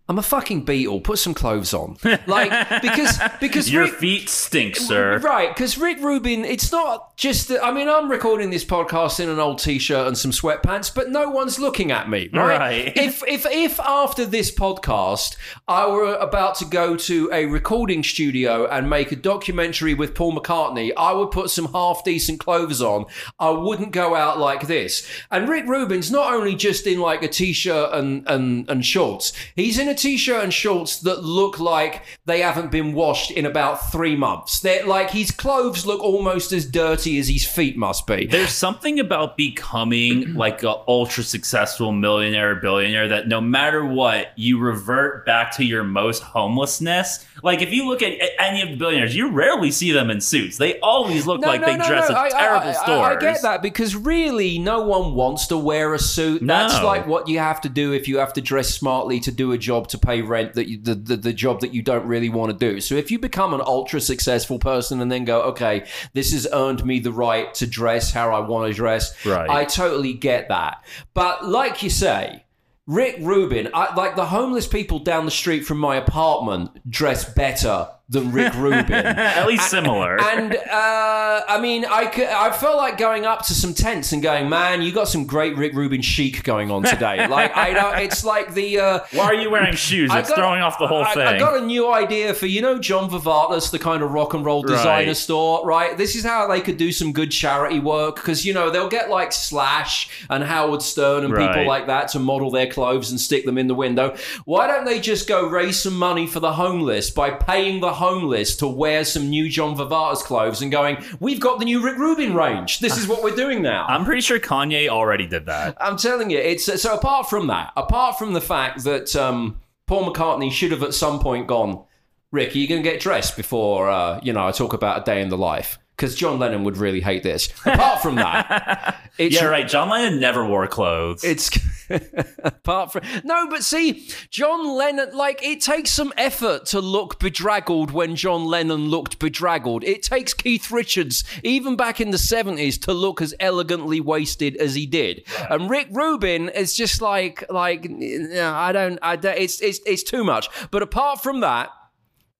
I'm 0.09 0.19
a 0.19 0.23
fucking 0.23 0.67
Beatle. 0.67 1.03
Put 1.03 1.19
some 1.21 1.33
clothes 1.33 1.73
on, 1.73 1.97
like 2.27 2.83
because 2.83 3.19
because 3.41 3.71
Your 3.71 3.85
Rick, 3.85 3.95
feet 3.95 4.29
stink, 4.29 4.77
sir. 4.77 5.19
Right, 5.19 5.49
because 5.55 5.79
Rick 5.79 6.01
Rubin, 6.01 6.45
it's 6.45 6.73
not 6.73 7.17
just 7.17 7.49
that. 7.49 7.65
I 7.65 7.71
mean, 7.73 7.88
I'm 7.88 8.11
recording 8.11 8.51
this 8.51 8.65
podcast 8.65 9.21
in 9.21 9.29
an 9.29 9.38
old 9.38 9.61
t-shirt 9.61 10.09
and 10.09 10.19
some 10.19 10.33
sweatpants, 10.33 10.93
but 10.93 11.11
no 11.11 11.31
one's 11.31 11.59
looking 11.61 11.93
at 11.93 12.11
me. 12.11 12.29
Right. 12.33 12.59
Right. 12.59 12.93
If 13.03 13.23
if 13.27 13.47
if 13.47 13.81
after 13.81 14.25
this 14.27 14.53
podcast 14.55 15.37
I 15.69 15.87
were 15.87 16.15
about 16.15 16.57
to 16.57 16.65
go 16.65 16.97
to 16.97 17.31
a 17.33 17.47
recording 17.47 18.03
studio 18.03 18.67
and 18.67 18.91
make 18.91 19.12
a 19.12 19.17
documentary 19.17 19.95
with 19.95 20.15
Paul 20.15 20.37
McCartney, 20.37 20.93
I 20.97 21.12
would 21.12 21.31
put 21.31 21.51
some 21.51 21.73
half 21.73 22.05
decent 22.05 22.41
clothes 22.41 22.83
on. 22.83 23.07
I 23.38 23.51
wouldn't 23.51 23.93
go 23.93 24.15
out 24.15 24.38
like 24.38 24.67
this. 24.67 25.09
And 25.31 25.49
Rick 25.49 25.67
Rubin's 25.67 26.11
not 26.11 26.33
only 26.33 26.55
just 26.55 26.87
in 26.87 27.01
like 27.01 27.23
a 27.23 27.29
t-shirt 27.29 27.95
and 27.95 28.29
and 28.29 28.69
and 28.69 28.85
shorts. 28.85 29.33
He's 29.57 29.79
in 29.79 29.88
a 29.93 29.95
t-shirt 29.95 30.43
and 30.43 30.53
shorts 30.53 30.99
that 31.01 31.23
look 31.23 31.61
like 31.61 32.03
they 32.27 32.41
haven't 32.41 32.71
been 32.71 32.93
washed 32.95 33.31
in 33.31 33.47
about 33.47 33.93
three 33.93 34.17
months. 34.17 34.61
They're 34.61 34.87
like 34.87 35.11
his 35.11 35.31
clothes 35.31 35.87
look 35.87 36.01
almost 36.01 36.53
as 36.53 36.67
dirty 36.67 37.19
as 37.19 37.29
his 37.29 37.45
feet 37.47 37.77
must 37.77 38.07
be. 38.07 38.27
There's 38.27 38.53
something 38.53 38.99
about 38.99 39.37
becoming 39.37 40.35
like 40.43 40.63
an 40.63 40.75
ultra 40.89 41.23
successful 41.23 41.93
millionaire 41.93 42.53
or 42.53 42.55
billionaire 42.57 43.09
that 43.09 43.29
no 43.29 43.41
matter 43.41 43.85
what, 43.85 44.33
you 44.37 44.59
revert 44.59 45.25
back 45.27 45.55
to 45.57 45.65
your 45.65 45.85
most 45.85 46.23
homelessness. 46.23 47.25
Like 47.43 47.61
if 47.63 47.73
you 47.73 47.87
look 47.89 48.03
at 48.03 48.15
any 48.39 48.63
of 48.63 48.71
the 48.71 48.77
billionaires, 48.77 49.15
you 49.15 49.31
rarely 49.31 49.71
see 49.71 49.93
them 49.93 50.11
in 50.11 50.21
suits. 50.21 50.57
They 50.57 50.79
always 50.81 51.27
look 51.27 51.41
like 51.43 51.65
they 51.65 51.77
dress 51.77 52.11
at 52.11 52.17
I- 52.17 52.27
I- 52.27 52.31
terrible 52.31 52.69
I, 52.69 52.73
stores. 52.73 53.17
I 53.17 53.21
get 53.21 53.43
that 53.43 53.63
because 53.63 53.95
really, 53.95 54.59
no 54.59 54.83
one 54.83 55.15
wants 55.15 55.47
to 55.49 55.57
wear 55.57 55.95
a 55.95 55.99
suit. 55.99 56.47
That's 56.47 56.83
like 56.83 57.07
what 57.07 57.29
you 57.29 57.39
have 57.39 57.61
to 57.63 57.69
do 57.69 57.93
if 57.93 58.09
you 58.09 58.19
have 58.19 58.33
to 58.35 58.41
dress 58.41 58.69
smartly 58.75 59.21
to 59.21 59.33
do 59.33 59.53
a 59.53 59.59
job 59.59 59.82
to 59.88 59.99
pay 59.99 60.23
rent. 60.23 60.55
That 60.55 60.68
you, 60.68 60.79
the, 60.81 60.95
the 60.95 61.16
the 61.16 61.33
job 61.33 61.61
that 61.61 61.73
you 61.73 61.83
don't 61.83 62.07
really 62.07 62.29
want 62.29 62.59
to 62.59 62.73
do. 62.73 62.81
So 62.81 62.95
if 62.95 63.11
you 63.11 63.18
become 63.18 63.55
an 63.55 63.61
ultra 63.61 64.01
successful 64.01 64.59
person 64.59 65.01
and 65.01 65.11
then 65.11 65.25
go, 65.25 65.42
okay, 65.42 65.87
this 66.12 66.33
has 66.33 66.47
earned 66.53 66.85
me 66.85 67.01
the 67.01 67.12
right 67.12 67.53
to 67.55 67.66
dress 67.66 68.11
how 68.11 68.33
I 68.33 68.40
want 68.40 68.71
to 68.71 68.75
dress. 68.75 69.25
Right. 69.25 69.49
I 69.49 69.64
totally 69.64 70.12
get 70.14 70.49
that. 70.49 70.85
But 71.14 71.47
like 71.47 71.83
you 71.83 71.90
say. 71.90 72.45
Rick 72.88 73.18
Rubin, 73.21 73.71
I, 73.73 73.95
like 73.95 74.16
the 74.16 74.27
homeless 74.27 74.66
people 74.66 74.99
down 74.99 75.25
the 75.25 75.31
street 75.31 75.64
from 75.64 75.79
my 75.79 75.95
apartment, 75.95 76.90
dress 76.90 77.33
better 77.33 77.88
than 78.12 78.31
Rick 78.33 78.55
Rubin. 78.57 78.92
At 78.92 79.46
least 79.46 79.68
similar. 79.70 80.20
And 80.20 80.55
uh, 80.55 81.42
I 81.48 81.59
mean, 81.61 81.85
I, 81.85 82.07
could, 82.07 82.29
I 82.29 82.51
felt 82.53 82.77
like 82.77 82.98
going 82.98 83.27
up 83.27 83.44
to 83.46 83.55
some 83.55 83.75
tents 83.75 84.12
and 84.12 84.22
going, 84.22 84.48
"Man, 84.48 84.83
you 84.83 84.92
got 84.92 85.09
some 85.09 85.25
great 85.25 85.57
Rick 85.57 85.75
Rubin 85.75 86.03
chic 86.03 86.44
going 86.44 86.70
on 86.70 86.83
today." 86.83 87.27
like 87.29 87.57
I 87.57 87.72
know 87.72 87.90
it's 87.90 88.25
like 88.25 88.55
the. 88.55 88.79
Uh, 88.79 89.01
Why 89.12 89.25
are 89.25 89.35
you 89.35 89.51
wearing 89.51 89.75
shoes? 89.75 90.11
I 90.11 90.20
It's 90.20 90.29
got- 90.29 90.37
throwing 90.38 90.61
off 90.62 90.79
the 90.79 90.87
whole 90.87 91.03
I, 91.05 91.14
thing. 91.14 91.27
I 91.27 91.38
got 91.38 91.57
a 91.61 91.64
new 91.64 91.92
idea 91.92 92.35
for 92.35 92.46
you 92.46 92.61
know 92.62 92.79
John 92.79 93.11
Varvatos, 93.11 93.70
the 93.70 93.79
kind 93.79 94.03
of 94.03 94.12
rock 94.12 94.35
and 94.35 94.44
roll 94.44 94.62
designer 94.62 95.07
Right. 95.09 95.16
store, 95.16 95.66
right? 95.66 95.96
This 95.96 96.14
is 96.16 96.25
how 96.25 96.46
they 96.46 96.61
could 96.61 96.77
do 96.77 96.92
some 96.92 97.12
good 97.12 97.31
charity 97.31 97.81
work 97.81 98.16
because 98.16 98.44
you 98.44 98.53
know 98.55 98.70
they'll 98.70 98.88
get 98.88 99.11
like 99.11 99.33
Slash 99.33 100.09
and 100.29 100.44
Howard 100.44 100.83
Stern 100.83 101.25
and 101.25 101.35
people 101.35 101.66
like 101.66 101.87
that 101.87 102.09
to 102.09 102.18
model 102.18 102.51
their 102.51 102.66
clothes 102.66 103.11
and 103.11 103.20
stick 103.20 103.44
them 103.46 103.59
in 103.59 103.66
the 103.68 103.75
window. 103.75 104.14
Why 104.44 104.66
don't 104.66 104.85
they 104.85 105.01
just 105.01 105.27
go 105.29 105.46
raise 105.48 105.81
some 105.81 105.96
money 105.96 106.27
for 106.27 106.40
the 106.40 106.53
homeless 106.53 107.11
by 107.11 107.31
paying 107.31 107.81
the 107.81 107.92
homeless 108.03 108.57
to 108.57 108.67
wear 108.67 109.05
some 109.05 109.31
new 109.31 109.49
John 109.49 109.77
Varvatos 109.77 110.19
clothes 110.19 110.61
and 110.61 110.73
going, 110.73 110.99
"We've 111.21 111.38
got 111.38 111.61
the 111.61 111.65
new 111.65 111.81
Rick 111.81 111.99
Rubin 111.99 112.35
range. 112.35 112.81
This 112.81 112.99
is 112.99 113.07
what 113.07 113.23
we're 113.23 113.37
doing 113.37 113.62
now." 113.62 113.87
I'm 113.88 114.05
pretty 114.05 114.23
sure 114.23 114.41
Kanye 114.41 114.88
already 114.88 115.27
did 115.27 115.47
that. 115.47 115.77
I'm 115.81 115.97
telling 115.97 116.31
you, 116.31 116.38
it's 116.38 116.65
so. 116.83 116.95
Apart 116.95 117.31
from 117.31 117.47
that, 117.47 117.73
apart 117.77 118.19
from 118.19 118.33
the 118.33 118.41
fact 118.41 118.83
that 118.85 119.15
um, 119.15 119.61
Paul 119.87 120.12
McCartney 120.12 120.51
should 120.51 120.73
have 120.73 120.83
at 120.83 120.95
some 120.95 121.21
point 121.21 121.47
gone, 121.47 121.85
Rick, 122.33 122.55
are 122.55 122.59
you 122.59 122.67
going 122.67 122.83
to 122.83 122.91
get 122.91 123.01
dressed 123.01 123.37
before 123.37 123.88
uh, 123.88 124.19
you 124.23 124.33
know 124.33 124.47
I 124.47 124.51
talk 124.51 124.73
about 124.73 125.03
a 125.03 125.05
day 125.05 125.23
in 125.23 125.29
the 125.29 125.38
life? 125.38 125.79
Because 126.03 126.17
John 126.17 126.41
Lennon 126.41 126.65
would 126.65 126.79
really 126.79 127.01
hate 127.01 127.23
this. 127.23 127.49
Apart 127.65 128.03
from 128.03 128.17
that, 128.17 128.97
it's 129.19 129.37
Yeah, 129.37 129.45
right. 129.45 129.69
John 129.69 129.88
Lennon 129.88 130.19
never 130.19 130.45
wore 130.45 130.67
clothes. 130.67 131.23
it's 131.23 131.49
apart 132.43 132.91
from 132.91 133.05
no, 133.23 133.47
but 133.49 133.62
see, 133.62 134.09
John 134.29 134.77
Lennon, 134.77 135.17
like 135.17 135.45
it 135.45 135.61
takes 135.61 135.93
some 135.93 136.12
effort 136.17 136.67
to 136.67 136.81
look 136.81 137.21
bedraggled 137.21 137.93
when 137.93 138.17
John 138.17 138.47
Lennon 138.47 138.88
looked 138.88 139.21
bedraggled. 139.21 139.85
It 139.85 140.03
takes 140.03 140.35
Keith 140.35 140.73
Richards, 140.73 141.23
even 141.45 141.77
back 141.77 142.01
in 142.01 142.11
the 142.11 142.19
seventies, 142.19 142.79
to 142.79 142.93
look 142.93 143.23
as 143.23 143.33
elegantly 143.38 144.01
wasted 144.01 144.57
as 144.57 144.75
he 144.75 144.87
did. 144.87 145.23
And 145.49 145.71
Rick 145.71 145.87
Rubin 145.93 146.49
is 146.49 146.75
just 146.75 147.01
like, 147.01 147.45
like 147.49 147.85
I 147.88 148.73
don't, 148.73 148.99
I 149.03 149.15
don't, 149.15 149.38
it's 149.38 149.62
it's 149.62 149.79
it's 149.87 150.03
too 150.03 150.25
much. 150.25 150.49
But 150.73 150.83
apart 150.83 151.23
from 151.23 151.43
that, 151.43 151.69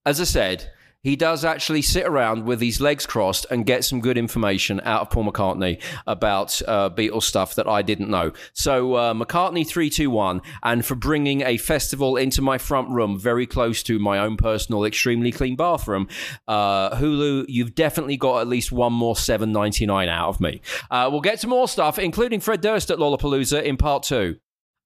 as 0.05 0.19
I 0.19 0.25
said, 0.25 0.69
he 1.03 1.15
does 1.15 1.43
actually 1.43 1.81
sit 1.81 2.05
around 2.05 2.45
with 2.45 2.61
his 2.61 2.79
legs 2.79 3.05
crossed 3.05 3.45
and 3.51 3.65
get 3.65 3.83
some 3.83 3.99
good 3.99 4.17
information 4.17 4.81
out 4.85 5.01
of 5.01 5.09
Paul 5.09 5.25
McCartney 5.25 5.81
about 6.07 6.61
uh, 6.67 6.89
Beatles 6.89 7.23
stuff 7.23 7.55
that 7.55 7.67
I 7.67 7.81
didn't 7.81 8.09
know. 8.09 8.31
So, 8.53 8.95
uh, 8.95 9.13
McCartney 9.13 9.67
321, 9.67 10.41
and 10.63 10.85
for 10.85 10.95
bringing 10.95 11.41
a 11.41 11.57
festival 11.57 12.15
into 12.15 12.41
my 12.41 12.57
front 12.57 12.89
room 12.89 13.19
very 13.19 13.45
close 13.45 13.83
to 13.83 13.99
my 13.99 14.19
own 14.19 14.37
personal, 14.37 14.85
extremely 14.85 15.31
clean 15.31 15.55
bathroom, 15.55 16.07
uh, 16.47 16.95
Hulu, 16.95 17.45
you've 17.49 17.75
definitely 17.75 18.17
got 18.17 18.39
at 18.39 18.47
least 18.47 18.71
one 18.71 18.93
more 18.93 19.15
7.99 19.15 20.07
out 20.07 20.29
of 20.29 20.39
me. 20.39 20.61
Uh, 20.89 21.09
we'll 21.11 21.21
get 21.21 21.39
to 21.41 21.47
more 21.47 21.67
stuff, 21.67 21.99
including 21.99 22.39
Fred 22.39 22.61
Durst 22.61 22.89
at 22.89 22.97
Lollapalooza 22.97 23.61
in 23.61 23.75
part 23.75 24.03
two. 24.03 24.37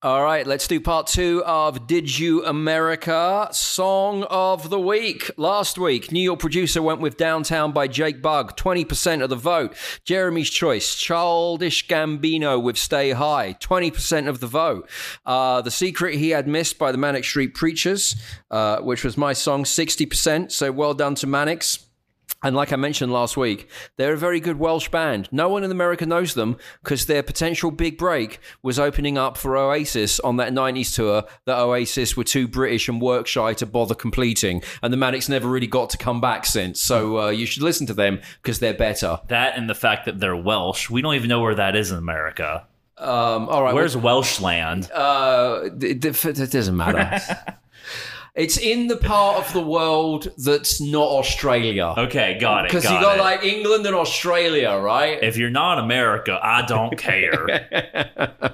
All 0.04 0.24
right, 0.24 0.46
let's 0.46 0.68
do 0.68 0.80
part 0.80 1.08
two 1.08 1.44
of 1.44 1.88
Did 1.88 2.20
You 2.20 2.46
America 2.46 3.50
Song 3.52 4.26
of 4.30 4.70
the 4.70 4.80
Week. 4.80 5.32
Last 5.38 5.80
week, 5.80 6.12
New 6.12 6.22
York 6.22 6.40
producer 6.40 6.84
went 6.84 7.02
with 7.02 7.18
Downtown 7.18 7.72
by 7.72 7.88
Jake 7.88 8.22
Bugg, 8.22 8.56
20% 8.56 9.24
of 9.24 9.32
the 9.32 9.36
vote. 9.36 9.76
Jeremy's 10.06 10.52
Choice, 10.52 10.94
Childish 10.94 11.88
Gambino 11.88 12.62
with 12.62 12.78
Stay 12.78 13.10
High, 13.10 13.56
20% 13.60 14.28
of 14.28 14.40
the 14.40 14.46
vote. 14.46 14.88
Uh, 15.26 15.64
the 15.64 15.72
Secret 15.72 16.20
He 16.20 16.30
Had 16.30 16.48
Missed 16.48 16.78
by 16.78 16.92
the 16.92 17.00
Manic 17.00 17.24
Street 17.26 17.56
Preachers, 17.56 18.16
uh, 18.52 18.78
which 18.82 19.04
was 19.04 19.18
my 19.18 19.34
song, 19.34 19.64
60%. 19.64 20.52
So 20.52 20.72
well 20.72 20.94
done 20.94 21.16
to 21.16 21.26
Manics. 21.26 21.87
And 22.48 22.56
like 22.56 22.72
I 22.72 22.78
mentioned 22.78 23.12
last 23.12 23.36
week, 23.36 23.70
they're 23.98 24.14
a 24.14 24.18
very 24.18 24.40
good 24.40 24.58
Welsh 24.58 24.88
band. 24.88 25.28
No 25.34 25.50
one 25.50 25.66
in 25.66 25.72
America 25.72 26.06
knows 26.06 26.34
them 26.34 26.56
because 26.82 27.06
their 27.06 27.22
potential 27.22 27.72
big 27.72 27.98
break 27.98 28.40
was 28.64 28.80
opening 28.80 29.18
up 29.18 29.36
for 29.36 29.58
Oasis 29.58 30.22
on 30.22 30.38
that 30.38 30.54
90s 30.54 30.96
tour 30.96 31.26
that 31.44 31.60
Oasis 31.60 32.16
were 32.16 32.24
too 32.24 32.48
British 32.48 32.88
and 32.88 33.02
work 33.02 33.28
shy 33.28 33.54
to 33.56 33.66
bother 33.66 33.94
completing. 33.94 34.64
And 34.82 34.94
the 34.94 34.98
Manics 34.98 35.28
never 35.28 35.50
really 35.50 35.68
got 35.68 35.90
to 35.90 35.98
come 35.98 36.22
back 36.22 36.46
since. 36.46 36.80
So 36.80 37.20
uh, 37.20 37.30
you 37.32 37.46
should 37.46 37.64
listen 37.64 37.86
to 37.88 37.94
them 37.94 38.22
because 38.42 38.60
they're 38.60 38.74
better. 38.74 39.20
that 39.28 39.58
and 39.58 39.70
the 39.70 39.76
fact 39.76 40.06
that 40.06 40.22
they're 40.22 40.34
Welsh. 40.34 40.90
We 40.90 41.02
don't 41.02 41.16
even 41.16 41.28
know 41.28 41.42
where 41.42 41.56
that 41.56 41.76
is 41.76 41.92
in 41.92 41.98
America. 41.98 42.66
Um, 42.98 43.50
all 43.50 43.62
right. 43.62 43.76
Where's 43.76 43.98
Welsh 43.98 44.40
land? 44.40 44.90
Uh, 44.90 45.64
it, 45.82 46.06
it, 46.06 46.26
it 46.26 46.52
doesn't 46.52 46.78
matter. 46.78 47.20
It's 48.38 48.58
in 48.58 48.86
the 48.88 48.97
part 48.97 49.38
of 49.43 49.52
the 49.52 49.62
world 49.62 50.28
that's 50.38 50.80
not 50.80 51.08
Australia. 51.08 51.95
Okay, 51.97 52.38
got 52.39 52.65
it. 52.65 52.67
Because 52.71 52.84
you 52.84 52.91
got 52.91 53.17
it. 53.17 53.21
like 53.21 53.43
England 53.43 53.86
and 53.88 53.95
Australia, 53.95 54.78
right? 54.78 55.21
if 55.23 55.38
you're 55.38 55.50
not 55.50 55.80
America, 55.80 56.39
I 56.41 56.65
don't 56.65 56.97
care. 56.97 57.67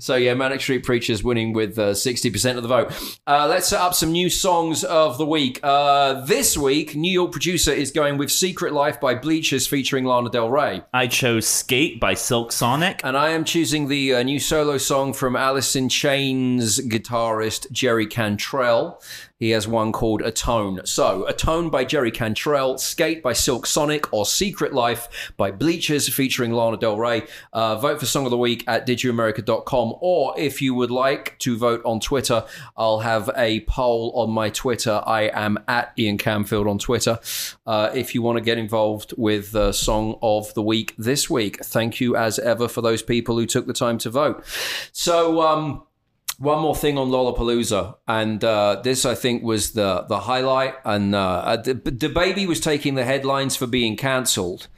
So 0.00 0.16
yeah, 0.16 0.34
Manic 0.34 0.60
Street 0.60 0.84
Preachers 0.84 1.22
winning 1.24 1.52
with 1.52 1.78
uh, 1.78 1.94
sixty 1.94 2.30
percent 2.30 2.58
of 2.58 2.62
the 2.62 2.68
vote. 2.68 2.92
Uh, 3.26 3.46
let's 3.48 3.68
set 3.68 3.80
up 3.80 3.94
some 3.94 4.12
new 4.12 4.28
songs 4.28 4.84
of 4.84 5.16
the 5.18 5.24
week. 5.24 5.60
Uh, 5.62 6.24
this 6.26 6.58
week, 6.58 6.94
New 6.94 7.10
York 7.10 7.32
producer 7.32 7.72
is 7.72 7.90
going 7.90 8.18
with 8.18 8.30
"Secret 8.30 8.72
Life" 8.72 9.00
by 9.00 9.14
Bleachers 9.14 9.66
featuring 9.66 10.04
Lana 10.04 10.28
Del 10.30 10.50
Rey, 10.50 10.82
I 10.92 11.06
chose 11.06 11.46
Skate 11.46 12.00
by 12.00 12.14
Silk 12.14 12.52
Sonic. 12.52 13.00
and 13.04 13.16
I 13.16 13.30
am 13.30 13.44
choosing 13.44 13.88
the 13.88 14.16
uh, 14.16 14.22
new 14.22 14.38
solo 14.40 14.76
song 14.78 15.12
from 15.12 15.36
Alice 15.36 15.74
in 15.76 15.88
Chains 15.88 16.78
guitarist 16.80 17.70
Jerry 17.72 18.06
Cantrell. 18.06 19.00
He 19.38 19.50
has 19.50 19.68
one 19.68 19.92
called 19.92 20.22
Atone. 20.22 20.80
So, 20.86 21.26
Atone 21.26 21.68
by 21.68 21.84
Jerry 21.84 22.10
Cantrell, 22.10 22.78
Skate 22.78 23.22
by 23.22 23.34
Silk 23.34 23.66
Sonic, 23.66 24.10
or 24.12 24.24
Secret 24.24 24.72
Life 24.72 25.32
by 25.36 25.50
Bleachers 25.50 26.08
featuring 26.08 26.52
Lana 26.52 26.78
Del 26.78 26.96
Rey. 26.96 27.24
Uh, 27.52 27.76
vote 27.76 28.00
for 28.00 28.06
Song 28.06 28.24
of 28.24 28.30
the 28.30 28.38
Week 28.38 28.64
at 28.66 28.86
didyouamerica.com, 28.86 29.94
or 30.00 30.34
if 30.38 30.62
you 30.62 30.74
would 30.74 30.90
like 30.90 31.38
to 31.40 31.56
vote 31.58 31.82
on 31.84 32.00
Twitter, 32.00 32.44
I'll 32.76 33.00
have 33.00 33.30
a 33.36 33.60
poll 33.60 34.12
on 34.14 34.30
my 34.30 34.48
Twitter. 34.48 35.02
I 35.04 35.30
am 35.34 35.58
at 35.68 35.92
Ian 35.98 36.16
Camfield 36.16 36.68
on 36.68 36.78
Twitter. 36.78 37.18
Uh, 37.66 37.90
if 37.94 38.14
you 38.14 38.22
want 38.22 38.38
to 38.38 38.42
get 38.44 38.56
involved 38.56 39.12
with 39.18 39.52
the 39.52 39.72
Song 39.72 40.18
of 40.22 40.52
the 40.54 40.62
Week 40.62 40.94
this 40.96 41.28
week, 41.28 41.62
thank 41.62 42.00
you 42.00 42.16
as 42.16 42.38
ever 42.38 42.68
for 42.68 42.80
those 42.80 43.02
people 43.02 43.38
who 43.38 43.44
took 43.46 43.66
the 43.66 43.72
time 43.72 43.98
to 43.98 44.10
vote. 44.10 44.42
So, 44.92 45.42
um, 45.42 45.85
one 46.38 46.60
more 46.60 46.76
thing 46.76 46.98
on 46.98 47.08
Lollapalooza, 47.08 47.96
and 48.06 48.42
uh, 48.44 48.80
this 48.82 49.04
I 49.04 49.14
think 49.14 49.42
was 49.42 49.72
the 49.72 50.02
the 50.08 50.20
highlight. 50.20 50.74
And 50.84 51.14
uh, 51.14 51.56
the, 51.56 51.74
DaBaby 51.74 52.46
was 52.46 52.60
taking 52.60 52.94
the 52.94 53.04
headlines 53.04 53.56
for 53.56 53.66
being 53.66 53.96
cancelled, 53.96 54.68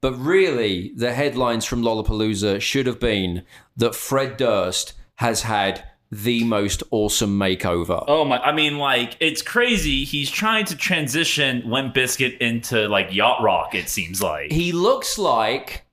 but 0.00 0.12
really 0.14 0.92
the 0.94 1.12
headlines 1.12 1.64
from 1.64 1.82
Lollapalooza 1.82 2.60
should 2.60 2.86
have 2.86 3.00
been 3.00 3.44
that 3.76 3.94
Fred 3.94 4.36
Durst 4.36 4.94
has 5.16 5.42
had 5.42 5.84
the 6.10 6.42
most 6.44 6.82
awesome 6.90 7.38
makeover. 7.38 8.02
Oh 8.08 8.24
my! 8.24 8.38
I 8.38 8.52
mean, 8.52 8.78
like 8.78 9.16
it's 9.20 9.42
crazy. 9.42 10.04
He's 10.04 10.30
trying 10.30 10.64
to 10.66 10.76
transition 10.76 11.62
Limp 11.70 11.94
Bizkit 11.94 12.38
into 12.38 12.88
like 12.88 13.12
yacht 13.12 13.42
rock. 13.42 13.74
It 13.74 13.88
seems 13.88 14.22
like. 14.22 14.50
He 14.50 14.72
looks 14.72 15.18
like 15.18 15.84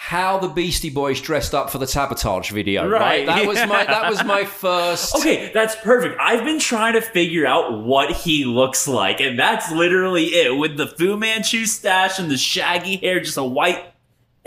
how 0.00 0.38
the 0.38 0.46
Beastie 0.46 0.90
Boys 0.90 1.20
dressed 1.20 1.56
up 1.56 1.70
for 1.70 1.78
the 1.78 1.86
sabotage 1.86 2.52
video. 2.52 2.88
Right, 2.88 3.00
Right, 3.00 3.26
that 3.26 3.46
was 3.46 3.58
my 3.66 3.84
that 3.84 4.08
was 4.08 4.22
my 4.24 4.44
first. 4.46 5.16
Okay, 5.16 5.50
that's 5.52 5.74
perfect. 5.74 6.16
I've 6.20 6.44
been 6.44 6.60
trying 6.60 6.92
to 6.94 7.00
figure 7.00 7.44
out 7.44 7.82
what 7.82 8.12
he 8.12 8.44
looks 8.44 8.86
like, 8.86 9.20
and 9.20 9.36
that's 9.36 9.72
literally 9.72 10.26
it. 10.26 10.56
With 10.56 10.76
the 10.76 10.86
Fu 10.86 11.16
Manchu 11.16 11.66
stash 11.66 12.20
and 12.20 12.30
the 12.30 12.36
shaggy 12.36 12.96
hair, 12.98 13.18
just 13.18 13.36
a 13.36 13.42
white, 13.42 13.92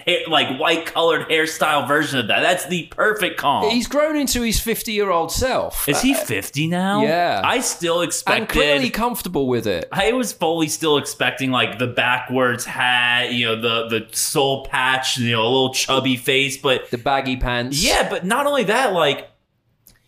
hair, 0.06 0.20
like 0.28 0.60
white 0.60 0.86
colored 0.86 1.28
hairstyle 1.30 1.88
version 1.88 2.20
of 2.20 2.28
that. 2.28 2.41
That's 2.41 2.66
the 2.68 2.88
perfect 2.88 3.38
comp. 3.38 3.72
He's 3.72 3.88
grown 3.88 4.16
into 4.16 4.41
his 4.41 4.60
fifty-year-old 4.60 5.32
self. 5.32 5.88
Is 5.89 6.02
he 6.02 6.14
uh, 6.14 6.18
fifty 6.18 6.68
now? 6.68 7.04
yeah. 7.04 7.41
I 7.43 7.60
still 7.62 8.02
and 8.02 8.08
expected. 8.10 8.49
clearly 8.49 8.89
comfortable 8.89 9.47
with 9.47 9.68
it. 9.68 9.88
I 9.91 10.12
was 10.14 10.32
fully 10.34 10.68
still 10.68 10.97
expecting 10.97 11.52
like 11.52 11.80
the 11.80 11.88
backwards 11.88 12.66
hat, 12.66 13.32
you 13.34 13.45
know, 13.45 13.60
the 13.62 13.88
the 14.02 14.16
soul 14.16 14.66
patch, 14.66 15.18
you 15.18 15.32
know, 15.32 15.41
a 15.41 15.43
little 15.43 15.74
chubby 15.74 16.16
face, 16.18 16.58
but 16.58 16.89
The 16.91 16.97
baggy 16.97 17.38
pants. 17.38 17.84
yeah, 17.84 18.10
but 18.10 18.26
not 18.26 18.45
only 18.45 18.66
that, 18.66 18.93
like 18.93 19.28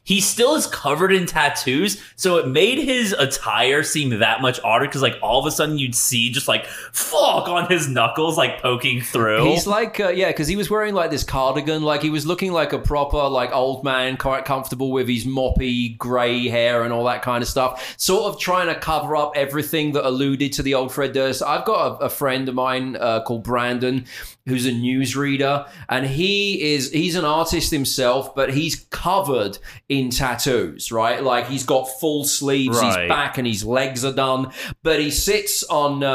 he 0.06 0.20
still 0.20 0.56
is 0.56 0.68
covered 0.68 1.14
in 1.14 1.26
tattoos, 1.26 2.02
so 2.18 2.38
it 2.38 2.48
made 2.48 2.78
his 2.78 3.14
attire 3.14 3.84
seem 3.84 4.20
that 4.20 4.42
much 4.42 4.60
odder 4.64 4.86
because 4.86 5.02
like 5.02 5.16
all 5.22 5.40
of 5.40 5.46
a 5.46 5.52
sudden 5.52 5.78
you'd 5.78 5.96
see 5.96 6.30
just 6.30 6.48
like 6.48 6.66
fuck 6.92 7.48
on 7.48 7.70
his 7.70 7.88
knuckles 7.88 8.38
like 8.38 8.62
poking 8.62 9.00
through. 9.02 9.46
He's 9.46 9.66
like, 9.66 10.02
uh, 10.02 10.10
yeah, 10.10 10.28
because 10.28 10.50
he 10.50 10.58
was 10.58 10.70
wearing 10.70 10.94
like 10.94 11.10
this 11.10 11.24
cardigan, 11.24 11.84
like 11.84 12.02
he 12.02 12.10
was 12.10 12.26
looking 12.26 12.52
like 12.52 12.74
a 12.74 12.80
proper 12.80 13.30
like 13.30 13.54
old 13.54 13.86
man, 13.86 14.18
quite 14.18 14.44
comfortable 14.44 14.92
with 14.92 15.08
his 15.08 15.26
moppy 15.26 15.98
grey 15.98 16.50
hair 16.50 16.84
and 16.84 16.92
all 16.92 17.06
that 17.06 17.22
kind 17.22 17.42
of 17.42 17.48
stuff, 17.48 17.96
sort 17.98 18.26
of 18.26 18.40
trying 18.40 18.68
to 18.68 18.80
cover 18.80 19.16
up 19.16 19.32
everything 19.38 19.94
that 19.94 20.06
alluded 20.06 20.52
to 20.54 20.64
the 20.64 20.74
old 20.74 20.92
Fred 20.92 21.14
Durst. 21.14 21.42
I've 21.42 21.64
got 21.64 22.02
a, 22.02 22.06
a 22.06 22.10
friend 22.10 22.50
of 22.50 22.56
mine 22.56 22.98
uh, 22.98 23.24
called 23.24 23.44
Brandon, 23.44 24.06
who's 24.46 24.66
a 24.66 24.72
newsreader, 24.72 25.70
and 25.88 26.06
he 26.06 26.74
is 26.74 26.92
he's 26.92 27.16
an 27.16 27.24
artist 27.24 27.72
himself, 27.72 28.36
but 28.36 28.54
he's 28.54 28.86
covered 28.90 29.58
in 29.88 30.10
tattoos, 30.10 30.92
right? 30.92 31.24
Like 31.24 31.48
he's 31.48 31.66
got 31.66 31.86
full 31.86 32.26
sleeves, 32.26 32.82
his 32.82 32.96
back 33.08 33.38
and 33.38 33.48
his 33.48 33.64
legs 33.64 34.04
are 34.04 34.14
done, 34.14 34.52
but 34.82 35.00
he 35.00 35.12
sits 35.12 35.64
on 35.66 36.04
uh, 36.04 36.08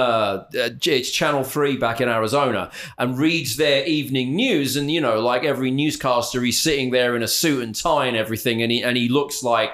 uh, 0.55 0.71
it's 0.83 1.11
Channel 1.11 1.43
Three 1.43 1.77
back 1.79 2.01
in 2.03 2.09
Arizona 2.09 2.71
and 2.99 3.19
reads 3.19 3.57
their 3.57 3.87
evening 3.87 4.37
news, 4.37 4.77
and 4.77 4.91
you 4.91 5.01
know, 5.01 5.21
like 5.21 5.45
every 5.45 5.71
newscaster, 5.71 6.43
he's 6.43 6.61
sitting 6.61 6.91
there 6.91 7.17
in 7.17 7.23
a 7.23 7.29
suit 7.29 7.63
and 7.63 7.75
tie 7.75 8.07
and 8.07 8.17
everything, 8.17 8.63
and 8.63 8.71
he 8.71 8.83
and 8.83 8.97
he 8.97 9.09
looks 9.09 9.43
like 9.43 9.73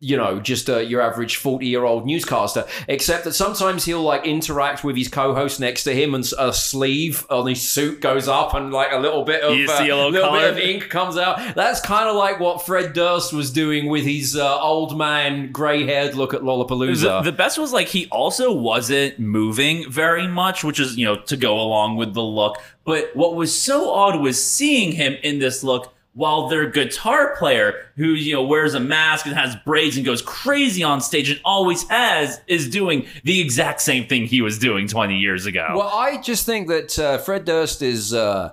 you 0.00 0.16
know, 0.16 0.40
just 0.40 0.68
uh, 0.68 0.78
your 0.78 1.00
average 1.00 1.36
40 1.36 1.66
year 1.66 1.84
old 1.84 2.06
newscaster, 2.06 2.66
except 2.88 3.24
that 3.24 3.32
sometimes 3.34 3.84
he'll 3.84 4.02
like 4.02 4.24
interact 4.26 4.84
with 4.84 4.96
his 4.96 5.08
co 5.08 5.34
host 5.34 5.60
next 5.60 5.84
to 5.84 5.94
him 5.94 6.14
and 6.14 6.28
a 6.38 6.52
sleeve 6.52 7.26
on 7.30 7.46
his 7.46 7.66
suit 7.68 8.00
goes 8.00 8.28
up 8.28 8.54
and 8.54 8.72
like 8.72 8.92
a 8.92 8.98
little 8.98 9.24
bit 9.24 9.42
of, 9.42 9.52
uh, 9.52 9.82
little 10.10 10.30
bit 10.32 10.50
of 10.50 10.58
ink 10.58 10.88
comes 10.88 11.16
out. 11.16 11.54
That's 11.54 11.80
kind 11.80 12.08
of 12.08 12.16
like 12.16 12.40
what 12.40 12.64
Fred 12.64 12.92
Durst 12.92 13.32
was 13.32 13.50
doing 13.50 13.88
with 13.88 14.04
his 14.04 14.36
uh, 14.36 14.60
old 14.60 14.96
man, 14.96 15.52
grey 15.52 15.84
haired 15.84 16.14
look 16.14 16.34
at 16.34 16.40
The, 16.40 16.46
Lollapalooza. 16.46 17.24
the 17.24 17.32
best 17.32 17.58
was 17.58 17.72
like 17.72 17.88
he 17.88 18.06
also 18.08 18.52
wasn't 18.52 19.18
moving 19.18 19.90
very 19.90 20.26
much, 20.26 20.64
which 20.64 20.80
is 20.80 20.96
you 20.96 21.04
know 21.04 21.16
to 21.22 21.36
go 21.36 21.58
along 21.60 21.96
with 21.96 22.14
the 22.14 22.22
look. 22.22 22.56
But 22.84 23.10
what 23.14 23.34
was 23.34 23.56
so 23.58 23.90
odd 23.90 24.20
was 24.20 24.42
seeing 24.42 24.92
him 24.92 25.16
in 25.22 25.38
this 25.38 25.62
look 25.62 25.92
while 26.12 26.48
their 26.48 26.68
guitar 26.68 27.36
player, 27.36 27.86
who 27.96 28.08
you 28.08 28.34
know 28.34 28.42
wears 28.42 28.74
a 28.74 28.80
mask 28.80 29.26
and 29.26 29.34
has 29.34 29.56
braids 29.64 29.96
and 29.96 30.04
goes 30.04 30.22
crazy 30.22 30.82
on 30.82 31.00
stage 31.00 31.30
and 31.30 31.40
always 31.44 31.88
has, 31.88 32.40
is 32.46 32.68
doing 32.68 33.06
the 33.24 33.40
exact 33.40 33.80
same 33.80 34.06
thing 34.06 34.26
he 34.26 34.42
was 34.42 34.58
doing 34.58 34.88
20 34.88 35.16
years 35.18 35.46
ago. 35.46 35.68
Well, 35.74 35.88
I 35.88 36.20
just 36.20 36.46
think 36.46 36.68
that 36.68 36.98
uh, 36.98 37.18
Fred 37.18 37.44
Durst 37.44 37.80
is 37.82 38.12
uh, 38.12 38.52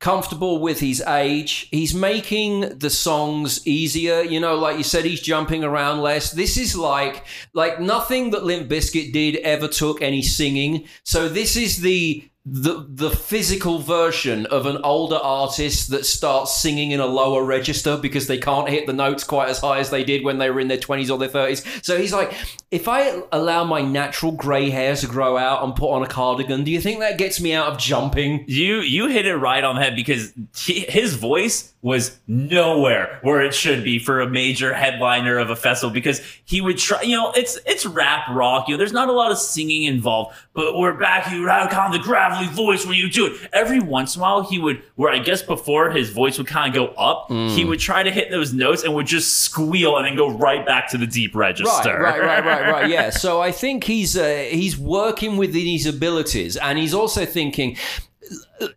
comfortable 0.00 0.60
with 0.60 0.80
his 0.80 1.00
age. 1.00 1.68
He's 1.70 1.94
making 1.94 2.78
the 2.78 2.90
songs 2.90 3.66
easier. 3.66 4.22
You 4.22 4.40
know, 4.40 4.56
like 4.56 4.76
you 4.76 4.84
said, 4.84 5.04
he's 5.04 5.20
jumping 5.20 5.64
around 5.64 6.00
less. 6.00 6.32
This 6.32 6.56
is 6.56 6.76
like 6.76 7.24
like 7.52 7.80
nothing 7.80 8.30
that 8.30 8.44
Limp 8.44 8.68
Bizkit 8.68 9.12
did 9.12 9.36
ever 9.36 9.68
took 9.68 10.02
any 10.02 10.22
singing. 10.22 10.86
So 11.04 11.28
this 11.28 11.56
is 11.56 11.78
the 11.78 12.28
the 12.46 12.86
the 12.90 13.08
physical 13.08 13.78
version 13.78 14.44
of 14.46 14.66
an 14.66 14.76
older 14.84 15.16
artist 15.16 15.88
that 15.88 16.04
starts 16.04 16.54
singing 16.54 16.90
in 16.90 17.00
a 17.00 17.06
lower 17.06 17.42
register 17.42 17.96
because 17.96 18.26
they 18.26 18.36
can't 18.36 18.68
hit 18.68 18.86
the 18.86 18.92
notes 18.92 19.24
quite 19.24 19.48
as 19.48 19.60
high 19.60 19.78
as 19.78 19.88
they 19.88 20.04
did 20.04 20.22
when 20.22 20.36
they 20.36 20.50
were 20.50 20.60
in 20.60 20.68
their 20.68 20.76
20s 20.76 21.10
or 21.10 21.16
their 21.16 21.30
30s. 21.30 21.82
So 21.82 21.96
he's 21.96 22.12
like, 22.12 22.34
if 22.70 22.86
I 22.86 23.22
allow 23.32 23.64
my 23.64 23.80
natural 23.80 24.32
grey 24.32 24.68
hair 24.68 24.94
to 24.94 25.06
grow 25.06 25.38
out 25.38 25.64
and 25.64 25.74
put 25.74 25.90
on 25.90 26.02
a 26.02 26.06
cardigan, 26.06 26.64
do 26.64 26.70
you 26.70 26.82
think 26.82 27.00
that 27.00 27.16
gets 27.16 27.40
me 27.40 27.54
out 27.54 27.72
of 27.72 27.78
jumping? 27.78 28.44
You 28.46 28.80
you 28.80 29.08
hit 29.08 29.24
it 29.24 29.36
right 29.36 29.64
on 29.64 29.76
the 29.76 29.82
head 29.82 29.96
because 29.96 30.34
he, 30.54 30.80
his 30.80 31.14
voice 31.14 31.72
was 31.84 32.18
nowhere 32.26 33.18
where 33.20 33.42
it 33.42 33.54
should 33.54 33.84
be 33.84 33.98
for 33.98 34.22
a 34.22 34.28
major 34.28 34.72
headliner 34.72 35.36
of 35.36 35.50
a 35.50 35.56
festival 35.56 35.92
because 35.92 36.18
he 36.46 36.62
would 36.62 36.78
try 36.78 37.02
you 37.02 37.14
know 37.14 37.30
it's 37.32 37.58
it's 37.66 37.84
rap 37.84 38.26
rock 38.30 38.66
you 38.66 38.72
know 38.72 38.78
there's 38.78 38.90
not 38.90 39.10
a 39.10 39.12
lot 39.12 39.30
of 39.30 39.36
singing 39.36 39.82
involved 39.82 40.34
but 40.54 40.78
we're 40.78 40.96
back 40.96 41.30
you 41.30 41.44
rock 41.44 41.74
on 41.76 41.92
the 41.92 41.98
gravelly 42.38 42.54
voice 42.54 42.86
when 42.86 42.96
you 42.96 43.08
do 43.10 43.26
it 43.26 43.48
every 43.52 43.80
once 43.80 44.16
in 44.16 44.20
a 44.20 44.22
while 44.22 44.42
he 44.42 44.58
would 44.58 44.82
where 44.96 45.12
I 45.12 45.18
guess 45.18 45.42
before 45.42 45.90
his 45.90 46.10
voice 46.10 46.38
would 46.38 46.46
kind 46.46 46.74
of 46.74 46.88
go 46.88 46.94
up 46.94 47.30
he 47.30 47.64
would 47.64 47.80
try 47.80 48.02
to 48.02 48.10
hit 48.10 48.30
those 48.30 48.52
notes 48.52 48.82
and 48.84 48.94
would 48.94 49.06
just 49.06 49.38
squeal 49.40 49.96
and 49.96 50.06
then 50.06 50.16
go 50.16 50.30
right 50.30 50.64
back 50.64 50.90
to 50.90 50.98
the 50.98 51.06
deep 51.06 51.34
register 51.34 51.98
Right, 52.00 52.20
right, 52.20 52.44
right, 52.44 52.44
right, 52.44 52.70
right. 52.72 52.90
Yeah. 52.90 53.10
So 53.24 53.40
I 53.40 53.52
think 53.52 53.84
he's 53.84 54.16
uh, 54.16 54.46
he's 54.50 54.76
working 54.78 55.36
within 55.36 55.66
his 55.66 55.86
abilities, 55.86 56.56
and 56.56 56.78
he's 56.78 56.92
also 56.94 57.24
thinking 57.24 57.76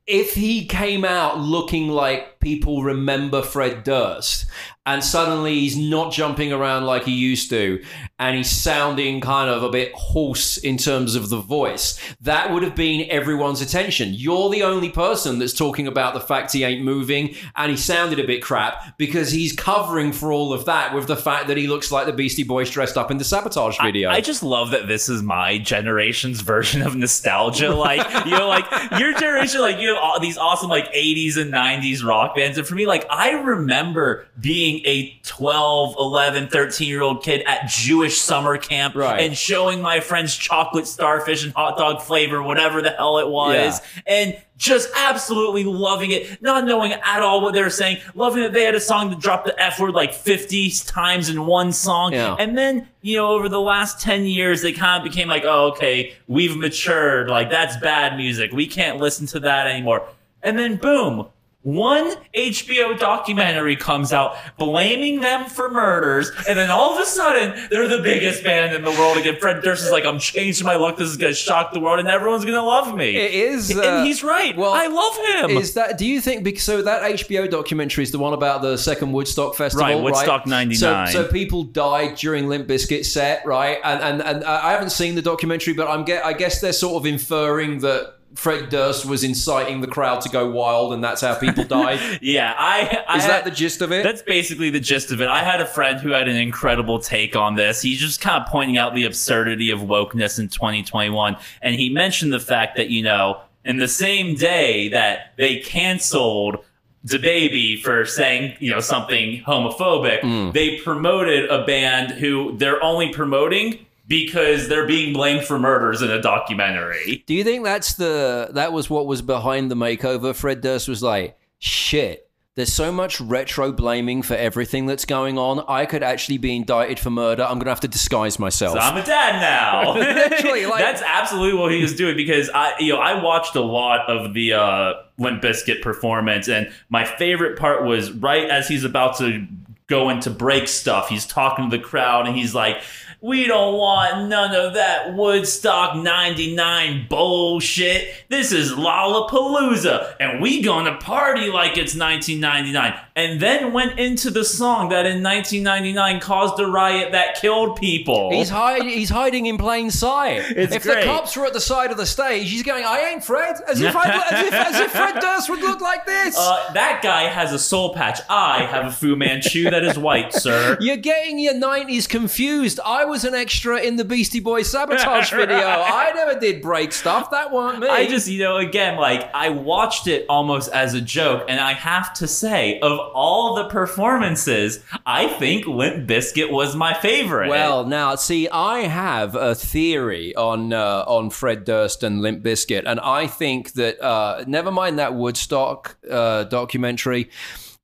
if 0.05 0.33
he 0.33 0.65
came 0.65 1.05
out 1.05 1.39
looking 1.39 1.89
like 1.89 2.39
people 2.39 2.83
remember 2.83 3.41
Fred 3.41 3.83
Durst, 3.83 4.45
and 4.85 5.03
suddenly 5.03 5.59
he's 5.59 5.75
not 5.77 6.13
jumping 6.13 6.53
around 6.53 6.85
like 6.85 7.03
he 7.03 7.11
used 7.11 7.49
to, 7.49 7.83
and 8.19 8.37
he's 8.37 8.49
sounding 8.49 9.19
kind 9.19 9.49
of 9.49 9.61
a 9.61 9.69
bit 9.69 9.91
hoarse 9.93 10.57
in 10.57 10.77
terms 10.77 11.13
of 11.13 11.27
the 11.27 11.41
voice, 11.41 11.99
that 12.21 12.51
would 12.51 12.63
have 12.63 12.73
been 12.73 13.05
everyone's 13.11 13.61
attention. 13.61 14.13
You're 14.13 14.49
the 14.49 14.63
only 14.63 14.89
person 14.89 15.39
that's 15.39 15.53
talking 15.53 15.87
about 15.87 16.13
the 16.13 16.21
fact 16.21 16.53
he 16.53 16.63
ain't 16.63 16.85
moving 16.85 17.35
and 17.57 17.69
he 17.69 17.75
sounded 17.75 18.17
a 18.17 18.25
bit 18.25 18.41
crap 18.41 18.97
because 18.97 19.29
he's 19.29 19.51
covering 19.51 20.13
for 20.13 20.31
all 20.31 20.53
of 20.53 20.63
that 20.65 20.95
with 20.95 21.07
the 21.07 21.17
fact 21.17 21.47
that 21.47 21.57
he 21.57 21.67
looks 21.67 21.91
like 21.91 22.05
the 22.05 22.13
Beastie 22.13 22.43
Boys 22.43 22.69
dressed 22.69 22.97
up 22.97 23.11
in 23.11 23.17
the 23.17 23.25
sabotage 23.25 23.77
video. 23.83 24.09
I 24.09 24.21
just 24.21 24.41
love 24.41 24.71
that 24.71 24.87
this 24.87 25.09
is 25.09 25.21
my 25.21 25.57
generation's 25.57 26.39
version 26.39 26.81
of 26.81 26.95
nostalgia. 26.95 27.75
Like, 27.75 28.25
you 28.25 28.31
know, 28.31 28.47
like 28.47 28.65
your 28.97 29.13
generation, 29.15 29.59
like 29.59 29.66
you 29.67 29.89
have 29.93 29.97
all 30.01 30.19
these 30.19 30.37
awesome 30.37 30.69
like 30.69 30.91
80s 30.93 31.37
and 31.37 31.51
90s 31.53 32.03
rock 32.03 32.35
bands. 32.35 32.57
And 32.57 32.67
for 32.67 32.75
me, 32.75 32.85
like 32.85 33.05
I 33.09 33.31
remember 33.31 34.27
being 34.39 34.81
a 34.85 35.17
12, 35.23 35.95
11, 35.99 36.47
13 36.49 36.87
year 36.87 37.01
old 37.01 37.23
kid 37.23 37.43
at 37.45 37.67
Jewish 37.69 38.17
summer 38.19 38.57
camp 38.57 38.95
Right. 38.95 39.21
and 39.21 39.37
showing 39.37 39.81
my 39.81 39.99
friends 39.99 40.35
chocolate 40.35 40.87
starfish 40.87 41.43
and 41.43 41.53
hot 41.53 41.77
dog 41.77 42.01
flavor, 42.01 42.41
whatever 42.41 42.81
the 42.81 42.91
hell 42.91 43.17
it 43.19 43.27
was. 43.27 43.81
And 44.05 44.37
just 44.57 44.89
absolutely 44.95 45.63
loving 45.63 46.11
it, 46.11 46.41
not 46.41 46.65
knowing 46.65 46.91
at 46.91 47.21
all 47.21 47.41
what 47.41 47.53
they 47.53 47.61
were 47.61 47.69
saying, 47.69 47.97
loving 48.15 48.41
that 48.41 48.53
they 48.53 48.63
had 48.63 48.75
a 48.75 48.79
song 48.79 49.09
that 49.11 49.19
dropped 49.19 49.45
the 49.45 49.61
F 49.61 49.79
word 49.79 49.93
like 49.93 50.13
50 50.13 50.71
times 50.85 51.29
in 51.29 51.45
one 51.45 51.71
song. 51.71 52.13
Yeah. 52.13 52.35
And 52.39 52.57
then, 52.57 52.87
you 53.01 53.17
know, 53.17 53.29
over 53.29 53.47
the 53.47 53.61
last 53.61 54.01
10 54.01 54.25
years, 54.25 54.61
they 54.61 54.73
kind 54.73 55.01
of 55.01 55.09
became 55.09 55.27
like, 55.27 55.43
oh, 55.45 55.71
okay, 55.71 56.15
we've 56.27 56.57
matured. 56.57 57.29
Like, 57.29 57.49
that's 57.49 57.77
bad 57.77 58.17
music. 58.17 58.51
We 58.51 58.67
can't 58.67 58.97
listen 58.97 59.27
to 59.27 59.39
that 59.41 59.67
anymore. 59.67 60.07
And 60.41 60.57
then, 60.57 60.77
boom, 60.77 61.27
one 61.67 62.15
HBO 62.33 62.97
documentary 62.97 63.75
comes 63.75 64.13
out 64.13 64.37
blaming 64.57 65.19
them 65.19 65.49
for 65.49 65.69
murders. 65.69 66.31
And 66.47 66.57
then 66.57 66.71
all 66.71 66.93
of 66.95 67.01
a 67.01 67.05
sudden, 67.05 67.67
they're 67.69 67.89
the 67.89 68.01
biggest 68.01 68.41
band 68.41 68.73
in 68.73 68.83
the 68.85 68.91
world 68.91 69.17
again. 69.17 69.35
Fred 69.37 69.61
Durst 69.61 69.83
is 69.83 69.91
like, 69.91 70.05
I'm 70.05 70.17
changing 70.17 70.65
my 70.65 70.77
look. 70.77 70.95
This 70.95 71.09
is 71.09 71.17
going 71.17 71.33
to 71.33 71.37
shock 71.37 71.73
the 71.73 71.81
world 71.81 71.99
and 71.99 72.07
everyone's 72.07 72.45
going 72.45 72.55
to 72.55 72.63
love 72.63 72.95
me. 72.95 73.17
It 73.17 73.33
is, 73.33 73.75
uh, 73.75 73.81
and 73.81 74.07
he's 74.07 74.23
right. 74.23 74.55
well, 74.55 74.71
I 74.71 74.87
love 74.87 75.49
him. 75.51 75.57
Is 75.57 75.73
that? 75.73 75.97
Do 75.97 76.05
you 76.05 76.21
think? 76.21 76.57
So 76.57 76.81
that 76.83 77.01
HBO 77.01 77.51
documentary 77.51 78.03
is 78.05 78.11
the 78.11 78.19
one 78.19 78.31
about 78.31 78.61
the 78.61 78.77
second 78.77 79.11
Woodstock 79.11 79.55
festival, 79.55 79.85
Right, 79.85 80.01
Woodstock 80.01 80.47
99. 80.47 81.07
So, 81.07 81.23
so 81.23 81.27
people 81.29 81.63
died 81.63 82.15
during 82.15 82.47
Limp 82.47 82.69
Bizkit 82.69 83.03
set, 83.03 83.45
right? 83.45 83.79
And 83.83 84.01
and 84.01 84.21
and 84.21 84.43
I 84.45 84.71
haven't 84.71 84.91
seen 84.91 85.15
the 85.15 85.21
documentary, 85.21 85.73
but 85.73 85.89
I'm 85.89 86.05
get. 86.05 86.25
I 86.25 86.31
guess 86.31 86.61
they're 86.61 86.71
sort 86.71 86.95
of 87.01 87.05
inferring 87.05 87.79
that. 87.79 88.13
Fred 88.37 88.69
Durst 88.69 89.05
was 89.05 89.23
inciting 89.23 89.81
the 89.81 89.87
crowd 89.87 90.21
to 90.21 90.29
go 90.29 90.49
wild, 90.49 90.93
and 90.93 91.03
that's 91.03 91.21
how 91.21 91.33
people 91.35 91.63
died. 91.63 91.99
yeah, 92.21 92.53
I. 92.57 93.03
I 93.07 93.17
Is 93.17 93.23
had- 93.23 93.31
that 93.31 93.45
the 93.45 93.51
gist 93.51 93.81
of 93.81 93.91
it? 93.91 94.03
That's 94.03 94.21
basically 94.21 94.69
the 94.69 94.79
gist 94.79 95.11
of 95.11 95.19
it. 95.21 95.27
I 95.27 95.43
had 95.43 95.59
a 95.59 95.65
friend 95.65 95.99
who 95.99 96.11
had 96.11 96.27
an 96.27 96.35
incredible 96.35 96.99
take 96.99 97.35
on 97.35 97.55
this. 97.55 97.81
He's 97.81 97.99
just 97.99 98.21
kind 98.21 98.41
of 98.43 98.47
pointing 98.47 98.77
out 98.77 98.93
the 98.93 99.05
absurdity 99.05 99.71
of 99.71 99.79
wokeness 99.79 100.37
in 100.39 100.49
2021. 100.49 101.35
And 101.63 101.75
he 101.75 101.89
mentioned 101.89 102.31
the 102.31 102.39
fact 102.39 102.77
that, 102.77 102.89
you 102.89 103.01
know, 103.01 103.41
in 103.65 103.77
the 103.77 103.87
same 103.87 104.35
day 104.35 104.87
that 104.89 105.33
they 105.37 105.57
canceled 105.57 106.57
DaBaby 107.05 107.81
for 107.81 108.05
saying, 108.05 108.55
you 108.59 108.69
know, 108.71 108.79
something 108.81 109.41
homophobic, 109.47 110.21
Mm. 110.21 110.53
they 110.53 110.77
promoted 110.81 111.49
a 111.49 111.65
band 111.65 112.11
who 112.11 112.55
they're 112.57 112.81
only 112.83 113.09
promoting 113.13 113.85
because 114.07 114.67
they're 114.69 114.87
being 114.87 115.13
blamed 115.13 115.45
for 115.45 115.59
murders 115.59 116.01
in 116.01 116.09
a 116.09 116.21
documentary. 116.21 117.23
Do 117.27 117.33
you 117.33 117.43
think 117.43 117.63
that's 117.63 117.95
the 117.95 118.49
that 118.53 118.71
was 118.73 118.89
what 118.89 119.05
was 119.05 119.21
behind 119.21 119.69
the 119.69 119.75
makeover? 119.75 120.33
Fred 120.35 120.61
Durst 120.61 120.87
was 120.87 121.03
like, 121.03 121.37
shit. 121.59 122.23
There's 122.55 122.73
so 122.73 122.91
much 122.91 123.21
retro 123.21 123.71
blaming 123.71 124.23
for 124.23 124.33
everything 124.33 124.87
that's 124.87 125.05
going 125.05 125.37
on. 125.37 125.63
I 125.67 125.85
could 125.85 126.01
actually 126.01 126.39
be 126.39 126.55
indicted 126.55 126.97
for 126.97 127.11
murder. 127.11 127.43
I'm 127.43 127.59
gonna 127.59 127.69
have 127.69 127.81
to 127.81 127.87
disguise 127.87 128.39
myself. 128.39 128.73
So 128.73 128.79
I'm 128.79 128.97
a 128.97 129.05
dad 129.05 129.39
now. 129.39 129.93
Literally, 130.31 130.65
like- 130.65 130.79
That's 130.79 131.03
absolutely 131.03 131.59
what 131.59 131.71
he 131.71 131.83
was 131.83 131.93
doing 131.93 132.15
because 132.15 132.49
I, 132.49 132.73
you 132.79 132.93
know, 132.93 132.99
I 132.99 133.21
watched 133.21 133.55
a 133.55 133.61
lot 133.61 134.09
of 134.09 134.33
the 134.33 134.53
uh, 134.53 134.93
Limp 135.19 135.43
Bizkit 135.43 135.83
performance, 135.83 136.47
and 136.49 136.71
my 136.89 137.05
favorite 137.05 137.59
part 137.59 137.85
was 137.85 138.09
right 138.11 138.49
as 138.49 138.67
he's 138.67 138.83
about 138.83 139.19
to 139.19 139.45
go 139.85 140.09
into 140.09 140.31
break 140.31 140.67
stuff. 140.67 141.09
He's 141.09 141.27
talking 141.27 141.69
to 141.69 141.77
the 141.77 141.83
crowd, 141.83 142.25
and 142.27 142.35
he's 142.35 142.55
like. 142.55 142.81
We 143.19 143.47
don't 143.47 143.73
want 143.73 144.29
none 144.29 144.53
of 144.53 144.75
that 144.75 145.15
Woodstock 145.15 145.95
99 145.95 147.07
bullshit. 147.09 148.13
This 148.29 148.51
is 148.51 148.73
Lollapalooza, 148.73 150.17
and 150.19 150.39
we 150.39 150.61
gonna 150.61 150.97
party 150.97 151.49
like 151.49 151.79
it's 151.79 151.95
1999. 151.95 152.93
And 153.17 153.39
then 153.39 153.73
went 153.73 153.97
into 153.97 154.29
the 154.29 154.45
song 154.45 154.89
that 154.89 155.07
in 155.07 155.23
1999 155.23 156.19
caused 156.19 156.59
a 156.59 156.67
riot 156.67 157.13
that 157.13 157.41
killed 157.41 157.77
people. 157.77 158.29
He's 158.31 158.49
hiding. 158.49 158.89
He's 158.89 159.09
hiding 159.09 159.47
in 159.47 159.57
plain 159.57 159.89
sight. 159.89 160.43
It's 160.57 160.73
if 160.73 160.83
great. 160.83 161.01
the 161.01 161.05
cops 161.05 161.35
were 161.37 161.45
at 161.45 161.53
the 161.53 161.61
side 161.61 161.91
of 161.91 161.97
the 161.97 162.05
stage, 162.05 162.49
he's 162.49 162.63
going, 162.63 162.83
"I 162.83 163.11
ain't 163.11 163.23
Fred," 163.23 163.55
as 163.67 163.79
if, 163.79 163.95
as 163.95 164.43
if, 164.47 164.53
as 164.53 164.79
if 164.79 164.91
Fred 164.91 165.19
Durst 165.19 165.49
would 165.49 165.61
look 165.61 165.81
like 165.81 166.05
this. 166.05 166.35
Uh, 166.37 166.71
that 166.73 167.01
guy 167.01 167.23
has 167.23 167.53
a 167.53 167.59
soul 167.59 167.93
patch. 167.93 168.19
I 168.29 168.63
have 168.65 168.85
a 168.85 168.91
Fu 168.91 169.15
Manchu 169.15 169.69
that 169.69 169.83
is 169.83 169.97
white, 169.97 170.33
sir. 170.33 170.77
You're 170.81 170.97
getting 170.97 171.39
your 171.39 171.53
90s 171.53 172.07
confused. 172.07 172.79
I 172.85 173.05
was 173.05 173.23
an 173.23 173.33
extra 173.33 173.79
in 173.79 173.95
the 173.95 174.05
Beastie 174.05 174.39
Boys 174.39 174.69
sabotage 174.69 175.31
video. 175.31 175.57
I 175.57 176.11
never 176.15 176.39
did 176.39 176.61
break 176.61 176.91
stuff. 176.91 177.31
That 177.31 177.51
weren't 177.51 177.79
me. 177.79 177.87
I 177.87 178.07
just, 178.07 178.27
you 178.27 178.39
know, 178.39 178.57
again, 178.57 178.97
like 178.97 179.29
I 179.33 179.49
watched 179.49 180.07
it 180.07 180.25
almost 180.29 180.71
as 180.71 180.93
a 180.93 181.01
joke, 181.01 181.45
and 181.47 181.59
I 181.59 181.73
have 181.73 182.13
to 182.15 182.27
say, 182.27 182.79
of 182.79 183.06
all 183.13 183.55
the 183.55 183.65
performances, 183.65 184.83
I 185.05 185.27
think 185.27 185.65
Limp 185.65 186.07
Bizkit 186.07 186.51
was 186.51 186.75
my 186.75 186.93
favorite. 186.93 187.49
Well, 187.49 187.85
now 187.85 188.15
see, 188.15 188.47
I 188.49 188.79
have 188.81 189.35
a 189.35 189.55
theory 189.55 190.35
on 190.35 190.73
uh, 190.73 191.03
on 191.07 191.29
Fred 191.29 191.65
Durst 191.65 192.03
and 192.03 192.21
Limp 192.21 192.43
Bizkit, 192.43 192.83
and 192.85 192.99
I 192.99 193.27
think 193.27 193.73
that 193.73 194.01
uh, 194.01 194.43
never 194.47 194.71
mind 194.71 194.99
that 194.99 195.13
Woodstock 195.15 195.97
uh, 196.09 196.43
documentary. 196.45 197.29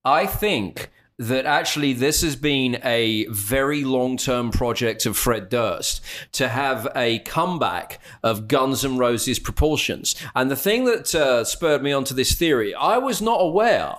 I 0.06 0.26
think 0.26 0.90
that 1.20 1.46
actually 1.46 1.94
this 1.94 2.22
has 2.22 2.36
been 2.36 2.80
a 2.84 3.26
very 3.28 3.84
long 3.84 4.18
term 4.18 4.52
project 4.52 5.06
of 5.06 5.16
Fred 5.16 5.50
Durst 5.50 6.02
to 6.34 6.50
have 6.50 6.88
a 6.96 7.20
comeback 7.20 8.00
of 8.24 8.48
Guns 8.48 8.84
N' 8.84 8.98
Roses 8.98 9.40
proportions. 9.40 10.16
And 10.36 10.50
the 10.50 10.56
thing 10.56 10.86
that 10.86 11.14
uh, 11.14 11.44
spurred 11.44 11.84
me 11.84 11.92
onto 11.92 12.14
this 12.16 12.34
theory, 12.34 12.74
I 12.74 12.98
was 12.98 13.22
not 13.22 13.38
aware 13.38 13.96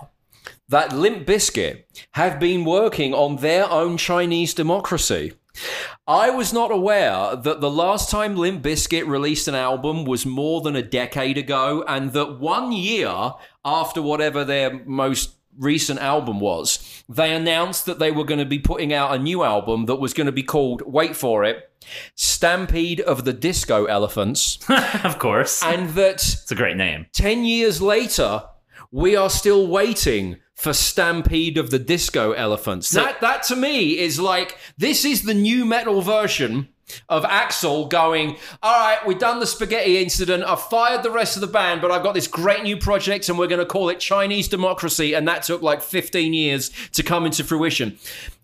that 0.69 0.93
Limp 0.93 1.27
Bizkit 1.27 1.85
have 2.13 2.41
been 2.41 2.65
working 2.65 3.13
on 3.15 3.37
their 3.37 3.71
own 3.71 3.97
Chinese 3.97 4.55
democracy. 4.55 5.33
I 6.07 6.31
was 6.31 6.53
not 6.53 6.73
aware 6.73 7.37
that 7.37 7.61
the 7.61 7.71
last 7.71 8.11
time 8.11 8.37
Limp 8.37 8.63
Bizkit 8.63 9.07
released 9.07 9.47
an 9.47 9.55
album 9.55 10.05
was 10.05 10.27
more 10.27 10.61
than 10.61 10.75
a 10.75 10.83
decade 10.83 11.39
ago, 11.39 11.85
and 11.87 12.13
that 12.13 12.41
one 12.41 12.73
year 12.73 13.33
after 13.65 14.03
whatever 14.03 14.45
their 14.45 14.85
most 14.85 15.37
recent 15.57 16.01
album 16.01 16.41
was, 16.41 17.05
they 17.09 17.33
announced 17.33 17.87
that 17.87 18.01
they 18.01 18.11
were 18.11 18.25
going 18.25 18.41
to 18.41 18.45
be 18.45 18.59
putting 18.59 18.93
out 18.93 19.15
a 19.15 19.19
new 19.19 19.45
album 19.45 19.87
that 19.87 19.97
was 19.97 20.13
going 20.13 20.27
to 20.27 20.33
be 20.33 20.43
called, 20.43 20.83
wait 20.83 21.15
for 21.15 21.45
it, 21.45 21.71
Stampede 22.17 23.01
of 23.01 23.25
the 23.25 23.33
Disco 23.33 23.85
Elephants, 23.85 24.59
of 25.05 25.19
course, 25.19 25.63
and 25.63 25.91
that 25.91 26.15
it's 26.15 26.51
a 26.51 26.57
great 26.57 26.77
name. 26.77 27.07
10 27.13 27.45
years 27.45 27.81
later, 27.81 28.43
we 28.91 29.15
are 29.15 29.31
still 29.31 29.67
waiting 29.67 30.39
for 30.55 30.73
Stampede 30.73 31.59
of 31.59 31.71
the 31.71 31.79
Disco 31.79 32.33
Elephants. 32.33 32.91
that, 32.91 33.21
that 33.21 33.43
to 33.45 33.57
me 33.57 33.99
is 33.99 34.21
like, 34.21 34.57
this 34.79 35.05
is 35.05 35.23
the 35.23 35.35
nu 35.35 35.65
metal 35.65 36.01
version 36.01 36.69
of 37.09 37.25
Axl 37.25 37.89
going, 37.89 38.37
All 38.63 38.79
right, 38.79 39.07
we've 39.07 39.19
done 39.19 39.41
the 39.41 39.47
spaghetti 39.47 39.99
incident. 39.99 40.45
I've 40.45 40.61
fired 40.63 41.03
the 41.03 41.11
rest 41.11 41.37
of 41.37 41.41
the 41.41 41.47
band, 41.47 41.81
but 41.81 41.91
I've 41.91 42.03
got 42.03 42.15
this 42.15 42.27
great 42.27 42.63
new 42.63 42.77
project 42.77 43.29
and 43.29 43.39
we're 43.39 43.47
going 43.47 43.61
to 43.61 43.67
call 43.67 43.89
it 43.89 44.01
Chinese 44.01 44.49
Democracy. 44.49 45.15
And 45.15 45.27
that 45.29 45.43
took 45.43 45.63
like 45.63 45.83
15 45.83 46.33
years 46.33 46.71
to 46.93 47.03
come 47.03 47.27
into 47.27 47.45
fruition. 47.45 47.99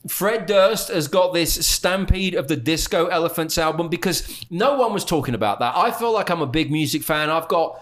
Fred 0.08 0.46
Durst 0.46 0.88
has 0.88 1.08
got 1.08 1.34
this 1.34 1.66
Stampede 1.66 2.34
of 2.34 2.48
the 2.48 2.56
Disco 2.56 3.06
Elephants 3.06 3.58
album 3.58 3.88
because 3.88 4.44
no 4.50 4.76
one 4.76 4.94
was 4.94 5.04
talking 5.04 5.34
about 5.34 5.60
that. 5.60 5.76
I 5.76 5.90
feel 5.90 6.12
like 6.12 6.30
I'm 6.30 6.40
a 6.40 6.46
big 6.46 6.70
music 6.72 7.02
fan. 7.02 7.28
I've 7.28 7.48
got 7.48 7.78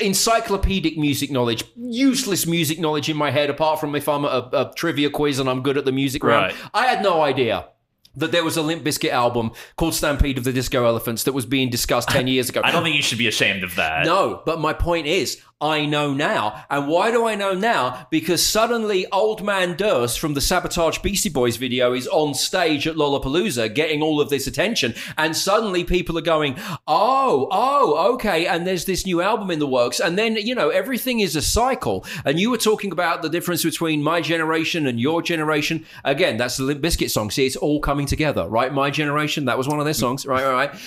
encyclopedic 0.00 0.98
music 0.98 1.30
knowledge, 1.30 1.64
useless 1.76 2.46
music 2.46 2.78
knowledge 2.78 3.08
in 3.08 3.16
my 3.16 3.30
head, 3.30 3.50
apart 3.50 3.80
from 3.80 3.94
if 3.94 4.08
I'm 4.08 4.24
at 4.24 4.30
a, 4.32 4.70
a 4.70 4.74
trivia 4.74 5.10
quiz 5.10 5.38
and 5.38 5.48
I'm 5.48 5.62
good 5.62 5.78
at 5.78 5.84
the 5.84 5.92
music 5.92 6.24
round. 6.24 6.52
Right. 6.52 6.70
I 6.74 6.86
had 6.86 7.02
no 7.02 7.22
idea. 7.22 7.68
That 8.14 8.30
there 8.30 8.44
was 8.44 8.58
a 8.58 8.62
Limp 8.62 8.84
Bizkit 8.84 9.08
album 9.08 9.52
called 9.76 9.94
Stampede 9.94 10.36
of 10.36 10.44
the 10.44 10.52
Disco 10.52 10.84
Elephants 10.84 11.24
that 11.24 11.32
was 11.32 11.46
being 11.46 11.70
discussed 11.70 12.08
10 12.10 12.26
years 12.26 12.50
ago. 12.50 12.60
I 12.62 12.70
don't 12.70 12.82
think 12.82 12.94
you 12.94 13.00
should 13.00 13.16
be 13.16 13.26
ashamed 13.26 13.64
of 13.64 13.74
that. 13.76 14.04
No, 14.04 14.42
but 14.44 14.60
my 14.60 14.74
point 14.74 15.06
is, 15.06 15.40
I 15.62 15.86
know 15.86 16.12
now. 16.12 16.64
And 16.68 16.88
why 16.88 17.12
do 17.12 17.24
I 17.24 17.36
know 17.36 17.54
now? 17.54 18.08
Because 18.10 18.44
suddenly 18.44 19.06
Old 19.12 19.44
Man 19.44 19.76
Durst 19.76 20.18
from 20.18 20.34
the 20.34 20.40
Sabotage 20.40 20.98
Beastie 20.98 21.28
Boys 21.28 21.56
video 21.56 21.94
is 21.94 22.08
on 22.08 22.34
stage 22.34 22.86
at 22.88 22.96
Lollapalooza 22.96 23.72
getting 23.72 24.02
all 24.02 24.20
of 24.20 24.28
this 24.28 24.48
attention. 24.48 24.94
And 25.16 25.36
suddenly 25.36 25.84
people 25.84 26.18
are 26.18 26.22
going, 26.22 26.56
oh, 26.88 27.48
oh, 27.52 28.12
okay. 28.14 28.46
And 28.46 28.66
there's 28.66 28.86
this 28.86 29.06
new 29.06 29.22
album 29.22 29.52
in 29.52 29.60
the 29.60 29.66
works. 29.66 30.00
And 30.00 30.18
then, 30.18 30.34
you 30.34 30.54
know, 30.54 30.70
everything 30.70 31.20
is 31.20 31.36
a 31.36 31.42
cycle. 31.42 32.04
And 32.24 32.40
you 32.40 32.50
were 32.50 32.58
talking 32.58 32.90
about 32.90 33.22
the 33.22 33.30
difference 33.30 33.62
between 33.62 34.02
my 34.02 34.20
generation 34.20 34.86
and 34.88 34.98
your 34.98 35.22
generation. 35.22 35.86
Again, 36.04 36.38
that's 36.38 36.56
the 36.56 36.64
Limp 36.64 36.82
Bizkit 36.82 37.10
song. 37.10 37.30
See, 37.30 37.46
it's 37.46 37.54
all 37.54 37.80
coming 37.80 38.06
together, 38.06 38.48
right? 38.48 38.74
My 38.74 38.90
generation, 38.90 39.44
that 39.44 39.56
was 39.56 39.68
one 39.68 39.78
of 39.78 39.84
their 39.84 39.94
songs. 39.94 40.26
Right, 40.26 40.44
right, 40.44 40.72
right. 40.72 40.80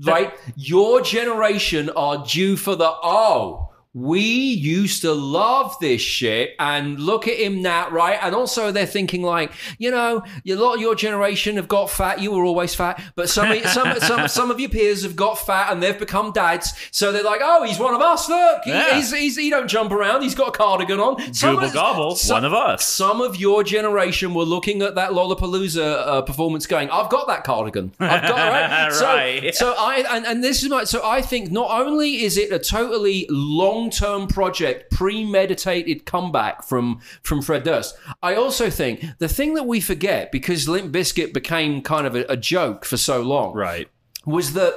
Right? 0.00 0.32
Your 0.54 1.00
generation 1.00 1.90
are 1.96 2.24
due 2.24 2.56
for 2.56 2.76
the, 2.76 2.88
oh, 3.02 3.67
we 3.94 4.20
used 4.20 5.02
to 5.02 5.12
love 5.12 5.74
this 5.80 6.00
shit 6.00 6.54
and 6.58 7.00
look 7.00 7.26
at 7.26 7.36
him 7.38 7.62
now, 7.62 7.88
right? 7.90 8.18
And 8.22 8.34
also 8.34 8.70
they're 8.70 8.86
thinking 8.86 9.22
like, 9.22 9.50
you 9.78 9.90
know, 9.90 10.22
a 10.46 10.54
lot 10.54 10.74
of 10.74 10.80
your 10.80 10.94
generation 10.94 11.56
have 11.56 11.68
got 11.68 11.90
fat. 11.90 12.20
You 12.20 12.30
were 12.32 12.44
always 12.44 12.74
fat, 12.74 13.02
but 13.16 13.28
some 13.28 13.50
of, 13.50 13.66
some, 13.66 13.98
some, 14.00 14.28
some 14.28 14.50
of 14.50 14.60
your 14.60 14.68
peers 14.68 15.02
have 15.02 15.16
got 15.16 15.38
fat 15.38 15.72
and 15.72 15.82
they've 15.82 15.98
become 15.98 16.32
dads. 16.32 16.72
So 16.92 17.12
they're 17.12 17.22
like, 17.24 17.40
oh, 17.42 17.64
he's 17.64 17.78
one 17.78 17.94
of 17.94 18.00
us. 18.00 18.28
Look, 18.28 18.62
he, 18.64 18.70
Yeah. 18.70 18.94
he's, 18.94 19.10
he's, 19.12 19.36
he 19.36 19.50
don't 19.50 19.68
jump 19.68 19.90
around. 19.90 20.22
He's 20.22 20.34
got 20.34 20.48
a 20.48 20.52
cardigan 20.52 21.00
on. 21.00 21.32
Some 21.34 21.54
Google 21.54 21.68
of- 21.68 21.74
gobble, 21.74 22.16
some- 22.16 22.34
one 22.36 22.44
of 22.44 22.52
us. 22.54 22.86
Some 22.86 23.20
of 23.20 23.36
your 23.36 23.64
generation 23.64 24.34
were 24.34 24.44
looking 24.44 24.82
at 24.82 24.94
that 24.96 25.10
Lollapalooza 25.12 26.06
uh, 26.06 26.22
performance, 26.22 26.66
going, 26.66 26.90
"I've 26.90 27.08
got 27.10 27.26
that 27.28 27.44
cardigan. 27.44 27.92
I've 27.98 28.22
got 28.22 28.36
right." 28.36 28.92
So, 28.92 29.06
Right. 29.06 29.54
so 29.54 29.74
I 29.78 30.04
and, 30.10 30.26
and 30.26 30.44
this 30.44 30.62
is 30.62 30.68
my 30.68 30.84
so 30.84 31.00
I 31.04 31.22
think 31.22 31.50
not 31.50 31.70
only 31.70 32.22
is 32.22 32.36
it 32.36 32.52
a 32.52 32.58
totally 32.58 33.26
long 33.30 33.77
term 33.90 34.26
project, 34.26 34.90
premeditated 34.90 36.04
comeback 36.04 36.62
from 36.64 37.00
from 37.22 37.40
Fred 37.42 37.62
Durst. 37.64 37.96
I 38.22 38.34
also 38.34 38.68
think 38.70 39.04
the 39.18 39.28
thing 39.28 39.54
that 39.54 39.66
we 39.66 39.80
forget 39.80 40.32
because 40.32 40.68
Limp 40.68 40.92
Bizkit 40.92 41.32
became 41.32 41.82
kind 41.82 42.06
of 42.06 42.14
a, 42.16 42.24
a 42.28 42.36
joke 42.36 42.84
for 42.84 42.96
so 42.96 43.22
long, 43.22 43.54
Right. 43.54 43.88
was 44.26 44.52
that 44.54 44.74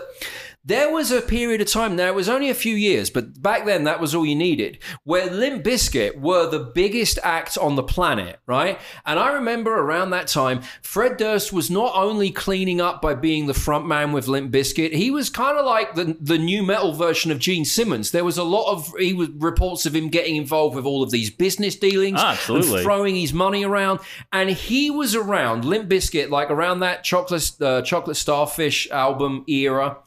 there 0.63 0.91
was 0.93 1.11
a 1.11 1.21
period 1.21 1.59
of 1.61 1.67
time, 1.67 1.95
now 1.95 2.07
it 2.07 2.15
was 2.15 2.29
only 2.29 2.49
a 2.49 2.53
few 2.53 2.75
years, 2.75 3.09
but 3.09 3.41
back 3.41 3.65
then 3.65 3.83
that 3.85 3.99
was 3.99 4.13
all 4.13 4.25
you 4.25 4.35
needed, 4.35 4.77
where 5.03 5.25
Limp 5.29 5.63
Bizkit 5.63 6.19
were 6.19 6.47
the 6.49 6.59
biggest 6.59 7.17
act 7.23 7.57
on 7.57 7.75
the 7.75 7.83
planet, 7.83 8.39
right? 8.45 8.79
And 9.05 9.17
I 9.19 9.33
remember 9.33 9.73
around 9.73 10.11
that 10.11 10.27
time, 10.27 10.61
Fred 10.83 11.17
Durst 11.17 11.51
was 11.51 11.71
not 11.71 11.93
only 11.95 12.29
cleaning 12.29 12.79
up 12.79 13.01
by 13.01 13.15
being 13.15 13.47
the 13.47 13.53
front 13.55 13.87
man 13.87 14.11
with 14.11 14.27
Limp 14.27 14.51
Bizkit, 14.53 14.93
he 14.93 15.09
was 15.09 15.29
kind 15.31 15.57
of 15.57 15.65
like 15.65 15.95
the, 15.95 16.15
the 16.19 16.37
nu 16.37 16.61
metal 16.63 16.93
version 16.93 17.31
of 17.31 17.39
Gene 17.39 17.65
Simmons. 17.65 18.11
There 18.11 18.23
was 18.25 18.37
a 18.37 18.43
lot 18.43 18.71
of 18.71 18.93
he 18.99 19.13
was 19.13 19.29
reports 19.37 19.85
of 19.85 19.95
him 19.95 20.09
getting 20.09 20.35
involved 20.35 20.75
with 20.75 20.85
all 20.85 21.01
of 21.01 21.09
these 21.11 21.29
business 21.31 21.75
dealings 21.75 22.19
Ah, 22.19 22.29
and 22.31 22.37
absolutely. 22.37 22.83
throwing 22.83 23.15
his 23.15 23.33
money 23.33 23.63
around. 23.63 23.99
And 24.31 24.49
he 24.49 24.91
was 24.91 25.15
around 25.15 25.65
Limp 25.65 25.89
Bizkit, 25.89 26.29
like 26.29 26.51
around 26.51 26.81
that 26.81 27.03
chocolate 27.03 27.51
uh, 27.61 27.81
chocolate 27.81 28.17
starfish 28.17 28.89
album 28.91 29.43
era. 29.47 29.97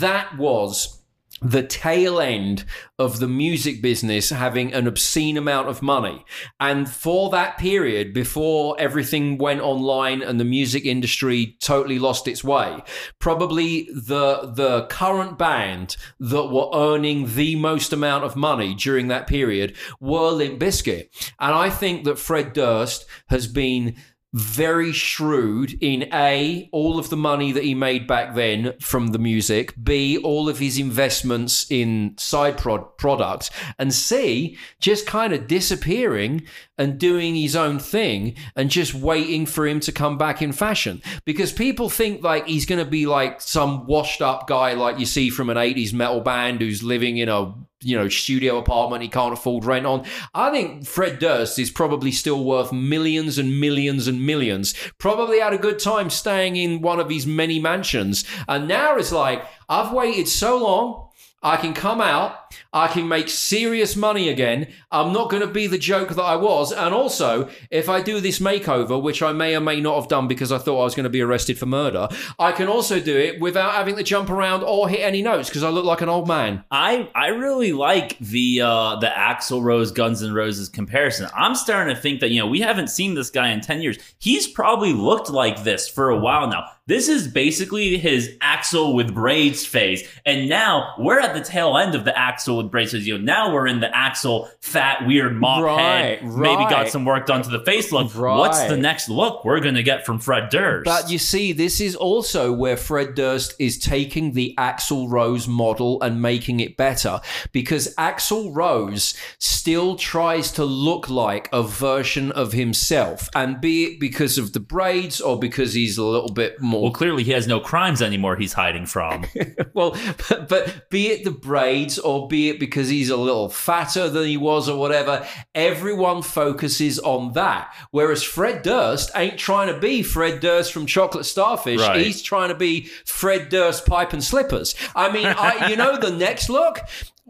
That 0.00 0.36
was 0.36 0.96
the 1.42 1.62
tail 1.62 2.18
end 2.18 2.64
of 2.98 3.20
the 3.20 3.28
music 3.28 3.82
business 3.82 4.30
having 4.30 4.72
an 4.72 4.86
obscene 4.86 5.36
amount 5.36 5.68
of 5.68 5.82
money. 5.82 6.24
And 6.58 6.88
for 6.88 7.28
that 7.30 7.58
period, 7.58 8.14
before 8.14 8.74
everything 8.78 9.36
went 9.36 9.60
online 9.60 10.22
and 10.22 10.40
the 10.40 10.44
music 10.44 10.86
industry 10.86 11.56
totally 11.60 11.98
lost 11.98 12.26
its 12.26 12.42
way, 12.42 12.82
probably 13.18 13.82
the 13.92 14.50
the 14.54 14.86
current 14.86 15.36
band 15.36 15.96
that 16.18 16.46
were 16.46 16.70
earning 16.74 17.34
the 17.34 17.56
most 17.56 17.92
amount 17.92 18.24
of 18.24 18.34
money 18.34 18.74
during 18.74 19.08
that 19.08 19.26
period 19.26 19.76
were 20.00 20.30
Limp 20.30 20.58
Bizkit. 20.58 21.32
And 21.38 21.54
I 21.54 21.68
think 21.68 22.04
that 22.04 22.18
Fred 22.18 22.54
Durst 22.54 23.04
has 23.28 23.46
been 23.46 23.96
very 24.34 24.92
shrewd 24.92 25.78
in 25.80 26.08
A, 26.12 26.68
all 26.72 26.98
of 26.98 27.08
the 27.08 27.16
money 27.16 27.52
that 27.52 27.64
he 27.64 27.74
made 27.74 28.06
back 28.06 28.34
then 28.34 28.74
from 28.80 29.08
the 29.08 29.18
music, 29.18 29.74
B, 29.82 30.18
all 30.18 30.48
of 30.48 30.58
his 30.58 30.78
investments 30.78 31.70
in 31.70 32.14
side 32.18 32.58
prod 32.58 32.98
products, 32.98 33.50
and 33.78 33.94
C, 33.94 34.58
just 34.78 35.06
kind 35.06 35.32
of 35.32 35.46
disappearing 35.46 36.42
and 36.76 36.98
doing 36.98 37.34
his 37.34 37.56
own 37.56 37.78
thing 37.78 38.36
and 38.54 38.68
just 38.68 38.94
waiting 38.94 39.46
for 39.46 39.66
him 39.66 39.80
to 39.80 39.92
come 39.92 40.18
back 40.18 40.42
in 40.42 40.52
fashion. 40.52 41.00
Because 41.24 41.52
people 41.52 41.88
think 41.88 42.22
like 42.22 42.46
he's 42.46 42.66
going 42.66 42.84
to 42.84 42.90
be 42.90 43.06
like 43.06 43.40
some 43.40 43.86
washed 43.86 44.20
up 44.20 44.46
guy 44.46 44.74
like 44.74 44.98
you 44.98 45.06
see 45.06 45.30
from 45.30 45.48
an 45.48 45.56
80s 45.56 45.92
metal 45.92 46.20
band 46.20 46.60
who's 46.60 46.82
living 46.82 47.16
in 47.16 47.28
a 47.28 47.54
you 47.82 47.96
know, 47.96 48.08
studio 48.08 48.58
apartment 48.58 49.02
he 49.02 49.08
can't 49.08 49.32
afford 49.32 49.64
rent 49.64 49.86
on. 49.86 50.04
I 50.34 50.50
think 50.50 50.86
Fred 50.86 51.18
Durst 51.18 51.58
is 51.58 51.70
probably 51.70 52.10
still 52.10 52.42
worth 52.44 52.72
millions 52.72 53.38
and 53.38 53.60
millions 53.60 54.08
and 54.08 54.24
millions. 54.24 54.74
Probably 54.98 55.40
had 55.40 55.52
a 55.52 55.58
good 55.58 55.78
time 55.78 56.10
staying 56.10 56.56
in 56.56 56.80
one 56.80 57.00
of 57.00 57.10
his 57.10 57.26
many 57.26 57.58
mansions. 57.58 58.24
And 58.48 58.66
now 58.66 58.96
it's 58.96 59.12
like, 59.12 59.44
I've 59.68 59.92
waited 59.92 60.28
so 60.28 60.58
long. 60.58 61.10
I 61.42 61.56
can 61.56 61.74
come 61.74 62.00
out. 62.00 62.45
I 62.72 62.88
can 62.88 63.08
make 63.08 63.28
serious 63.28 63.96
money 63.96 64.28
again. 64.28 64.68
I'm 64.90 65.12
not 65.12 65.30
going 65.30 65.42
to 65.42 65.52
be 65.52 65.66
the 65.66 65.78
joke 65.78 66.10
that 66.10 66.22
I 66.22 66.36
was. 66.36 66.72
And 66.72 66.94
also, 66.94 67.48
if 67.70 67.88
I 67.88 68.02
do 68.02 68.20
this 68.20 68.38
makeover, 68.38 69.00
which 69.00 69.22
I 69.22 69.32
may 69.32 69.56
or 69.56 69.60
may 69.60 69.80
not 69.80 69.96
have 69.96 70.08
done 70.08 70.28
because 70.28 70.52
I 70.52 70.58
thought 70.58 70.80
I 70.80 70.84
was 70.84 70.94
going 70.94 71.04
to 71.04 71.10
be 71.10 71.22
arrested 71.22 71.58
for 71.58 71.66
murder, 71.66 72.08
I 72.38 72.52
can 72.52 72.68
also 72.68 73.00
do 73.00 73.16
it 73.16 73.40
without 73.40 73.74
having 73.74 73.96
to 73.96 74.02
jump 74.02 74.30
around 74.30 74.62
or 74.62 74.88
hit 74.88 75.00
any 75.00 75.22
notes 75.22 75.48
because 75.48 75.62
I 75.62 75.70
look 75.70 75.84
like 75.84 76.00
an 76.00 76.08
old 76.08 76.28
man. 76.28 76.64
I 76.70 77.08
I 77.14 77.28
really 77.28 77.72
like 77.72 78.18
the 78.18 78.60
uh, 78.62 78.96
the 78.96 79.08
Axl 79.08 79.62
Rose 79.62 79.90
Guns 79.90 80.22
N' 80.22 80.32
Roses 80.32 80.68
comparison. 80.68 81.28
I'm 81.34 81.54
starting 81.54 81.94
to 81.94 82.00
think 82.00 82.20
that 82.20 82.30
you 82.30 82.40
know 82.40 82.46
we 82.46 82.60
haven't 82.60 82.88
seen 82.88 83.14
this 83.14 83.30
guy 83.30 83.50
in 83.50 83.60
ten 83.60 83.82
years. 83.82 83.98
He's 84.18 84.46
probably 84.46 84.92
looked 84.92 85.30
like 85.30 85.64
this 85.64 85.88
for 85.88 86.10
a 86.10 86.18
while 86.18 86.48
now. 86.48 86.66
This 86.88 87.08
is 87.08 87.26
basically 87.26 87.98
his 87.98 88.36
Axl 88.40 88.94
with 88.94 89.12
braids 89.12 89.66
phase, 89.66 90.08
and 90.24 90.48
now 90.48 90.94
we're 90.98 91.18
at 91.18 91.34
the 91.34 91.40
tail 91.40 91.76
end 91.76 91.96
of 91.96 92.04
the 92.04 92.12
Axl 92.12 92.45
with 92.54 92.70
braids 92.70 92.92
phase. 92.92 93.06
You 93.06 93.18
know, 93.18 93.24
now 93.24 93.54
we're 93.54 93.66
in 93.66 93.80
the 93.80 93.88
Axl 93.88 94.48
fat 94.60 95.06
weird 95.06 95.34
mop 95.34 95.62
Right, 95.62 96.20
head. 96.20 96.24
Maybe 96.24 96.62
got 96.64 96.88
some 96.88 97.04
work 97.04 97.26
done 97.26 97.42
to 97.42 97.50
the 97.50 97.60
face 97.64 97.92
look. 97.92 98.14
Right. 98.14 98.36
What's 98.36 98.64
the 98.64 98.76
next 98.76 99.08
look 99.08 99.44
we're 99.44 99.60
gonna 99.60 99.82
get 99.82 100.06
from 100.06 100.18
Fred 100.18 100.48
Durst? 100.50 100.84
But 100.84 101.10
you 101.10 101.18
see, 101.18 101.52
this 101.52 101.80
is 101.80 101.96
also 101.96 102.52
where 102.52 102.76
Fred 102.76 103.14
Durst 103.14 103.54
is 103.58 103.78
taking 103.78 104.32
the 104.32 104.54
Axl 104.58 105.10
Rose 105.10 105.48
model 105.48 106.00
and 106.02 106.22
making 106.22 106.60
it 106.60 106.76
better 106.76 107.20
because 107.52 107.94
Axl 107.96 108.54
Rose 108.54 109.14
still 109.38 109.96
tries 109.96 110.52
to 110.52 110.64
look 110.64 111.08
like 111.08 111.48
a 111.52 111.62
version 111.62 112.32
of 112.32 112.52
himself, 112.52 113.28
and 113.34 113.60
be 113.60 113.84
it 113.84 114.00
because 114.00 114.38
of 114.38 114.52
the 114.52 114.60
braids 114.60 115.20
or 115.20 115.38
because 115.38 115.74
he's 115.74 115.98
a 115.98 116.04
little 116.04 116.32
bit 116.32 116.60
more 116.60 116.82
well, 116.82 116.92
clearly 116.92 117.24
he 117.24 117.32
has 117.32 117.46
no 117.46 117.60
crimes 117.60 118.02
anymore. 118.02 118.36
He's 118.36 118.52
hiding 118.52 118.86
from. 118.86 119.24
well, 119.74 119.96
but, 120.28 120.48
but 120.48 120.90
be 120.90 121.08
it 121.08 121.24
the 121.24 121.30
braids 121.30 121.98
or 121.98 122.25
be 122.28 122.48
it 122.48 122.60
because 122.60 122.88
he's 122.88 123.10
a 123.10 123.16
little 123.16 123.48
fatter 123.48 124.08
than 124.08 124.24
he 124.24 124.36
was 124.36 124.68
or 124.68 124.78
whatever, 124.78 125.26
everyone 125.54 126.22
focuses 126.22 126.98
on 126.98 127.32
that. 127.32 127.74
Whereas 127.90 128.22
Fred 128.22 128.62
Durst 128.62 129.10
ain't 129.14 129.38
trying 129.38 129.72
to 129.72 129.80
be 129.80 130.02
Fred 130.02 130.40
Durst 130.40 130.72
from 130.72 130.86
Chocolate 130.86 131.26
Starfish. 131.26 131.80
Right. 131.80 132.04
He's 132.04 132.22
trying 132.22 132.48
to 132.48 132.54
be 132.54 132.84
Fred 133.04 133.48
Durst 133.48 133.86
pipe 133.86 134.12
and 134.12 134.22
slippers. 134.22 134.74
I 134.94 135.10
mean, 135.10 135.26
I, 135.26 135.68
you 135.68 135.76
know, 135.76 135.98
the 135.98 136.10
next 136.10 136.48
look. 136.48 136.80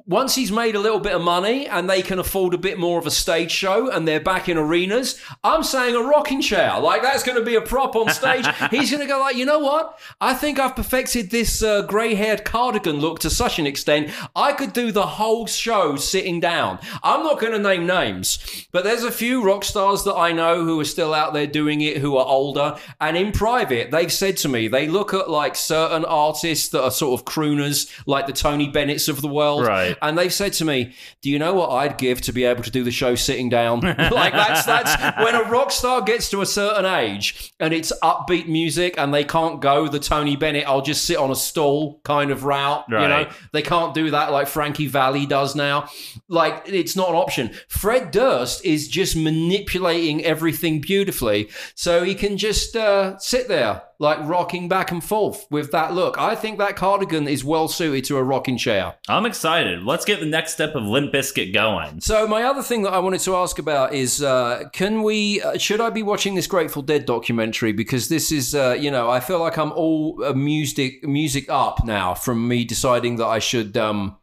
Once 0.09 0.36
he's 0.36 0.52
made 0.52 0.76
a 0.76 0.78
little 0.78 1.00
bit 1.00 1.14
of 1.14 1.20
money 1.20 1.66
and 1.66 1.90
they 1.90 2.00
can 2.00 2.20
afford 2.20 2.54
a 2.54 2.59
bit 2.59 2.78
more 2.78 2.96
of 2.96 3.07
a 3.07 3.11
stage 3.11 3.50
show 3.50 3.90
and 3.90 4.07
they're 4.07 4.20
back 4.20 4.48
in 4.48 4.57
arenas, 4.57 5.20
I'm 5.42 5.64
saying 5.64 5.96
a 5.96 6.00
rocking 6.00 6.40
chair. 6.40 6.78
Like 6.78 7.02
that's 7.02 7.24
going 7.24 7.36
to 7.38 7.44
be 7.44 7.57
a 7.57 7.61
prop 7.61 7.96
on 7.96 8.09
stage. 8.11 8.46
he's 8.70 8.90
going 8.90 9.02
to 9.02 9.09
go 9.09 9.18
like, 9.18 9.34
you 9.34 9.44
know 9.44 9.59
what? 9.59 9.98
I 10.20 10.34
think 10.34 10.61
I've 10.61 10.76
perfected 10.76 11.30
this 11.30 11.61
uh, 11.61 11.82
grey-haired 11.82 12.44
cardigan 12.44 12.98
look 13.00 13.18
to 13.20 13.30
such 13.30 13.59
an 13.59 13.66
extent. 13.66 14.11
I 14.36 14.52
could 14.52 14.72
do 14.72 14.92
the 14.92 15.07
whole 15.07 15.46
show 15.46 15.96
sitting 15.96 16.38
down. 16.38 16.78
I'm 17.02 17.24
not 17.24 17.40
going 17.40 17.52
to 17.54 17.59
name 17.59 17.84
names, 17.84 18.68
but 18.70 18.84
there's 18.84 19.02
a 19.02 19.11
few 19.11 19.42
rock 19.42 19.64
stars 19.64 20.04
that 20.04 20.14
I 20.14 20.30
know 20.30 20.64
who 20.64 20.78
are 20.78 20.84
still 20.84 21.14
out 21.14 21.34
there 21.34 21.48
doing 21.48 21.80
it, 21.80 21.96
who 21.96 22.16
are 22.16 22.26
older, 22.26 22.78
and 23.00 23.16
in 23.16 23.32
private, 23.32 23.90
they've 23.90 24.12
said 24.12 24.36
to 24.38 24.48
me 24.48 24.68
they 24.68 24.86
look 24.86 25.12
at 25.14 25.28
like 25.28 25.57
certain 25.57 26.04
artists 26.04 26.68
that 26.68 26.84
are 26.84 26.92
sort 26.92 27.18
of 27.20 27.26
crooners, 27.26 27.90
like 28.07 28.28
the 28.28 28.32
Tony 28.32 28.68
Bennett's 28.68 29.09
of 29.09 29.20
the 29.20 29.28
world, 29.28 29.66
Right. 29.66 29.95
and 30.03 30.16
they've 30.16 30.32
said 30.32 30.53
to 30.55 30.64
me, 30.64 30.94
"Do 31.22 31.30
you 31.30 31.38
know 31.38 31.55
what 31.55 31.70
I'd 31.70 31.99
give 31.99 32.20
to 32.22 32.32
be 32.32 32.44
able 32.44 32.62
to 32.62 32.70
do 32.70 32.84
the 32.84 32.90
show 32.90 33.14
sitting 33.14 33.49
down?" 33.49 33.80
like 34.11 34.32
that's 34.32 34.64
that's 34.64 35.16
when 35.18 35.34
a 35.34 35.44
rock 35.44 35.70
star 35.70 36.03
gets 36.03 36.30
to 36.30 36.40
a 36.40 36.47
certain 36.47 36.84
age 36.84 37.53
and 37.61 37.72
it's 37.72 37.92
upbeat 38.03 38.49
music 38.49 38.94
and 38.99 39.12
they 39.12 39.24
can't 39.24 39.61
go 39.61 39.88
the 39.88 39.99
Tony 39.99 40.36
Bennett, 40.36 40.66
I'll 40.66 40.82
just 40.82 41.05
sit 41.05 41.16
on 41.16 41.30
a 41.30 41.36
stool 41.36 42.01
kind 42.05 42.30
of 42.30 42.44
route. 42.44 42.84
You 42.88 43.09
know, 43.09 43.30
they 43.53 43.62
can't 43.62 43.94
do 43.94 44.11
that 44.11 44.32
like 44.32 44.49
Frankie 44.49 44.86
Valli 44.86 45.26
does 45.26 45.55
now. 45.55 45.88
Like 46.28 46.62
it's 46.66 46.97
not 46.97 47.09
an 47.09 47.14
option. 47.16 47.55
Fred 47.68 48.11
Durst 48.11 48.64
is 48.64 48.88
just 48.88 49.16
manipulating 49.16 50.24
everything 50.24 50.80
beautifully, 50.80 51.51
so 51.74 52.05
he 52.05 52.14
can 52.14 52.36
just 52.36 52.76
uh, 52.76 53.18
sit 53.18 53.49
there 53.49 53.82
like 53.99 54.18
rocking 54.28 54.68
back 54.68 54.90
and 54.90 55.03
forth 55.03 55.47
with 55.51 55.72
that 55.72 55.94
look. 55.94 56.18
I 56.18 56.34
think 56.34 56.59
that 56.59 56.76
cardigan 56.76 57.28
is 57.28 57.44
well 57.44 57.68
suited 57.68 58.05
to 58.05 58.16
a 58.16 58.22
rocking 58.22 58.59
chair. 58.59 58.94
I'm 59.09 59.26
excited. 59.26 59.82
Let's 59.82 60.05
get 60.05 60.20
the 60.20 60.26
next 60.26 60.53
step 60.53 60.74
of 60.74 60.84
Limp 60.84 61.12
Bizkit 61.12 61.53
going. 61.53 62.01
So 62.01 62.26
my 62.26 62.42
other 62.42 62.62
thing 62.62 62.82
that 62.82 62.92
I 62.92 62.99
wanted 62.99 63.20
to 63.20 63.36
ask 63.36 63.59
about 63.59 63.94
is, 63.94 64.22
uh, 64.22 64.64
can 64.72 65.03
we? 65.03 65.40
Uh, 65.40 65.59
should 65.59 65.80
I 65.80 65.90
be 65.90 66.03
watching 66.03 66.34
this 66.34 66.47
Grateful 66.47 66.82
Dead 66.82 67.07
documentary? 67.07 67.72
Because 67.72 68.09
this 68.09 68.30
is, 68.30 68.55
uh, 68.55 68.76
you 68.78 68.90
know, 68.90 69.11
I 69.11 69.20
feel 69.20 69.38
like 69.38 69.57
I'm 69.57 69.72
all 69.72 70.16
music 70.34 71.03
music 71.05 71.47
up 71.49 71.84
now 71.84 72.14
from 72.14 72.47
me 72.49 72.64
deciding 72.64 73.16
that 73.16 73.26
I 73.26 73.38
should. 73.38 73.76
Um, 73.76 74.18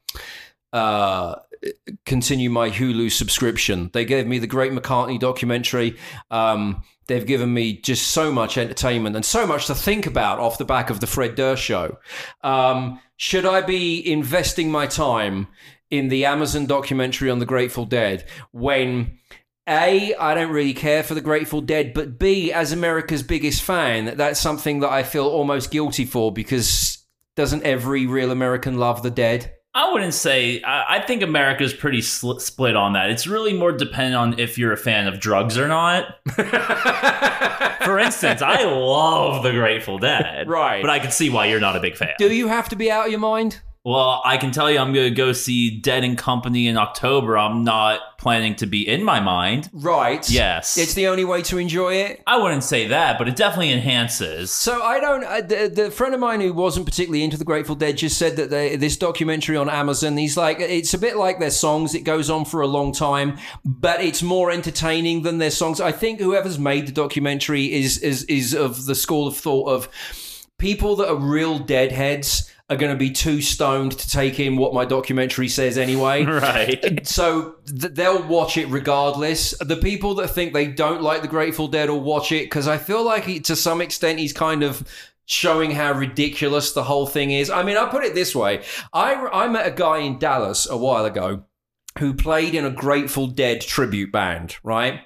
uh, 0.71 1.35
continue 2.05 2.49
my 2.49 2.69
Hulu 2.69 3.11
subscription. 3.11 3.89
They 3.93 4.05
gave 4.05 4.27
me 4.27 4.39
the 4.39 4.47
Great 4.47 4.71
McCartney 4.71 5.19
documentary. 5.19 5.97
Um, 6.29 6.83
they've 7.07 7.25
given 7.25 7.53
me 7.53 7.77
just 7.77 8.09
so 8.09 8.31
much 8.31 8.57
entertainment 8.57 9.15
and 9.15 9.25
so 9.25 9.45
much 9.45 9.67
to 9.67 9.75
think 9.75 10.05
about 10.05 10.39
off 10.39 10.57
the 10.57 10.65
back 10.65 10.89
of 10.89 10.99
the 10.99 11.07
Fred 11.07 11.35
Durst 11.35 11.63
show. 11.63 11.97
Um, 12.43 12.99
should 13.17 13.45
I 13.45 13.61
be 13.61 14.11
investing 14.11 14.71
my 14.71 14.87
time 14.87 15.47
in 15.89 16.07
the 16.07 16.25
Amazon 16.25 16.65
documentary 16.65 17.29
on 17.29 17.39
the 17.39 17.45
Grateful 17.45 17.85
Dead 17.85 18.25
when 18.51 19.19
A, 19.67 20.15
I 20.15 20.33
don't 20.33 20.51
really 20.51 20.73
care 20.73 21.03
for 21.03 21.13
the 21.13 21.21
Grateful 21.21 21.61
Dead, 21.61 21.93
but 21.93 22.17
B, 22.17 22.51
as 22.51 22.71
America's 22.71 23.23
biggest 23.23 23.61
fan, 23.61 24.17
that's 24.17 24.39
something 24.39 24.79
that 24.79 24.89
I 24.89 25.03
feel 25.03 25.27
almost 25.27 25.71
guilty 25.71 26.05
for 26.05 26.33
because 26.33 26.97
doesn't 27.35 27.63
every 27.63 28.05
real 28.05 28.31
American 28.31 28.77
love 28.77 29.03
the 29.03 29.11
dead? 29.11 29.52
I 29.75 29.91
wouldn't 29.91 30.13
say. 30.13 30.61
I, 30.61 30.97
I 30.97 31.01
think 31.01 31.23
America's 31.23 31.73
pretty 31.73 32.01
sl- 32.01 32.37
split 32.37 32.75
on 32.75 32.93
that. 32.93 33.09
It's 33.09 33.25
really 33.25 33.53
more 33.53 33.71
dependent 33.71 34.15
on 34.15 34.39
if 34.39 34.57
you're 34.57 34.71
a 34.71 34.77
fan 34.77 35.07
of 35.07 35.19
drugs 35.19 35.57
or 35.57 35.67
not. 35.67 36.19
For 37.83 37.99
instance, 37.99 38.41
I 38.41 38.63
love 38.63 39.43
the 39.43 39.51
Grateful 39.51 39.97
Dead, 39.97 40.47
Right. 40.47 40.81
But 40.81 40.89
I 40.89 40.99
can 40.99 41.11
see 41.11 41.29
why 41.29 41.47
you're 41.47 41.59
not 41.59 41.75
a 41.75 41.79
big 41.79 41.97
fan. 41.97 42.13
Do 42.17 42.31
you 42.33 42.47
have 42.47 42.69
to 42.69 42.75
be 42.75 42.89
out 42.91 43.05
of 43.05 43.11
your 43.11 43.19
mind? 43.19 43.61
Well, 43.85 44.21
I 44.23 44.37
can 44.37 44.51
tell 44.51 44.71
you, 44.71 44.79
I'm 44.79 44.93
going 44.93 45.09
to 45.09 45.15
go 45.15 45.33
see 45.33 45.69
Dead 45.69 46.05
and 46.05 46.17
Company 46.17 46.69
in 46.69 46.77
October. 46.77 47.37
I'm 47.37 47.65
not 47.65 48.17
planning 48.17 48.55
to 48.55 48.65
be 48.65 48.87
in 48.87 49.03
my 49.03 49.19
mind. 49.19 49.69
Right. 49.73 50.27
Yes, 50.29 50.77
It's 50.77 50.93
the 50.93 51.07
only 51.07 51.25
way 51.25 51.41
to 51.43 51.57
enjoy 51.57 51.95
it. 51.95 52.23
I 52.25 52.41
wouldn't 52.41 52.63
say 52.63 52.87
that, 52.87 53.17
but 53.17 53.27
it 53.27 53.35
definitely 53.35 53.73
enhances. 53.73 54.51
So 54.51 54.81
I 54.81 55.01
don't. 55.01 55.25
Uh, 55.25 55.41
the, 55.41 55.67
the 55.67 55.91
friend 55.91 56.13
of 56.13 56.21
mine 56.21 56.39
who 56.39 56.53
wasn't 56.53 56.85
particularly 56.85 57.25
into 57.25 57.35
the 57.35 57.43
Grateful 57.43 57.75
Dead 57.75 57.97
just 57.97 58.17
said 58.17 58.37
that 58.37 58.49
they, 58.49 58.77
this 58.77 58.95
documentary 58.95 59.57
on 59.57 59.69
Amazon. 59.69 60.15
He's 60.15 60.37
like, 60.37 60.61
it's 60.61 60.93
a 60.93 60.97
bit 60.97 61.17
like 61.17 61.39
their 61.39 61.51
songs. 61.51 61.93
It 61.93 62.05
goes 62.05 62.29
on 62.29 62.45
for 62.45 62.61
a 62.61 62.67
long 62.67 62.93
time, 62.93 63.37
but 63.65 64.01
it's 64.01 64.23
more 64.23 64.49
entertaining 64.49 65.23
than 65.23 65.39
their 65.39 65.51
songs. 65.51 65.81
I 65.81 65.91
think 65.91 66.21
whoever's 66.21 66.57
made 66.57 66.87
the 66.87 66.93
documentary 66.93 67.73
is 67.73 67.97
is 67.97 68.23
is 68.25 68.55
of 68.55 68.85
the 68.85 68.95
school 68.95 69.27
of 69.27 69.35
thought 69.35 69.67
of 69.67 69.89
people 70.57 70.95
that 70.95 71.09
are 71.09 71.17
real 71.17 71.59
deadheads 71.59 72.49
are 72.69 72.77
going 72.77 72.91
to 72.91 72.97
be 72.97 73.11
too 73.11 73.41
stoned 73.41 73.91
to 73.91 74.09
take 74.09 74.39
in 74.39 74.55
what 74.55 74.73
my 74.73 74.85
documentary 74.85 75.49
says 75.49 75.77
anyway. 75.77 76.25
Right. 76.43 77.05
So 77.05 77.55
th- 77.65 77.93
they'll 77.93 78.25
watch 78.27 78.57
it 78.57 78.67
regardless. 78.67 79.53
The 79.59 79.77
people 79.77 80.15
that 80.15 80.29
think 80.29 80.53
they 80.53 80.67
don't 80.67 81.01
like 81.01 81.21
the 81.21 81.27
Grateful 81.27 81.67
Dead 81.67 81.89
will 81.89 82.01
watch 82.01 82.31
it 82.31 82.45
because 82.45 82.67
I 82.67 82.77
feel 82.77 83.03
like 83.03 83.25
he, 83.25 83.39
to 83.41 83.55
some 83.55 83.81
extent 83.81 84.19
he's 84.19 84.33
kind 84.33 84.63
of 84.63 84.87
showing 85.25 85.71
how 85.71 85.93
ridiculous 85.93 86.73
the 86.73 86.83
whole 86.83 87.05
thing 87.05 87.31
is. 87.31 87.49
I 87.49 87.63
mean, 87.63 87.77
I 87.77 87.87
put 87.89 88.03
it 88.03 88.15
this 88.15 88.35
way: 88.35 88.63
I 88.93 89.13
I 89.13 89.47
met 89.47 89.67
a 89.67 89.71
guy 89.71 89.99
in 89.99 90.17
Dallas 90.19 90.67
a 90.69 90.77
while 90.77 91.05
ago 91.05 91.43
who 91.99 92.13
played 92.13 92.55
in 92.55 92.65
a 92.65 92.71
Grateful 92.71 93.27
Dead 93.27 93.61
tribute 93.61 94.11
band, 94.11 94.57
right? 94.63 95.01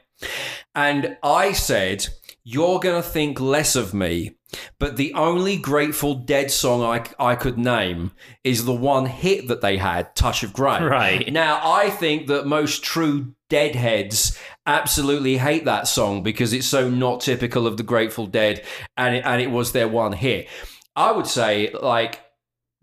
And 0.74 1.18
I 1.24 1.52
said, 1.52 2.08
You're 2.44 2.80
going 2.80 3.02
to 3.02 3.08
think 3.08 3.40
less 3.40 3.76
of 3.76 3.94
me. 3.94 4.37
But 4.80 4.96
the 4.96 5.14
only 5.14 5.58
Grateful 5.58 6.16
Dead 6.16 6.52
song 6.52 6.82
I, 6.82 7.06
I 7.32 7.36
could 7.36 7.58
name 7.58 8.12
is 8.44 8.66
the 8.66 8.74
one 8.74 9.06
hit 9.06 9.48
that 9.50 9.62
they 9.62 9.78
had, 9.78 10.16
Touch 10.16 10.44
of 10.44 10.54
Grey. 10.54 10.84
Right. 10.84 11.32
Now, 11.32 11.60
I 11.64 11.90
think 11.90 12.28
that 12.28 12.48
most 12.48 12.84
true 12.84 13.34
Deadheads 13.50 14.38
absolutely 14.66 15.38
hate 15.38 15.66
that 15.66 15.88
song 15.88 16.24
because 16.24 16.54
it's 16.54 16.68
so 16.68 16.90
not 16.90 17.22
typical 17.22 17.68
of 17.68 17.78
the 17.78 17.84
Grateful 17.84 18.28
Dead 18.28 18.64
and 18.96 19.16
it, 19.16 19.26
and 19.26 19.42
it 19.42 19.52
was 19.52 19.72
their 19.72 19.88
one 19.88 20.14
hit. 20.14 20.48
I 20.96 21.12
would 21.12 21.28
say, 21.28 21.72
like, 21.72 22.22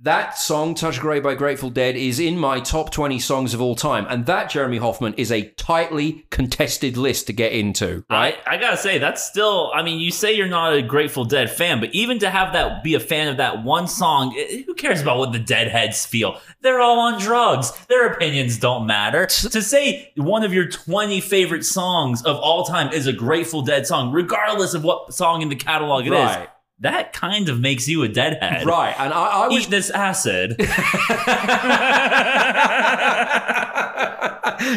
that 0.05 0.37
song, 0.37 0.75
Touch 0.75 1.01
Grey 1.01 1.19
by 1.19 1.35
Grateful 1.35 1.71
Dead, 1.71 1.97
is 1.97 2.21
in 2.21 2.39
my 2.39 2.61
top 2.61 2.91
20 2.91 3.19
songs 3.19 3.55
of 3.55 3.61
all 3.63 3.75
time. 3.75 4.07
And 4.11 4.27
that, 4.27 4.51
Jeremy 4.51 4.77
Hoffman, 4.77 5.15
is 5.15 5.33
a 5.33 5.49
tightly 5.53 6.27
contested 6.31 6.99
list 6.99 7.27
to 7.29 7.33
get 7.33 7.53
into, 7.53 8.05
right? 8.11 8.37
I, 8.47 8.55
I 8.55 8.57
gotta 8.59 8.77
say, 8.77 8.99
that's 8.99 9.23
still. 9.25 9.73
I 9.75 9.83
mean, 9.83 9.99
you 9.99 10.11
say 10.11 10.35
you're 10.35 10.47
not 10.47 10.75
a 10.75 10.83
Grateful 10.83 11.25
Dead 11.25 11.51
fan, 11.51 11.81
but 11.81 11.95
even 11.95 12.19
to 12.19 12.29
have 12.29 12.53
that 12.53 12.85
be 12.85 12.95
a 12.95 13.01
fan 13.01 13.29
of 13.29 13.39
that 13.39 13.65
one 13.65 13.89
song, 13.89 14.35
eh, 14.39 14.63
who 14.67 14.75
cares 14.75 15.01
about 15.01 15.19
what 15.19 15.33
the 15.33 15.39
Deadheads 15.39 16.05
feel? 16.05 16.39
They're 16.61 16.81
all 16.81 16.99
on 17.01 17.19
drugs. 17.19 17.73
Their 17.87 18.07
opinions 18.13 18.59
don't 18.59 18.87
matter. 18.87 19.27
to 19.27 19.63
say 19.63 20.13
one 20.17 20.45
of 20.45 20.53
your 20.53 20.69
20 20.69 21.21
favorite 21.23 21.65
songs 21.65 22.23
of 22.23 22.37
all 22.37 22.65
time 22.65 22.93
is 22.93 23.07
a 23.07 23.13
Grateful 23.13 23.63
Dead 23.63 23.87
song, 23.87 24.13
regardless 24.13 24.75
of 24.75 24.85
what 24.85 25.15
song 25.15 25.41
in 25.41 25.49
the 25.49 25.57
catalog 25.57 26.07
it 26.07 26.13
is, 26.13 26.19
Right. 26.19 26.49
That 26.81 27.13
kind 27.13 27.49
of 27.49 27.61
makes 27.61 27.89
you 27.89 28.03
a 28.03 28.09
Deadhead. 28.09 28.67
Right. 28.67 28.95
And 28.99 29.13
I, 29.13 29.27
I 29.27 29.49
was 29.49 29.65
Eat 29.65 29.71
this 29.71 29.91
acid. 29.91 30.57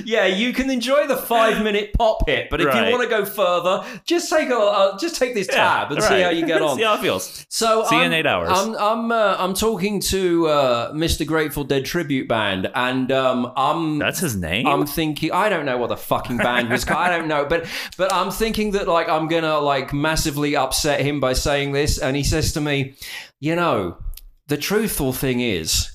yeah, 0.06 0.26
you 0.26 0.54
can 0.54 0.70
enjoy 0.70 1.08
the 1.08 1.18
five 1.18 1.64
minute 1.64 1.94
pop 1.94 2.28
hit, 2.28 2.50
but 2.50 2.62
if 2.62 2.68
Right. 2.68 2.86
you 2.88 2.92
want 2.92 3.04
to 3.04 3.10
go 3.10 3.26
further, 3.26 3.86
just 4.06 4.30
take 4.30 4.50
a 4.50 4.58
uh, 4.58 4.98
just 4.98 5.16
take 5.18 5.34
this 5.34 5.48
tab 5.48 5.92
and 5.92 6.02
see 6.02 6.22
how 6.22 6.30
you 6.30 6.46
get 6.46 6.62
on. 6.68 6.78
see 6.78 6.84
how 6.84 6.96
it 6.96 7.02
feels. 7.02 7.46
So 7.50 7.86
See 7.86 7.96
I'm, 7.96 8.08
in 8.08 8.14
eight 8.14 8.26
hours. 8.26 8.50
I'm 8.52 8.76
I'm 8.76 9.12
uh, 9.12 9.36
I'm 9.40 9.54
talking 9.54 10.00
to 10.02 10.48
uh, 10.48 10.94
Mr. 10.94 11.26
Grateful 11.26 11.64
Dead 11.64 11.86
tribute 11.86 12.28
band, 12.28 12.70
and 12.76 13.12
um, 13.12 13.52
I'm 13.56 14.00
That's 14.00 14.20
his 14.20 14.36
name. 14.36 14.68
I'm 14.68 14.86
thinking 14.86 15.32
I 15.32 15.50
don't 15.50 15.66
know 15.66 15.78
what 15.78 15.88
the 15.90 15.98
fucking 15.98 16.38
band 16.38 16.70
was. 16.70 16.86
called. 16.86 17.00
I 17.00 17.18
don't 17.18 17.28
know, 17.28 17.46
but 17.46 17.66
but 17.98 18.12
I'm 18.14 18.32
thinking 18.32 18.72
that 18.72 18.88
like 18.88 19.10
I'm 19.10 19.28
gonna 19.28 19.60
like 19.60 19.94
massively 19.94 20.56
upset 20.56 21.02
him 21.02 21.20
by 21.20 21.34
saying 21.34 21.72
this, 21.72 21.97
and 21.98 22.16
he 22.16 22.24
says 22.24 22.54
to 22.54 22.62
me, 22.62 22.96
you 23.40 23.56
know, 23.56 23.98
the 24.48 24.58
truthful 24.58 25.14
thing 25.14 25.40
is, 25.40 25.92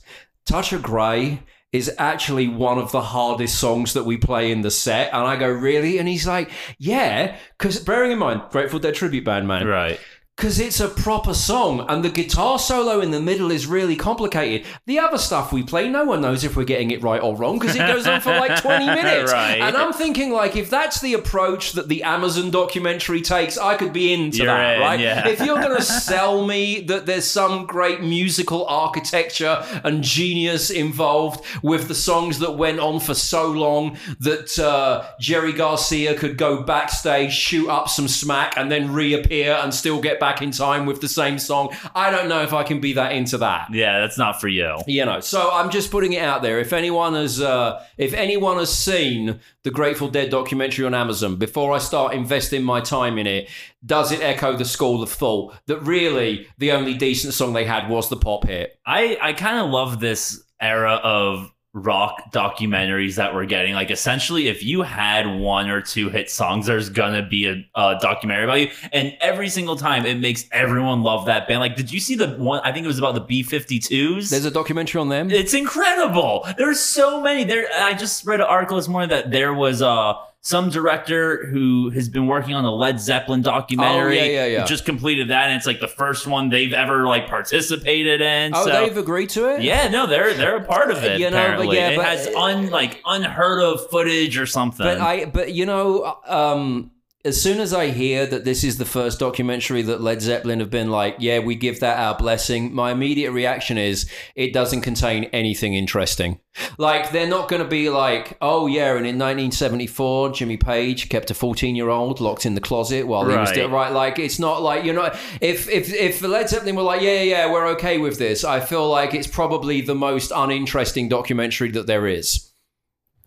Touch 0.46 0.72
of 0.72 0.82
Grey 0.82 1.42
is 1.72 1.90
actually 1.98 2.48
one 2.48 2.78
of 2.78 2.92
the 2.92 3.00
hardest 3.00 3.58
songs 3.58 3.94
that 3.94 4.04
we 4.04 4.18
play 4.18 4.52
in 4.52 4.60
the 4.60 4.70
set, 4.70 5.12
and 5.12 5.22
I 5.22 5.36
go 5.36 5.48
really, 5.48 5.98
and 5.98 6.06
he's 6.06 6.26
like, 6.26 6.50
yeah, 6.78 7.36
because 7.56 7.80
bearing 7.80 8.12
in 8.12 8.18
mind, 8.18 8.42
Grateful 8.50 8.78
Dead 8.78 8.94
tribute 8.94 9.24
band 9.24 9.48
man, 9.48 9.66
right. 9.66 9.98
Because 10.36 10.58
it's 10.58 10.80
a 10.80 10.88
proper 10.88 11.34
song 11.34 11.84
and 11.88 12.02
the 12.02 12.08
guitar 12.08 12.58
solo 12.58 13.00
in 13.00 13.10
the 13.10 13.20
middle 13.20 13.50
is 13.50 13.66
really 13.66 13.94
complicated. 13.94 14.66
The 14.86 14.98
other 14.98 15.18
stuff 15.18 15.52
we 15.52 15.62
play, 15.62 15.88
no 15.88 16.04
one 16.04 16.22
knows 16.22 16.42
if 16.42 16.56
we're 16.56 16.64
getting 16.64 16.90
it 16.90 17.02
right 17.02 17.22
or 17.22 17.36
wrong 17.36 17.58
because 17.58 17.76
it 17.76 17.80
goes 17.80 18.06
on 18.06 18.20
for 18.22 18.30
like 18.30 18.60
20 18.60 18.86
minutes. 18.94 19.30
Right. 19.30 19.60
And 19.60 19.76
I'm 19.76 19.92
thinking, 19.92 20.32
like, 20.32 20.56
if 20.56 20.70
that's 20.70 21.00
the 21.00 21.14
approach 21.14 21.72
that 21.72 21.88
the 21.88 22.02
Amazon 22.02 22.50
documentary 22.50 23.20
takes, 23.20 23.58
I 23.58 23.76
could 23.76 23.92
be 23.92 24.12
into 24.12 24.38
You're 24.38 24.46
that, 24.46 24.76
in, 24.76 24.80
right? 24.80 25.00
yeah. 25.00 25.28
If 25.28 25.40
you're 25.40 25.60
going 25.60 25.76
to 25.76 25.82
sell 25.82 26.44
me 26.46 26.80
that 26.82 27.06
there's 27.06 27.26
some 27.26 27.66
great 27.66 28.00
musical 28.00 28.66
architecture 28.66 29.62
and 29.84 30.02
genius 30.02 30.70
involved 30.70 31.44
with 31.62 31.88
the 31.88 31.94
songs 31.94 32.38
that 32.40 32.52
went 32.52 32.80
on 32.80 33.00
for 33.00 33.14
so 33.14 33.50
long 33.50 33.98
that 34.18 34.58
uh, 34.58 35.04
Jerry 35.20 35.52
Garcia 35.52 36.16
could 36.18 36.36
go 36.38 36.62
backstage, 36.62 37.32
shoot 37.32 37.68
up 37.68 37.88
some 37.88 38.08
smack, 38.08 38.56
and 38.56 38.72
then 38.72 38.92
reappear 38.92 39.52
and 39.62 39.72
still 39.74 40.00
get 40.00 40.18
back 40.22 40.40
in 40.40 40.52
time 40.52 40.86
with 40.86 41.00
the 41.00 41.08
same 41.08 41.36
song. 41.36 41.74
I 41.96 42.12
don't 42.12 42.28
know 42.28 42.44
if 42.44 42.52
I 42.52 42.62
can 42.62 42.80
be 42.80 42.92
that 42.92 43.10
into 43.10 43.38
that. 43.38 43.74
Yeah, 43.74 43.98
that's 43.98 44.16
not 44.16 44.40
for 44.40 44.46
you. 44.46 44.78
You 44.86 45.04
know, 45.04 45.18
so 45.18 45.50
I'm 45.50 45.68
just 45.68 45.90
putting 45.90 46.12
it 46.12 46.22
out 46.22 46.42
there. 46.42 46.60
If 46.60 46.72
anyone 46.72 47.14
has, 47.14 47.40
uh, 47.40 47.84
if 47.98 48.14
anyone 48.14 48.58
has 48.58 48.72
seen 48.72 49.40
the 49.64 49.72
Grateful 49.72 50.06
Dead 50.06 50.30
documentary 50.30 50.86
on 50.86 50.94
Amazon, 50.94 51.34
before 51.34 51.72
I 51.72 51.78
start 51.78 52.14
investing 52.14 52.62
my 52.62 52.80
time 52.80 53.18
in 53.18 53.26
it, 53.26 53.48
does 53.84 54.12
it 54.12 54.20
echo 54.20 54.56
the 54.56 54.64
school 54.64 55.02
of 55.02 55.10
thought 55.10 55.56
that 55.66 55.80
really 55.80 56.46
the 56.56 56.70
only 56.70 56.94
decent 56.94 57.34
song 57.34 57.52
they 57.52 57.64
had 57.64 57.88
was 57.88 58.08
the 58.08 58.16
pop 58.16 58.46
hit? 58.46 58.78
I 58.86 59.18
I 59.20 59.32
kind 59.32 59.58
of 59.58 59.70
love 59.70 59.98
this 59.98 60.40
era 60.60 61.00
of 61.02 61.52
rock 61.74 62.30
documentaries 62.32 63.14
that 63.16 63.34
we're 63.34 63.46
getting. 63.46 63.74
Like 63.74 63.90
essentially, 63.90 64.48
if 64.48 64.62
you 64.62 64.82
had 64.82 65.26
one 65.26 65.70
or 65.70 65.80
two 65.80 66.10
hit 66.10 66.30
songs, 66.30 66.66
there's 66.66 66.90
gonna 66.90 67.26
be 67.26 67.46
a, 67.46 67.64
a 67.74 67.98
documentary 68.00 68.44
about 68.44 68.60
you, 68.60 68.70
and 68.92 69.16
every 69.20 69.48
single 69.48 69.76
time 69.76 70.04
it 70.04 70.18
makes 70.18 70.44
everyone 70.52 71.02
love 71.02 71.26
that 71.26 71.48
band. 71.48 71.60
Like, 71.60 71.76
did 71.76 71.92
you 71.92 72.00
see 72.00 72.14
the 72.14 72.28
one? 72.28 72.60
I 72.64 72.72
think 72.72 72.84
it 72.84 72.88
was 72.88 72.98
about 72.98 73.14
the 73.14 73.20
B-52s. 73.20 74.30
There's 74.30 74.44
a 74.44 74.50
documentary 74.50 75.00
on 75.00 75.08
them. 75.08 75.30
It's 75.30 75.54
incredible. 75.54 76.46
There's 76.58 76.80
so 76.80 77.20
many. 77.20 77.44
There, 77.44 77.66
I 77.74 77.94
just 77.94 78.26
read 78.26 78.40
an 78.40 78.46
article 78.46 78.76
this 78.76 78.88
morning 78.88 79.10
that 79.10 79.30
there 79.30 79.54
was 79.54 79.80
uh 79.80 80.14
some 80.44 80.70
director 80.70 81.46
who 81.46 81.90
has 81.90 82.08
been 82.08 82.26
working 82.26 82.54
on 82.54 82.64
a 82.64 82.74
Led 82.74 83.00
Zeppelin 83.00 83.42
documentary. 83.42 84.18
Oh, 84.18 84.24
yeah, 84.24 84.30
yeah, 84.30 84.46
yeah. 84.46 84.64
Just 84.64 84.84
completed 84.84 85.28
that, 85.28 85.46
and 85.46 85.56
it's 85.56 85.66
like 85.66 85.78
the 85.78 85.86
first 85.86 86.26
one 86.26 86.48
they've 86.48 86.72
ever 86.72 87.06
like 87.06 87.28
participated 87.28 88.20
in. 88.20 88.52
oh, 88.52 88.66
so. 88.66 88.72
they've 88.72 88.96
agreed 88.96 89.30
to 89.30 89.54
it. 89.54 89.62
Yeah, 89.62 89.86
no, 89.88 90.06
they're 90.06 90.34
they're 90.34 90.56
a 90.56 90.64
part 90.64 90.90
of 90.90 91.04
it. 91.04 91.20
You 91.20 91.30
know, 91.30 91.36
but 91.36 91.38
apparently, 91.38 91.76
yeah, 91.76 91.90
it 91.90 91.96
but- 91.96 92.04
has 92.06 92.26
un 92.26 92.70
like 92.70 93.00
unheard 93.06 93.62
of 93.62 93.88
footage 93.88 94.36
or 94.36 94.46
something. 94.46 94.84
But 94.84 95.00
I, 95.00 95.26
but 95.26 95.52
you 95.52 95.64
know, 95.64 96.18
um, 96.26 96.90
as 97.24 97.40
soon 97.40 97.60
as 97.60 97.72
I 97.72 97.90
hear 97.90 98.26
that 98.26 98.44
this 98.44 98.64
is 98.64 98.78
the 98.78 98.84
first 98.84 99.20
documentary 99.20 99.82
that 99.82 100.00
Led 100.00 100.20
Zeppelin 100.20 100.58
have 100.58 100.70
been 100.70 100.90
like, 100.90 101.14
yeah, 101.20 101.38
we 101.38 101.54
give 101.54 101.78
that 101.78 101.96
our 101.96 102.16
blessing. 102.18 102.74
My 102.74 102.90
immediate 102.90 103.30
reaction 103.30 103.78
is 103.78 104.10
it 104.34 104.52
doesn't 104.52 104.80
contain 104.80 105.24
anything 105.24 105.74
interesting. 105.74 106.40
Like 106.78 107.12
they're 107.12 107.28
not 107.28 107.48
going 107.48 107.62
to 107.62 107.68
be 107.68 107.90
like, 107.90 108.36
oh 108.42 108.66
yeah, 108.66 108.88
and 108.96 109.06
in 109.06 109.18
1974, 109.18 110.32
Jimmy 110.32 110.56
Page 110.56 111.08
kept 111.08 111.30
a 111.30 111.34
14 111.34 111.76
year 111.76 111.90
old 111.90 112.20
locked 112.20 112.44
in 112.44 112.56
the 112.56 112.60
closet 112.60 113.06
while 113.06 113.28
he 113.28 113.36
was 113.36 113.50
still 113.50 113.70
right. 113.70 113.92
Like 113.92 114.18
it's 114.18 114.40
not 114.40 114.60
like 114.60 114.84
you 114.84 114.92
know, 114.92 115.14
if 115.40 115.68
if 115.68 115.94
if 115.94 116.20
Led 116.22 116.48
Zeppelin 116.48 116.74
were 116.74 116.82
like, 116.82 117.02
yeah, 117.02 117.22
yeah, 117.22 117.52
we're 117.52 117.68
okay 117.68 117.98
with 117.98 118.18
this, 118.18 118.42
I 118.42 118.58
feel 118.58 118.88
like 118.90 119.14
it's 119.14 119.28
probably 119.28 119.80
the 119.80 119.94
most 119.94 120.32
uninteresting 120.34 121.08
documentary 121.08 121.70
that 121.70 121.86
there 121.86 122.08
is. 122.08 122.50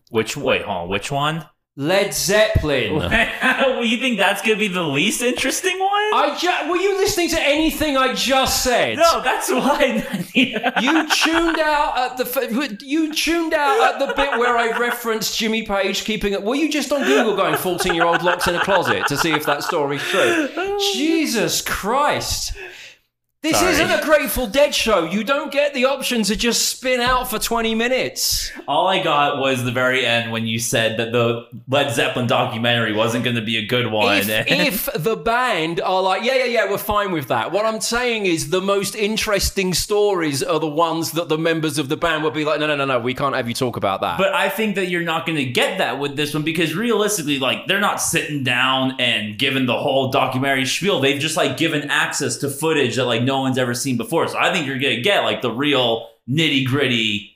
which 0.09 0.35
wait, 0.35 0.63
hold 0.63 0.83
on, 0.83 0.89
which 0.89 1.11
one? 1.11 1.45
Led 1.77 2.13
Zeppelin. 2.13 2.93
you 3.83 3.97
think 3.97 4.17
that's 4.17 4.41
gonna 4.41 4.55
be 4.55 4.69
the 4.69 4.81
least 4.81 5.21
interesting 5.21 5.77
one? 5.77 5.89
I 5.91 6.37
ju- 6.39 6.69
were 6.69 6.77
you 6.77 6.95
listening 6.97 7.27
to 7.29 7.41
anything 7.41 7.97
I 7.97 8.13
just 8.13 8.63
said? 8.63 8.97
no, 8.97 9.21
that's 9.21 9.49
why. 9.51 10.03
You 10.35 11.07
tuned 11.09 11.59
out 11.59 11.97
at 11.97 12.17
the 12.17 12.25
f- 12.25 12.81
you 12.81 13.13
tuned 13.13 13.53
out 13.53 13.93
at 13.93 13.99
the 13.99 14.13
bit 14.13 14.37
where 14.37 14.57
I 14.57 14.77
referenced 14.77 15.37
Jimmy 15.37 15.63
Page 15.63 16.03
keeping 16.03 16.33
it. 16.33 16.43
Were 16.43 16.55
you 16.55 16.69
just 16.69 16.91
on 16.91 17.03
Google 17.03 17.35
going 17.35 17.55
14 17.55 17.93
year 17.93 18.05
old 18.05 18.21
locked 18.23 18.47
in 18.47 18.55
a 18.55 18.61
closet 18.63 19.07
to 19.07 19.17
see 19.17 19.31
if 19.31 19.45
that 19.45 19.63
story's 19.63 20.01
true? 20.01 20.49
Jesus 20.93 21.61
Christ. 21.61 22.53
This 23.45 23.59
Sorry. 23.59 23.73
isn't 23.73 23.91
a 23.91 24.01
Grateful 24.03 24.47
Dead 24.47 24.73
show. 24.73 25.03
You 25.03 25.23
don't 25.23 25.51
get 25.51 25.75
the 25.75 25.85
option 25.85 26.23
to 26.23 26.35
just 26.35 26.67
spin 26.67 26.99
out 26.99 27.29
for 27.29 27.37
20 27.37 27.75
minutes. 27.75 28.51
All 28.67 28.87
I 28.87 29.03
got 29.03 29.37
was 29.37 29.63
the 29.63 29.71
very 29.71 30.03
end 30.03 30.31
when 30.31 30.47
you 30.47 30.57
said 30.57 30.97
that 30.97 31.11
the 31.11 31.47
Led 31.67 31.93
Zeppelin 31.93 32.25
documentary 32.25 32.93
wasn't 32.93 33.23
going 33.23 33.35
to 33.35 33.43
be 33.43 33.57
a 33.57 33.65
good 33.67 33.91
one. 33.91 34.17
If, 34.17 34.29
if 34.47 34.89
the 34.95 35.15
band 35.15 35.79
are 35.79 36.01
like, 36.01 36.23
yeah, 36.23 36.37
yeah, 36.37 36.45
yeah, 36.45 36.71
we're 36.71 36.79
fine 36.79 37.11
with 37.11 37.27
that. 37.27 37.51
What 37.51 37.67
I'm 37.67 37.81
saying 37.81 38.25
is 38.25 38.49
the 38.49 38.61
most 38.61 38.95
interesting 38.95 39.75
stories 39.75 40.41
are 40.41 40.59
the 40.59 40.65
ones 40.65 41.11
that 41.11 41.29
the 41.29 41.37
members 41.37 41.77
of 41.77 41.87
the 41.87 41.97
band 41.97 42.23
would 42.23 42.33
be 42.33 42.45
like, 42.45 42.59
no, 42.59 42.65
no, 42.65 42.75
no, 42.75 42.85
no, 42.85 42.99
we 42.99 43.13
can't 43.13 43.35
have 43.35 43.47
you 43.47 43.53
talk 43.53 43.77
about 43.77 44.01
that. 44.01 44.17
But 44.17 44.33
I 44.33 44.49
think 44.49 44.73
that 44.73 44.87
you're 44.87 45.03
not 45.03 45.27
going 45.27 45.37
to 45.37 45.45
get 45.45 45.77
that 45.77 45.99
with 45.99 46.15
this 46.15 46.33
one 46.33 46.41
because 46.41 46.73
realistically, 46.73 47.37
like 47.37 47.67
they're 47.67 47.79
not 47.79 48.01
sitting 48.01 48.43
down 48.43 48.99
and 48.99 49.37
giving 49.37 49.67
the 49.67 49.77
whole 49.77 50.09
documentary 50.09 50.65
spiel. 50.65 50.99
They've 50.99 51.21
just 51.21 51.37
like 51.37 51.57
given 51.57 51.91
access 51.91 52.37
to 52.37 52.49
footage 52.49 52.95
that 52.95 53.05
like 53.05 53.21
no 53.21 53.34
one's 53.39 53.57
ever 53.57 53.73
seen 53.73 53.97
before. 53.97 54.27
So 54.27 54.37
I 54.37 54.51
think 54.51 54.65
you're 54.67 54.79
going 54.79 54.95
to 54.95 55.01
get 55.01 55.23
like 55.23 55.41
the 55.41 55.51
real 55.51 56.09
nitty 56.29 56.65
gritty 56.65 57.34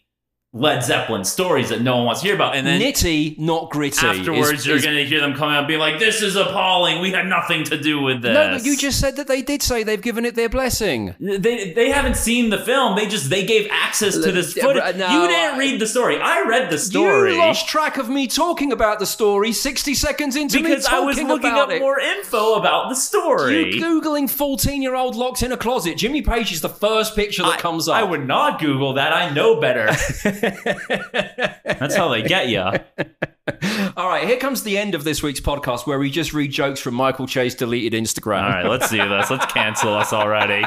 Led 0.52 0.84
Zeppelin 0.84 1.24
stories 1.26 1.70
that 1.70 1.82
no 1.82 1.98
one 1.98 2.06
wants 2.06 2.22
to 2.22 2.28
hear 2.28 2.36
about. 2.36 2.56
And 2.56 2.66
then 2.66 2.82
Nitty, 2.82 3.38
not 3.38 3.70
gritty. 3.70 4.04
afterwards, 4.04 4.52
is- 4.62 4.66
you're 4.66 4.80
going 4.80 4.96
to 4.96 5.06
hear 5.06 5.20
them 5.20 5.36
coming 5.36 5.54
out 5.54 5.60
and 5.60 5.68
be 5.68 5.78
like, 5.78 6.00
"This 6.00 6.24
is 6.24 6.36
appalling. 6.36 7.02
We 7.02 7.12
had 7.12 7.28
nothing 7.28 7.64
to 7.66 7.78
do 7.80 8.02
with 8.02 8.24
this." 8.24 8.34
No, 8.34 8.58
but 8.58 8.66
you 8.66 8.76
just 8.76 9.00
said 9.00 9.16
that 9.18 9.28
they 9.28 9.44
did 9.44 9.62
say 9.62 9.84
they've 9.84 10.02
given 10.02 10.26
it 10.26 10.34
their 10.34 10.50
blessing. 10.50 11.14
They, 11.20 11.72
they 11.74 11.92
haven't 11.92 12.16
seen 12.16 12.50
the 12.50 12.58
film. 12.58 12.96
They 12.96 13.06
just 13.06 13.30
they 13.30 13.46
gave 13.46 13.68
access 13.70 14.16
to 14.16 14.32
this 14.32 14.54
footage. 14.54 14.96
no, 14.98 15.22
you 15.22 15.28
didn't 15.28 15.60
read 15.60 15.80
the 15.80 15.86
story. 15.86 16.18
I 16.20 16.42
read 16.42 16.72
the 16.72 16.80
story. 16.80 17.34
You 17.34 17.38
lost 17.38 17.68
track 17.68 17.98
of 17.98 18.10
me 18.10 18.26
talking 18.26 18.72
about 18.72 18.98
the 18.98 19.06
story 19.06 19.52
60 19.52 19.94
seconds 19.94 20.36
into 20.36 20.64
because 20.64 20.90
me 20.90 20.98
I 20.98 21.00
was 21.02 21.22
looking 21.22 21.52
up 21.52 21.70
it. 21.70 21.80
more 21.80 22.00
info 22.00 22.56
about 22.56 22.90
the 22.90 22.96
story. 22.96 23.76
You 23.76 23.84
googling 23.84 24.28
14 24.28 24.82
year 24.82 24.96
old 24.96 25.16
locked 25.16 25.44
in 25.44 25.52
a 25.52 25.58
closet. 25.58 25.96
Jimmy 25.96 26.24
Page 26.24 26.52
is 26.52 26.62
the 26.62 26.70
first 26.70 27.16
picture 27.16 27.44
that 27.44 27.60
I, 27.60 27.62
comes 27.62 27.88
up. 27.88 27.98
I 27.98 28.04
would 28.04 28.26
not 28.26 28.60
Google 28.60 28.94
that. 28.94 29.14
I 29.14 29.30
know 29.30 29.60
better. 29.62 29.92
That's 30.42 31.96
how 31.96 32.10
they 32.10 32.22
get 32.22 32.50
you. 32.50 32.60
All 33.98 34.08
right, 34.08 34.28
here 34.28 34.38
comes 34.38 34.64
the 34.64 34.78
end 34.78 34.96
of 34.96 35.04
this 35.04 35.24
week's 35.24 35.40
podcast 35.40 35.88
where 35.88 36.00
we 36.00 36.10
just 36.10 36.34
read 36.34 36.52
jokes 36.52 36.80
from 36.80 36.94
Michael 36.94 37.28
Che's 37.28 37.56
deleted 37.56 37.94
Instagram. 37.94 38.44
All 38.44 38.50
right, 38.50 38.66
let's 38.66 38.90
do 38.90 38.98
this. 38.98 39.30
Let's 39.30 39.52
cancel 39.52 39.94
us 39.94 40.14
already. 40.14 40.66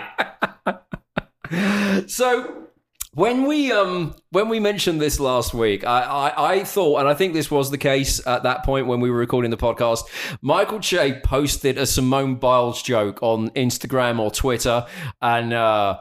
So 2.06 2.68
when 3.14 3.46
we 3.46 3.70
um 3.72 4.14
when 4.30 4.48
we 4.48 4.58
mentioned 4.58 5.00
this 5.00 5.20
last 5.20 5.52
week, 5.52 5.84
I, 5.84 6.02
I 6.02 6.52
I 6.52 6.64
thought, 6.64 7.00
and 7.00 7.08
I 7.08 7.12
think 7.14 7.34
this 7.34 7.50
was 7.50 7.70
the 7.70 7.76
case 7.76 8.26
at 8.26 8.44
that 8.44 8.64
point 8.64 8.86
when 8.86 9.00
we 9.00 9.10
were 9.10 9.18
recording 9.18 9.50
the 9.50 9.58
podcast. 9.58 10.04
Michael 10.40 10.80
Che 10.80 11.20
posted 11.22 11.76
a 11.76 11.84
Simone 11.84 12.36
Biles 12.36 12.82
joke 12.82 13.22
on 13.22 13.50
Instagram 13.50 14.18
or 14.18 14.30
Twitter, 14.30 14.86
and. 15.20 15.52
uh 15.52 15.98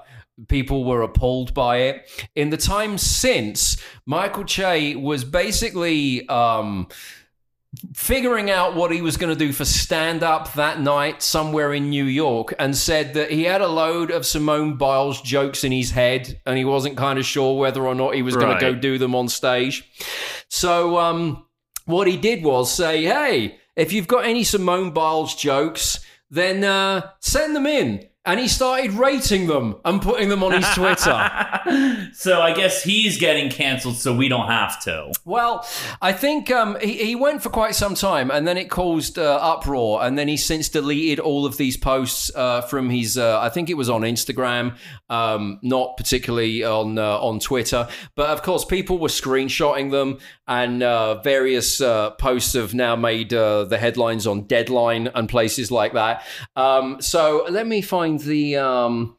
People 0.47 0.83
were 0.83 1.01
appalled 1.01 1.53
by 1.53 1.77
it. 1.77 2.27
In 2.35 2.49
the 2.49 2.57
time 2.57 2.97
since, 2.97 3.81
Michael 4.05 4.45
Che 4.45 4.95
was 4.95 5.23
basically 5.23 6.27
um, 6.29 6.87
figuring 7.93 8.49
out 8.49 8.75
what 8.75 8.91
he 8.91 9.01
was 9.01 9.15
going 9.17 9.33
to 9.33 9.39
do 9.39 9.53
for 9.53 9.63
stand 9.63 10.23
up 10.23 10.53
that 10.53 10.81
night 10.81 11.21
somewhere 11.21 11.73
in 11.73 11.89
New 11.89 12.03
York 12.05 12.53
and 12.59 12.75
said 12.75 13.13
that 13.13 13.31
he 13.31 13.43
had 13.43 13.61
a 13.61 13.67
load 13.67 14.11
of 14.11 14.25
Simone 14.25 14.75
Biles 14.75 15.21
jokes 15.21 15.63
in 15.63 15.71
his 15.71 15.91
head 15.91 16.39
and 16.45 16.57
he 16.57 16.65
wasn't 16.65 16.97
kind 16.97 17.17
of 17.17 17.25
sure 17.25 17.57
whether 17.57 17.85
or 17.85 17.95
not 17.95 18.15
he 18.15 18.21
was 18.21 18.35
going 18.35 18.53
to 18.53 18.59
go 18.59 18.75
do 18.75 18.97
them 18.97 19.15
on 19.15 19.29
stage. 19.29 19.89
So 20.49 20.97
um, 20.97 21.45
what 21.85 22.07
he 22.07 22.17
did 22.17 22.43
was 22.43 22.71
say, 22.71 23.03
hey, 23.03 23.57
if 23.75 23.93
you've 23.93 24.07
got 24.07 24.25
any 24.25 24.43
Simone 24.43 24.91
Biles 24.91 25.35
jokes, 25.35 25.99
then 26.29 26.63
uh, 26.63 27.09
send 27.19 27.55
them 27.55 27.65
in. 27.65 28.07
And 28.23 28.39
he 28.39 28.47
started 28.47 28.93
rating 28.93 29.47
them 29.47 29.77
and 29.83 30.01
putting 30.01 30.29
them 30.29 30.43
on 30.43 30.51
his 30.51 30.69
Twitter. 30.75 31.29
So 32.13 32.41
I 32.41 32.53
guess 32.53 32.83
he's 32.83 33.17
getting 33.17 33.49
canceled, 33.49 33.95
so 33.95 34.13
we 34.15 34.27
don't 34.27 34.47
have 34.47 34.81
to. 34.83 35.11
Well, 35.25 35.65
I 36.01 36.11
think 36.11 36.51
um, 36.51 36.77
he, 36.81 37.05
he 37.05 37.15
went 37.15 37.41
for 37.41 37.49
quite 37.49 37.75
some 37.75 37.95
time, 37.95 38.29
and 38.29 38.47
then 38.47 38.57
it 38.57 38.69
caused 38.69 39.17
uh, 39.17 39.39
uproar, 39.41 40.03
and 40.03 40.17
then 40.17 40.27
he's 40.27 40.43
since 40.43 40.69
deleted 40.69 41.19
all 41.19 41.45
of 41.45 41.57
these 41.57 41.77
posts 41.77 42.31
uh, 42.35 42.61
from 42.61 42.89
his. 42.89 43.17
Uh, 43.17 43.39
I 43.39 43.49
think 43.49 43.69
it 43.69 43.75
was 43.75 43.89
on 43.89 44.01
Instagram, 44.01 44.75
um, 45.09 45.59
not 45.61 45.97
particularly 45.97 46.63
on 46.63 46.97
uh, 46.97 47.19
on 47.19 47.39
Twitter, 47.39 47.87
but 48.15 48.29
of 48.29 48.41
course, 48.41 48.65
people 48.65 48.97
were 48.97 49.07
screenshotting 49.07 49.91
them, 49.91 50.19
and 50.47 50.83
uh, 50.83 51.21
various 51.21 51.79
uh, 51.79 52.11
posts 52.11 52.53
have 52.53 52.73
now 52.73 52.95
made 52.95 53.33
uh, 53.33 53.63
the 53.63 53.77
headlines 53.77 54.27
on 54.27 54.43
Deadline 54.43 55.07
and 55.07 55.29
places 55.29 55.71
like 55.71 55.93
that. 55.93 56.25
Um, 56.55 57.01
so 57.01 57.45
let 57.49 57.67
me 57.67 57.81
find 57.81 58.10
the. 58.17 58.57
Um, 58.57 59.17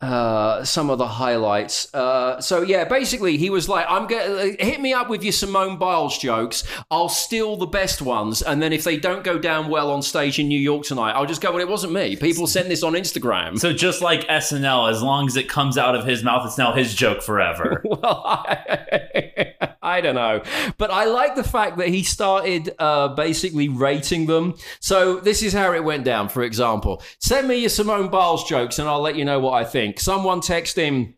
uh, 0.00 0.62
some 0.62 0.90
of 0.90 0.98
the 0.98 1.06
highlights. 1.06 1.92
Uh, 1.94 2.38
so 2.40 2.60
yeah, 2.60 2.84
basically 2.84 3.38
he 3.38 3.48
was 3.48 3.66
like, 3.68 3.86
"I'm 3.88 4.06
going 4.06 4.56
hit 4.58 4.80
me 4.80 4.92
up 4.92 5.08
with 5.08 5.22
your 5.22 5.32
Simone 5.32 5.78
Biles 5.78 6.18
jokes. 6.18 6.64
I'll 6.90 7.08
steal 7.08 7.56
the 7.56 7.66
best 7.66 8.02
ones, 8.02 8.42
and 8.42 8.62
then 8.62 8.72
if 8.74 8.84
they 8.84 8.98
don't 8.98 9.24
go 9.24 9.38
down 9.38 9.68
well 9.68 9.90
on 9.90 10.02
stage 10.02 10.38
in 10.38 10.48
New 10.48 10.58
York 10.60 10.84
tonight, 10.84 11.12
I'll 11.12 11.24
just 11.26 11.40
go. 11.40 11.50
Well, 11.50 11.62
it 11.62 11.68
wasn't 11.68 11.94
me. 11.94 12.14
People 12.16 12.46
sent 12.46 12.68
this 12.68 12.82
on 12.82 12.92
Instagram. 12.92 13.58
So 13.58 13.72
just 13.72 14.02
like 14.02 14.26
SNL, 14.28 14.90
as 14.90 15.02
long 15.02 15.28
as 15.28 15.36
it 15.36 15.48
comes 15.48 15.78
out 15.78 15.94
of 15.94 16.04
his 16.04 16.22
mouth, 16.22 16.46
it's 16.46 16.58
now 16.58 16.74
his 16.74 16.94
joke 16.94 17.22
forever. 17.22 17.80
well, 17.84 18.22
I, 18.26 19.54
I 19.82 20.00
don't 20.02 20.14
know, 20.16 20.42
but 20.76 20.90
I 20.90 21.06
like 21.06 21.36
the 21.36 21.44
fact 21.44 21.78
that 21.78 21.88
he 21.88 22.02
started 22.02 22.74
uh, 22.78 23.08
basically 23.08 23.70
rating 23.70 24.26
them. 24.26 24.56
So 24.80 25.20
this 25.20 25.42
is 25.42 25.54
how 25.54 25.72
it 25.72 25.84
went 25.84 26.04
down. 26.04 26.28
For 26.28 26.42
example, 26.42 27.02
send 27.18 27.48
me 27.48 27.56
your 27.60 27.70
Simone 27.70 28.08
Biles 28.10 28.44
jokes, 28.44 28.78
and 28.78 28.88
I'll 28.88 29.00
let 29.00 29.16
you 29.16 29.24
know 29.24 29.40
what 29.40 29.54
I 29.54 29.64
think. 29.64 29.85
Someone 29.96 30.40
text 30.40 30.76
him, 30.76 31.14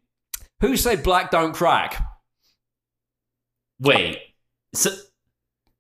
"Who 0.61 0.77
said 0.77 1.03
black 1.03 1.31
don't 1.31 1.55
crack?" 1.55 2.03
Wait. 3.81 4.19
So 4.75 4.91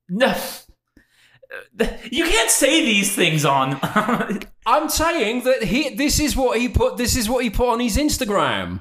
no. 0.08 0.34
You 2.10 2.24
can't 2.24 2.50
say 2.50 2.84
these 2.84 3.14
things 3.14 3.44
on. 3.44 3.78
I'm 4.66 4.88
saying 4.88 5.44
that 5.44 5.62
he. 5.64 5.94
This 5.94 6.20
is 6.20 6.36
what 6.36 6.58
he 6.58 6.68
put. 6.68 6.96
This 6.96 7.16
is 7.16 7.28
what 7.28 7.42
he 7.42 7.50
put 7.50 7.70
on 7.70 7.80
his 7.80 7.96
Instagram. 7.96 8.80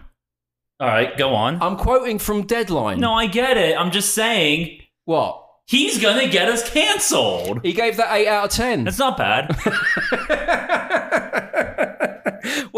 All 0.80 0.88
right, 0.88 1.18
go 1.18 1.34
on. 1.34 1.62
I'm 1.62 1.76
quoting 1.78 2.20
from 2.20 2.44
Deadline. 2.44 3.00
No, 3.00 3.14
I 3.14 3.26
get 3.28 3.58
it. 3.58 3.76
I'm 3.76 3.90
just 3.92 4.14
saying 4.14 4.82
What? 5.06 5.44
he's 5.66 6.00
gonna 6.00 6.28
get 6.28 6.50
us 6.50 6.70
canceled. 6.70 7.62
He 7.64 7.74
gave 7.74 7.98
that 7.98 8.14
eight 8.14 8.28
out 8.28 8.46
of 8.46 8.52
ten. 8.52 8.84
That's 8.84 9.00
not 9.00 9.18
bad. 9.18 9.56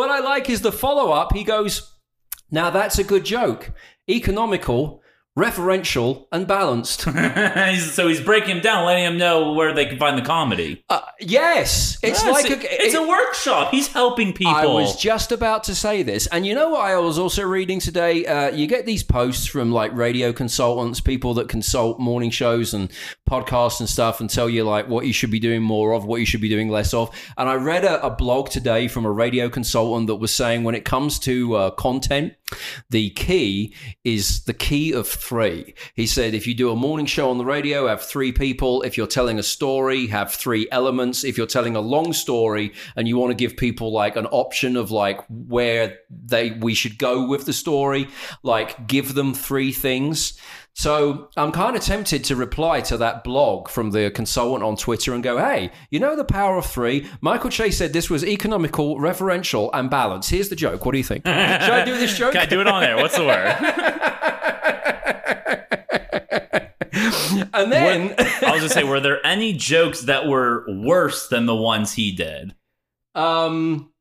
what 0.09 0.23
I 0.23 0.25
like 0.25 0.49
is 0.49 0.61
the 0.61 0.71
follow 0.71 1.11
up. 1.11 1.33
He 1.33 1.43
goes, 1.43 1.93
"Now 2.49 2.69
that's 2.69 2.97
a 2.97 3.03
good 3.03 3.25
joke. 3.25 3.71
Economical, 4.09 5.01
referential, 5.39 6.27
and 6.31 6.47
balanced." 6.47 7.05
So 7.79 8.07
he's 8.07 8.21
breaking 8.21 8.57
him 8.57 8.61
down, 8.61 8.85
letting 8.85 9.03
him 9.05 9.17
know 9.17 9.53
where 9.53 9.73
they 9.73 9.85
can 9.85 9.97
find 9.97 10.17
the 10.17 10.21
comedy. 10.21 10.83
Uh, 10.89 11.01
yes, 11.19 11.97
it's 12.03 12.23
Yes, 12.23 12.31
like 12.31 12.51
it- 12.51 12.63
a. 12.63 12.83
it's 12.85 12.95
a 12.95 13.05
workshop. 13.07 13.71
He's 13.71 13.87
helping 13.87 14.33
people. 14.33 14.53
I 14.53 14.65
was 14.65 14.95
just 14.95 15.31
about 15.31 15.63
to 15.65 15.75
say 15.75 16.03
this. 16.03 16.27
And 16.27 16.45
you 16.45 16.55
know 16.55 16.69
what 16.69 16.81
I 16.81 16.97
was 16.97 17.17
also 17.17 17.43
reading 17.43 17.79
today? 17.79 18.25
Uh, 18.25 18.51
you 18.51 18.67
get 18.67 18.85
these 18.85 19.03
posts 19.03 19.45
from 19.47 19.71
like 19.71 19.93
radio 19.93 20.31
consultants, 20.33 20.99
people 20.99 21.33
that 21.35 21.49
consult 21.49 21.99
morning 21.99 22.29
shows 22.31 22.73
and 22.73 22.91
podcasts 23.29 23.79
and 23.79 23.87
stuff 23.89 24.19
and 24.19 24.29
tell 24.29 24.49
you 24.49 24.63
like 24.63 24.87
what 24.87 25.05
you 25.05 25.13
should 25.13 25.31
be 25.31 25.39
doing 25.39 25.61
more 25.61 25.93
of, 25.93 26.05
what 26.05 26.19
you 26.19 26.25
should 26.25 26.41
be 26.41 26.49
doing 26.49 26.69
less 26.69 26.93
of. 26.93 27.09
And 27.37 27.47
I 27.49 27.55
read 27.55 27.85
a, 27.85 28.03
a 28.05 28.09
blog 28.09 28.49
today 28.49 28.87
from 28.87 29.05
a 29.05 29.11
radio 29.11 29.49
consultant 29.49 30.07
that 30.07 30.15
was 30.15 30.33
saying 30.33 30.63
when 30.63 30.75
it 30.75 30.85
comes 30.85 31.19
to 31.19 31.55
uh, 31.55 31.69
content, 31.71 32.33
the 32.89 33.11
key 33.11 33.75
is 34.03 34.43
the 34.45 34.53
key 34.53 34.91
of 34.93 35.07
three. 35.29 35.75
He 35.93 36.07
said 36.07 36.33
if 36.33 36.47
you 36.47 36.55
do 36.55 36.71
a 36.71 36.75
morning 36.75 37.05
show 37.05 37.29
on 37.29 37.37
the 37.37 37.45
radio, 37.45 37.87
have 37.87 38.01
three 38.01 38.31
people. 38.31 38.81
If 38.81 38.97
you're 38.97 39.05
telling 39.05 39.37
a 39.37 39.43
story, 39.43 40.07
have 40.07 40.33
three 40.33 40.67
elements. 40.71 41.23
If 41.23 41.37
you're 41.37 41.45
telling 41.45 41.75
a 41.75 41.81
long 41.81 42.13
story 42.13 42.73
and 42.95 43.07
you 43.07 43.15
want 43.15 43.29
to 43.29 43.35
give 43.35 43.55
people 43.55 43.93
like 43.93 44.15
an 44.15 44.25
option 44.25 44.75
of 44.75 44.89
like 44.89 45.21
where 45.29 45.99
they 46.09 46.51
we 46.51 46.73
should 46.73 46.97
go 46.97 47.27
with 47.27 47.45
the 47.45 47.53
story, 47.53 48.07
like 48.41 48.87
give 48.87 49.13
them 49.13 49.35
three 49.35 49.71
things. 49.71 50.33
So 50.73 51.29
I'm 51.37 51.51
kind 51.51 51.75
of 51.75 51.83
tempted 51.83 52.23
to 52.23 52.35
reply 52.35 52.81
to 52.81 52.97
that 52.97 53.23
blog 53.23 53.69
from 53.69 53.91
the 53.91 54.09
consultant 54.09 54.63
on 54.63 54.77
Twitter 54.77 55.13
and 55.13 55.21
go, 55.21 55.37
hey, 55.37 55.71
you 55.91 55.99
know 55.99 56.15
the 56.15 56.23
power 56.23 56.57
of 56.57 56.65
three? 56.65 57.07
Michael 57.21 57.51
Che 57.51 57.69
said 57.69 57.93
this 57.93 58.09
was 58.09 58.23
economical, 58.23 58.97
referential, 58.97 59.69
and 59.73 59.91
balanced. 59.91 60.31
Here's 60.31 60.49
the 60.49 60.55
joke. 60.55 60.85
What 60.85 60.93
do 60.93 60.97
you 60.97 61.03
think? 61.03 61.23
Should 61.27 61.35
I 61.35 61.85
do 61.85 61.97
this 61.99 62.17
joke? 62.17 62.31
Can 62.31 62.41
I 62.41 62.45
do 62.47 62.61
it 62.61 62.67
on 62.67 62.81
there? 62.81 62.95
What's 62.95 63.15
the 63.15 63.25
word? 63.25 64.35
and 67.63 67.71
then 67.71 68.15
I 68.17 68.51
was 68.51 68.61
gonna 68.61 68.69
say, 68.69 68.83
were 68.83 68.99
there 68.99 69.25
any 69.25 69.53
jokes 69.53 70.01
that 70.01 70.27
were 70.27 70.65
worse 70.67 71.27
than 71.27 71.45
the 71.45 71.55
ones 71.55 71.93
he 71.93 72.11
did? 72.11 72.55
Um, 73.15 73.91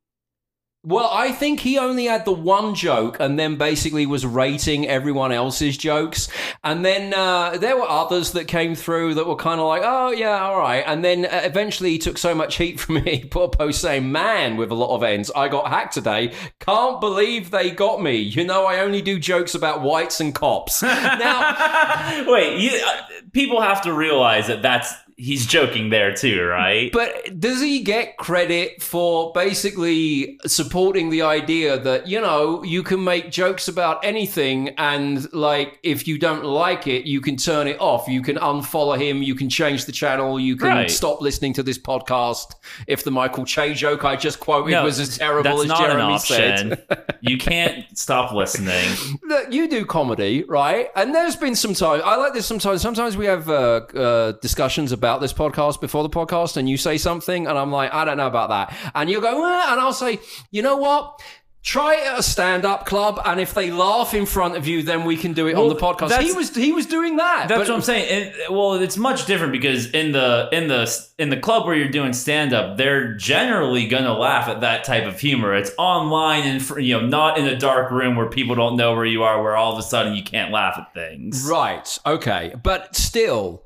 well, 0.89 1.11
I 1.13 1.33
think 1.33 1.61
he 1.61 1.77
only 1.77 2.07
had 2.07 2.25
the 2.25 2.33
one 2.33 2.75
joke 2.75 3.19
and 3.21 3.39
then 3.39 3.57
basically 3.57 4.07
was 4.07 4.25
rating 4.25 4.89
everyone 4.89 5.33
else's 5.33 5.77
jokes. 5.77 6.29
And 6.65 6.83
then 6.83 7.13
uh, 7.13 7.59
there 7.59 7.77
were 7.77 7.89
others 7.89 8.33
that 8.33 8.49
came 8.49 8.75
through 8.75 9.15
that 9.15 9.27
were 9.27 9.37
kind 9.37 9.61
of 9.61 9.67
like, 9.67 9.83
oh, 9.85 10.13
yeah, 10.13 10.41
all 10.41 10.59
right. 10.59 10.83
And 10.87 11.05
then 11.05 11.27
uh, 11.27 11.43
eventually 11.45 11.91
he 11.91 11.99
took 11.99 12.17
so 12.17 12.35
much 12.35 12.57
heat 12.57 12.81
from 12.81 12.97
me, 12.97 13.17
he 13.17 13.25
put 13.25 13.43
a 13.43 13.49
post 13.51 13.83
saying, 13.83 14.11
man, 14.11 14.57
with 14.57 14.71
a 14.71 14.75
lot 14.75 14.95
of 14.95 15.03
ends, 15.03 15.31
I 15.37 15.49
got 15.49 15.69
hacked 15.69 15.93
today. 15.93 16.33
Can't 16.59 17.01
believe 17.03 17.51
they 17.51 17.71
got 17.71 18.03
me. 18.03 18.17
You 18.17 18.45
know, 18.45 18.65
I 18.65 18.81
only 18.81 19.03
do 19.03 19.19
jokes 19.19 19.55
about 19.55 19.83
whites 19.83 20.21
and 20.21 20.35
cops. 20.35 20.83
now, 20.83 22.25
Wait, 22.27 22.61
you, 22.61 22.81
uh, 22.83 23.03
people 23.33 23.61
have 23.61 23.83
to 23.83 23.93
realize 23.93 24.47
that 24.47 24.63
that's 24.63 24.95
he's 25.19 25.45
joking 25.47 25.91
there 25.91 26.15
too, 26.15 26.43
right? 26.45 26.93
But 26.93 27.39
does 27.41 27.61
he 27.61 27.83
get 27.83 28.17
credit 28.19 28.81
for 28.83 29.33
basically 29.33 30.39
supporting 30.47 31.11
the 31.11 31.23
idea 31.23 31.77
that, 31.81 32.07
you 32.07 32.21
know, 32.21 32.63
you 32.63 32.85
can 32.85 33.03
make 33.03 33.31
jokes 33.33 33.67
about 33.67 34.05
anything 34.05 34.69
and, 34.79 35.31
like, 35.33 35.81
if 35.83 36.07
you 36.07 36.19
don't 36.19 36.45
like 36.45 36.87
it, 36.87 37.05
you 37.05 37.21
can 37.21 37.37
turn 37.37 37.67
it 37.67 37.81
off. 37.81 38.07
You 38.07 38.23
can 38.23 38.37
unfollow 38.37 38.97
him. 38.97 39.21
You 39.23 39.35
can 39.35 39.49
change 39.51 39.87
the 39.87 39.93
channel. 39.93 40.39
You 40.39 40.55
can 40.57 40.69
Right. 40.69 40.91
stop 40.91 41.21
listening 41.21 41.53
to 41.55 41.65
this 41.65 41.79
podcast 41.79 42.55
if 42.87 43.03
the 43.03 43.11
Michael 43.11 43.45
Che 43.45 43.75
joke 43.75 44.05
I 44.05 44.15
just 44.15 44.39
quoted 44.39 44.71
No, 44.71 44.85
was 44.85 45.01
as 45.01 45.19
terrible 45.19 45.61
as 45.63 45.67
not 45.67 45.79
Jeremy 45.81 46.03
an 46.03 46.11
option. 46.13 46.77
said. 46.89 47.15
you 47.21 47.39
can't 47.39 47.85
stop 47.99 48.33
listening. 48.33 48.89
Look, 49.25 49.53
you 49.53 49.69
do 49.69 49.85
comedy, 49.85 50.45
right? 50.45 50.91
And 50.95 51.13
there's 51.13 51.35
been 51.37 51.57
some 51.57 51.75
time. 51.75 52.03
I 52.05 52.15
like 52.17 52.35
this 52.35 52.47
sometimes. 52.47 52.83
Sometimes 52.83 53.17
we 53.17 53.27
have 53.27 53.51
uh, 53.51 53.81
uh, 53.95 54.33
discussions 54.41 54.93
about 54.93 55.08
this 55.17 55.33
podcast 55.33 55.81
before 55.81 56.03
the 56.03 56.11
podcast, 56.11 56.59
and 56.59 56.69
you 56.69 56.77
say 56.77 56.99
something, 56.99 57.47
and 57.47 57.57
I'm 57.59 57.73
like, 57.73 57.93
I 57.95 58.05
don't 58.05 58.19
know 58.19 58.27
about 58.27 58.51
that, 58.51 58.77
and 58.95 59.09
you 59.09 59.21
go, 59.23 59.45
"Eh," 59.45 59.73
and 59.73 59.81
I'll 59.81 59.93
say, 59.95 60.19
you 60.51 60.61
know 60.63 60.77
what? 60.77 61.21
Try 61.65 61.97
it 61.97 62.07
at 62.07 62.19
a 62.21 62.23
stand-up 62.23 62.87
club, 62.87 63.21
and 63.27 63.41
if 63.41 63.53
they 63.53 63.71
laugh 63.73 64.15
in 64.15 64.27
front 64.27 64.57
of 64.57 64.67
you, 64.67 64.83
then 64.83 65.05
we 65.05 65.17
can 65.17 65.33
do 65.33 65.49
it 65.49 65.55
on 65.57 65.69
the 65.69 65.75
podcast. 65.75 66.19
He 66.23 66.33
was 66.33 66.55
he 66.55 66.73
was 66.73 66.87
doing 66.87 67.17
that. 67.17 67.49
That's 67.49 67.59
but- 67.61 67.69
what 67.69 67.75
I'm 67.75 67.83
saying. 67.83 68.33
And, 68.49 68.57
well, 68.57 68.75
it's 68.75 68.97
much 68.97 69.27
different 69.27 69.53
because 69.53 69.91
in 69.91 70.13
the 70.13 70.49
in 70.53 70.69
the 70.69 70.89
in 71.19 71.31
the 71.31 71.37
club 71.37 71.67
where 71.67 71.75
you're 71.75 71.91
doing 71.91 72.13
stand 72.13 72.55
up, 72.55 72.77
they're 72.79 73.13
generally 73.15 73.87
gonna 73.89 74.17
laugh 74.17 74.49
at 74.49 74.61
that 74.61 74.85
type 74.85 75.05
of 75.05 75.19
humor. 75.21 75.53
It's 75.55 75.73
online 75.79 76.45
and 76.45 76.63
you 76.83 77.01
know 77.01 77.07
not 77.07 77.37
in 77.39 77.45
a 77.47 77.57
dark 77.59 77.91
room 77.91 78.15
where 78.15 78.29
people 78.31 78.55
don't 78.55 78.77
know 78.77 78.95
where 78.95 79.05
you 79.05 79.25
are, 79.25 79.43
where 79.43 79.57
all 79.57 79.73
of 79.73 79.79
a 79.79 79.83
sudden 79.83 80.15
you 80.15 80.23
can't 80.23 80.53
laugh 80.53 80.79
at 80.79 80.95
things. 80.95 81.47
Right. 81.51 81.99
Okay. 82.07 82.55
But 82.63 82.95
still, 82.97 83.65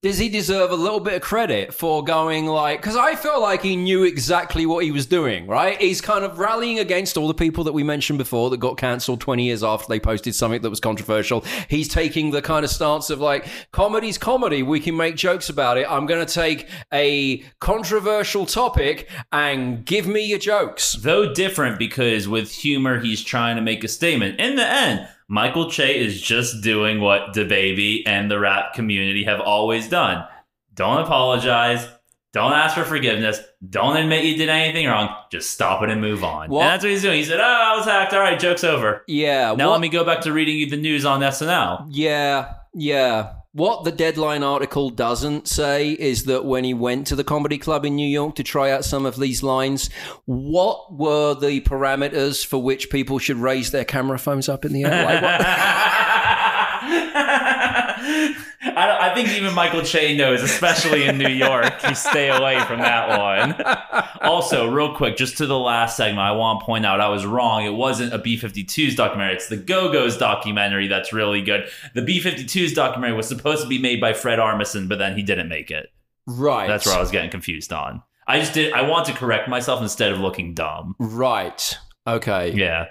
does 0.00 0.18
he 0.18 0.28
deserve 0.28 0.70
a 0.70 0.76
little 0.76 1.00
bit 1.00 1.14
of 1.14 1.22
credit 1.22 1.74
for 1.74 2.04
going 2.04 2.46
like? 2.46 2.80
Because 2.80 2.94
I 2.94 3.16
feel 3.16 3.42
like 3.42 3.62
he 3.62 3.74
knew 3.74 4.04
exactly 4.04 4.64
what 4.64 4.84
he 4.84 4.92
was 4.92 5.06
doing. 5.06 5.48
Right. 5.48 5.80
He's 5.80 6.00
kind 6.00 6.24
of 6.24 6.38
rallying 6.38 6.78
against 6.78 7.16
all 7.16 7.26
the 7.26 7.34
people 7.34 7.64
that 7.64 7.72
we 7.72 7.82
mentioned 7.82 8.18
before 8.18 8.48
that 8.50 8.58
got 8.58 8.76
cancelled 8.76 9.20
20 9.20 9.46
years 9.46 9.64
after 9.64 9.88
they 9.88 9.98
posted 9.98 10.36
something 10.36 10.62
that 10.62 10.70
was 10.70 10.78
controversial. 10.78 11.40
He's 11.68 11.88
taking 11.88 12.30
the 12.30 12.40
kind 12.40 12.64
of 12.64 12.70
stance 12.70 13.10
of 13.10 13.20
like, 13.20 13.48
comedy's 13.72 14.18
comedy. 14.18 14.62
We 14.62 14.78
can 14.78 14.96
make 14.96 15.16
jokes 15.16 15.48
about 15.48 15.78
it. 15.78 15.90
I'm 15.90 16.06
going 16.06 16.24
to 16.24 16.32
take 16.32 16.68
a 16.94 17.38
controversial 17.58 18.46
topic 18.46 19.10
and 19.32 19.84
give 19.84 20.06
me 20.06 20.24
your 20.24 20.38
jokes. 20.38 20.92
Though 20.92 21.34
different 21.34 21.76
because 21.76 22.28
with 22.28 22.52
humor 22.52 23.00
he's 23.00 23.24
trying 23.24 23.56
to 23.56 23.62
make 23.62 23.82
a 23.82 23.88
statement. 23.88 24.38
In 24.38 24.54
the 24.54 24.66
end, 24.66 25.08
Michael 25.28 25.70
Che 25.70 25.98
is 25.98 26.20
just 26.22 26.62
doing 26.62 27.00
what 27.00 27.34
DaBaby 27.34 28.02
and 28.06 28.30
the 28.30 28.38
rap 28.38 28.72
community 28.72 29.24
have 29.24 29.40
always 29.40 29.86
done. 29.88 30.24
Don't 30.74 31.02
apologize. 31.02 31.86
Don't 32.32 32.52
ask 32.52 32.74
for 32.74 32.84
forgiveness. 32.84 33.40
Don't 33.68 33.96
admit 33.96 34.24
you 34.24 34.36
did 34.36 34.48
anything 34.48 34.86
wrong. 34.86 35.14
Just 35.30 35.50
stop 35.50 35.82
it 35.82 35.90
and 35.90 36.00
move 36.00 36.24
on. 36.24 36.48
What- 36.48 36.62
And 36.62 36.70
that's 36.72 36.84
what 36.84 36.90
he's 36.92 37.02
doing. 37.02 37.16
He 37.18 37.24
said, 37.24 37.40
"Oh, 37.40 37.42
I 37.42 37.76
was 37.76 37.84
hacked. 37.84 38.12
All 38.14 38.20
right, 38.20 38.38
joke's 38.38 38.64
over." 38.64 39.02
Yeah. 39.06 39.54
Now 39.56 39.66
what- 39.66 39.72
let 39.72 39.80
me 39.80 39.88
go 39.88 40.04
back 40.04 40.20
to 40.22 40.32
reading 40.32 40.56
you 40.56 40.66
the 40.68 40.76
news 40.76 41.04
on 41.04 41.22
SNL. 41.22 41.86
Yeah, 41.90 42.52
yeah. 42.74 43.30
What 43.52 43.84
the 43.84 43.92
deadline 43.92 44.42
article 44.42 44.90
doesn't 44.90 45.48
say 45.48 45.92
is 45.92 46.24
that 46.24 46.44
when 46.44 46.64
he 46.64 46.74
went 46.74 47.06
to 47.06 47.16
the 47.16 47.24
comedy 47.24 47.56
club 47.56 47.86
in 47.86 47.96
New 47.96 48.06
York 48.06 48.34
to 48.36 48.42
try 48.42 48.70
out 48.70 48.84
some 48.84 49.06
of 49.06 49.16
these 49.16 49.42
lines, 49.42 49.88
what 50.26 50.92
were 50.92 51.34
the 51.34 51.62
parameters 51.62 52.44
for 52.44 52.62
which 52.62 52.90
people 52.90 53.18
should 53.18 53.38
raise 53.38 53.70
their 53.70 53.86
camera 53.86 54.18
phones 54.18 54.50
up 54.50 54.66
in 54.66 54.74
the 54.74 54.84
air? 54.84 55.04
Like, 55.04 55.22
I, 58.60 58.86
don't- 58.86 59.00
I 59.00 59.14
think 59.14 59.28
even 59.30 59.54
Michael 59.54 59.82
Che 59.82 60.16
knows, 60.16 60.42
especially 60.42 61.04
in 61.04 61.16
New 61.18 61.28
York, 61.28 61.72
you 61.88 61.94
stay 61.94 62.28
away 62.28 62.58
from 62.64 62.80
that 62.80 63.18
one. 63.18 63.54
Also, 64.20 64.70
real 64.70 64.94
quick, 64.96 65.16
just 65.16 65.38
to 65.38 65.46
the 65.46 65.58
last 65.58 65.96
segment, 65.96 66.18
I 66.20 66.32
want 66.32 66.60
to 66.60 66.66
point 66.66 66.84
out 66.84 67.00
I 67.00 67.08
was 67.08 67.24
wrong. 67.24 67.64
It 67.64 67.74
wasn't 67.74 68.12
a 68.12 68.18
B 68.18 68.36
52s 68.38 68.96
documentary, 68.96 69.34
it's 69.36 69.48
the 69.48 69.56
Go 69.56 69.92
Go's 69.92 70.16
documentary 70.16 70.88
that's 70.88 71.12
really 71.12 71.40
good. 71.42 71.68
The 71.94 72.02
B 72.02 72.20
52s 72.20 72.74
documentary 72.74 73.16
was 73.16 73.28
supposed 73.28 73.62
to 73.62 73.68
be 73.68 73.78
made 73.78 74.00
by 74.00 74.12
Fred 74.12 74.38
Armisen, 74.38 74.88
but 74.88 74.98
then 74.98 75.16
he 75.16 75.22
didn't 75.22 75.48
make 75.48 75.70
it. 75.70 75.90
right. 76.26 76.66
That's 76.66 76.84
where 76.86 76.96
I 76.96 77.00
was 77.00 77.10
getting 77.10 77.30
confused 77.30 77.72
on. 77.72 78.02
I 78.26 78.40
just 78.40 78.54
did, 78.54 78.72
I 78.74 78.82
want 78.82 79.06
to 79.06 79.12
correct 79.14 79.48
myself 79.48 79.80
instead 79.80 80.12
of 80.12 80.18
looking 80.18 80.52
dumb. 80.54 80.94
Right. 80.98 81.78
Okay. 82.06 82.52
Yeah. 82.52 82.86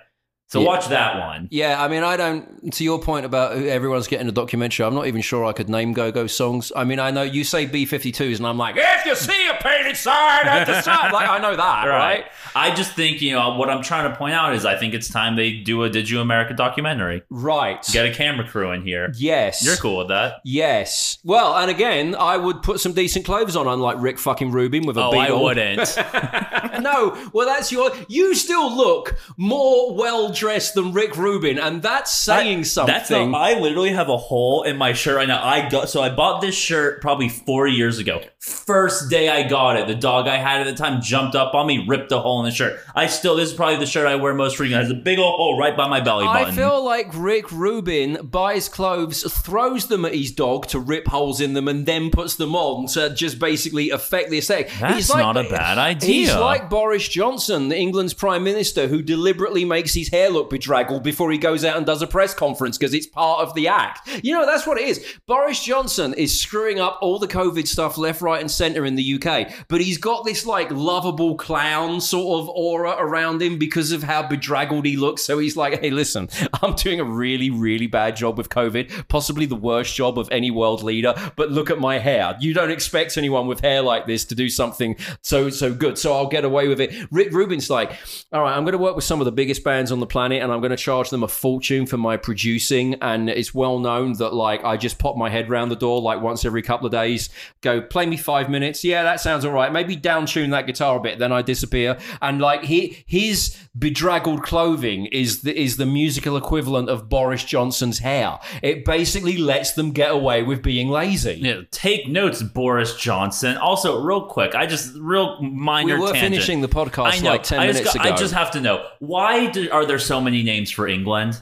So 0.49 0.61
Yeah. 0.61 0.67
watch 0.67 0.87
that 0.87 1.19
one. 1.19 1.49
Yeah, 1.51 1.81
I 1.83 1.89
mean, 1.89 2.03
I 2.03 2.15
don't. 2.15 2.71
To 2.73 2.83
your 2.83 2.99
point 2.99 3.25
about 3.25 3.57
everyone's 3.57 4.07
getting 4.07 4.29
a 4.29 4.31
documentary, 4.31 4.85
I'm 4.85 4.95
not 4.95 5.07
even 5.07 5.21
sure 5.21 5.43
I 5.43 5.51
could 5.51 5.67
name 5.67 5.91
Go 5.91 6.09
Go 6.11 6.25
songs. 6.25 6.71
I 6.73 6.85
mean, 6.85 6.99
I 6.99 7.11
know 7.11 7.23
you 7.23 7.43
say 7.43 7.65
B52s, 7.67 8.37
and 8.37 8.47
I'm 8.47 8.57
like, 8.57 8.75
if 8.77 9.05
you 9.05 9.13
see 9.15 9.47
a 9.49 9.55
painted 9.61 9.97
sign 9.97 10.47
at 10.47 10.65
the 10.65 10.81
side, 10.81 11.11
like 11.13 11.27
I 11.29 11.39
know 11.39 11.55
that, 11.55 11.83
right? 11.85 12.25
I 12.55 12.73
just 12.73 12.93
think, 12.93 13.21
you 13.21 13.33
know, 13.33 13.55
what 13.57 13.69
I'm 13.69 13.83
trying 13.83 14.09
to 14.09 14.17
point 14.17 14.33
out 14.35 14.53
is 14.55 14.65
I 14.65 14.77
think 14.77 14.93
it's 14.93 15.09
time 15.09 15.35
they 15.35 15.51
do 15.51 15.83
a 15.83 15.89
Did 15.89 16.09
You 16.09 16.21
America 16.21 16.53
documentary. 16.53 17.23
Right. 17.29 17.85
Get 17.91 18.05
a 18.05 18.13
camera 18.13 18.47
crew 18.47 18.71
in 18.71 18.83
here. 18.83 19.11
Yes. 19.17 19.65
You're 19.65 19.75
cool 19.75 19.97
with 19.97 20.07
that. 20.07 20.35
Yes. 20.45 21.19
Well, 21.25 21.55
and 21.57 21.69
again, 21.69 22.15
I 22.17 22.37
would 22.37 22.63
put 22.63 22.79
some 22.79 22.93
decent 22.93 23.25
clothes 23.25 23.55
on, 23.57 23.67
unlike 23.67 23.97
Rick 23.99 24.17
fucking 24.17 24.51
Rubin 24.51 24.85
with 24.87 24.97
a 24.97 25.03
Oh, 25.03 25.11
beat 25.11 25.19
I 25.19 25.31
wouldn't. 25.33 25.97
no, 26.81 27.29
well, 27.33 27.45
that's 27.47 27.71
your. 27.71 27.91
You 28.07 28.33
still 28.33 28.73
look 28.75 29.15
more 29.35 29.93
well 29.93 30.31
dressed 30.37 30.73
than 30.73 30.93
Rick 30.93 31.17
Rubin, 31.17 31.59
and 31.59 31.81
that's 31.81 32.13
saying 32.13 32.65
something. 32.65 32.93
That's 32.93 33.11
a, 33.11 33.17
I 33.17 33.59
literally 33.59 33.91
have 33.91 34.09
a 34.09 34.17
hole 34.17 34.63
in 34.63 34.77
my 34.77 34.93
shirt 34.93 35.15
right 35.15 35.27
now. 35.27 35.43
I 35.43 35.69
got 35.69 35.89
so 35.89 36.01
I 36.01 36.09
bought 36.09 36.41
this 36.41 36.55
shirt 36.55 37.01
probably 37.01 37.29
four 37.29 37.67
years 37.67 37.99
ago. 37.99 38.21
First 38.39 39.09
day 39.09 39.29
I 39.29 39.47
got 39.47 39.77
it, 39.77 39.87
the 39.87 39.95
dog 39.95 40.27
I 40.27 40.37
had 40.37 40.61
at 40.61 40.67
the 40.67 40.73
time 40.75 41.01
jumped 41.01 41.35
up 41.35 41.53
on 41.53 41.67
me, 41.67 41.85
ripped 41.87 42.11
a 42.11 42.19
hole 42.19 42.39
in 42.39 42.45
the 42.45 42.55
shirt. 42.55 42.79
I 42.95 43.07
still 43.07 43.35
this 43.35 43.49
is 43.49 43.55
probably 43.55 43.77
the 43.77 43.85
shirt 43.85 44.07
I 44.07 44.15
wear 44.15 44.33
most 44.33 44.57
frequently. 44.57 44.79
It 44.85 44.89
has 44.89 44.91
a 44.91 45.01
big 45.01 45.19
old 45.19 45.35
hole 45.35 45.57
right 45.59 45.75
by 45.75 45.87
my 45.87 46.01
belly 46.01 46.25
button. 46.25 46.53
I 46.53 46.55
feel 46.55 46.83
like 46.83 47.07
Rick 47.13 47.51
Rubin 47.51 48.25
buys 48.27 48.69
clothes, 48.69 49.23
throws 49.23 49.87
them 49.87 50.05
at 50.05 50.13
his 50.13 50.31
dog 50.31 50.67
to 50.67 50.79
rip 50.79 51.07
holes 51.07 51.41
in 51.41 51.53
them, 51.53 51.67
and 51.67 51.85
then 51.85 52.09
puts 52.09 52.35
them 52.35 52.55
on 52.55 52.87
to 52.87 53.13
just 53.13 53.39
basically 53.39 53.89
affect 53.89 54.29
the 54.29 54.37
aesthetic. 54.37 54.69
That's 54.79 54.95
He's 54.95 55.09
like- 55.09 55.21
not 55.21 55.37
a 55.37 55.49
bad 55.49 55.77
idea. 55.77 56.09
He's 56.09 56.35
like 56.35 56.69
Boris 56.69 57.07
Johnson, 57.07 57.69
the 57.69 57.77
England's 57.77 58.13
prime 58.13 58.43
minister, 58.43 58.87
who 58.87 59.01
deliberately 59.01 59.65
makes 59.65 59.93
his 59.93 60.09
hair 60.09 60.26
look 60.29 60.49
bedraggled 60.49 61.03
before 61.03 61.31
he 61.31 61.37
goes 61.37 61.63
out 61.63 61.77
and 61.77 61.85
does 61.85 62.01
a 62.01 62.07
press 62.07 62.33
conference 62.33 62.77
because 62.77 62.93
it's 62.93 63.07
part 63.07 63.41
of 63.41 63.53
the 63.53 63.67
act. 63.67 64.07
You 64.23 64.33
know, 64.33 64.45
that's 64.45 64.67
what 64.67 64.77
it 64.77 64.87
is. 64.87 65.05
Boris 65.25 65.63
Johnson 65.63 66.13
is 66.13 66.39
screwing 66.39 66.79
up 66.79 66.99
all 67.01 67.19
the 67.19 67.27
COVID 67.27 67.67
stuff 67.67 67.97
left, 67.97 68.21
right, 68.21 68.41
and 68.41 68.49
centre 68.49 68.85
in 68.85 68.95
the 68.95 69.15
UK, 69.15 69.51
but 69.67 69.81
he's 69.81 69.97
got 69.97 70.25
this 70.25 70.45
like 70.45 70.69
lovable 70.71 71.35
clown 71.35 72.01
sort 72.01 72.41
of 72.41 72.49
aura 72.49 72.95
around 72.97 73.41
him 73.41 73.57
because 73.57 73.91
of 73.91 74.03
how 74.03 74.27
bedraggled 74.27 74.85
he 74.85 74.97
looks. 74.97 75.23
So 75.23 75.39
he's 75.39 75.57
like, 75.57 75.79
hey, 75.81 75.89
listen, 75.89 76.29
I'm 76.61 76.75
doing 76.75 76.99
a 76.99 77.05
really, 77.05 77.49
really 77.49 77.87
bad 77.87 78.15
job 78.15 78.37
with 78.37 78.49
COVID, 78.49 79.07
possibly 79.07 79.45
the 79.45 79.55
worst 79.55 79.95
job 79.95 80.19
of 80.19 80.29
any 80.31 80.51
world 80.51 80.83
leader, 80.83 81.13
but 81.35 81.51
look 81.51 81.69
at 81.69 81.79
my 81.79 81.99
hair. 81.99 82.35
You 82.39 82.53
don't 82.53 82.71
expect 82.71 83.17
anyone 83.17 83.47
with 83.47 83.61
hair 83.61 83.81
like 83.81 84.05
this 84.05 84.25
to 84.25 84.35
do 84.35 84.49
something 84.49 84.95
so, 85.21 85.49
so 85.49 85.73
good. 85.73 85.97
So 85.97 86.13
I'll 86.13 86.27
get 86.27 86.45
away 86.45 86.67
with 86.67 86.81
it. 86.81 86.93
Rick 87.11 87.31
Rubin's 87.31 87.69
like, 87.69 87.91
all 88.31 88.41
right, 88.41 88.55
I'm 88.55 88.63
going 88.63 88.73
to 88.73 88.77
work 88.77 88.95
with 88.95 89.05
some 89.05 89.21
of 89.21 89.25
the 89.25 89.31
biggest 89.31 89.63
bands 89.63 89.91
on 89.91 89.99
the 89.99 90.05
planet 90.05 90.16
and 90.17 90.51
I'm 90.51 90.59
going 90.59 90.71
to 90.71 90.77
charge 90.77 91.09
them 91.09 91.23
a 91.23 91.27
fortune 91.27 91.85
for 91.85 91.97
my 91.97 92.17
producing. 92.17 92.95
And 93.01 93.29
it's 93.29 93.53
well 93.53 93.79
known 93.79 94.13
that 94.13 94.33
like 94.33 94.63
I 94.63 94.77
just 94.77 94.97
pop 94.99 95.15
my 95.15 95.29
head 95.29 95.49
round 95.49 95.69
the 95.71 95.75
door 95.75 96.01
like 96.01 96.21
once 96.21 96.43
every 96.45 96.61
couple 96.61 96.85
of 96.85 96.91
days, 96.91 97.29
go 97.61 97.81
play 97.81 98.05
me 98.05 98.17
five 98.17 98.49
minutes. 98.49 98.83
Yeah, 98.83 99.03
that 99.03 99.19
sounds 99.21 99.45
all 99.45 99.51
right. 99.53 99.71
Maybe 99.71 99.95
down 99.95 100.25
tune 100.25 100.49
that 100.51 100.65
guitar 100.67 100.97
a 100.97 100.99
bit, 100.99 101.19
then 101.19 101.31
I 101.31 101.41
disappear. 101.41 101.97
And 102.21 102.41
like 102.41 102.63
he, 102.63 103.03
his 103.07 103.55
bedraggled 103.77 104.43
clothing 104.43 105.05
is 105.07 105.41
the, 105.43 105.57
is 105.59 105.77
the 105.77 105.85
musical 105.85 106.35
equivalent 106.35 106.89
of 106.89 107.09
Boris 107.09 107.43
Johnson's 107.43 107.99
hair. 107.99 108.39
It 108.63 108.83
basically 108.85 109.37
lets 109.37 109.73
them 109.73 109.91
get 109.91 110.11
away 110.11 110.43
with 110.43 110.61
being 110.63 110.89
lazy. 110.89 111.39
Yeah, 111.41 111.61
take 111.71 112.07
notes, 112.07 112.41
Boris 112.41 112.95
Johnson. 112.95 113.57
Also, 113.57 114.01
real 114.01 114.25
quick, 114.25 114.55
I 114.55 114.65
just 114.65 114.95
real 114.97 115.37
We 115.41 115.49
minor. 115.49 115.99
were 115.99 116.07
tangent. 116.07 116.21
finishing 116.33 116.61
the 116.61 116.67
podcast 116.67 117.13
I 117.13 117.19
know. 117.19 117.29
like 117.31 117.43
10 117.43 117.59
I 117.59 117.67
minutes 117.67 117.83
got- 117.85 117.95
ago. 117.95 118.13
I 118.13 118.15
just 118.17 118.33
have 118.33 118.51
to 118.51 118.61
know 118.61 118.85
why 118.99 119.47
do, 119.47 119.69
are 119.71 119.85
there 119.85 119.99
so 120.07 120.21
many 120.21 120.43
names 120.43 120.71
for 120.71 120.87
England? 120.87 121.41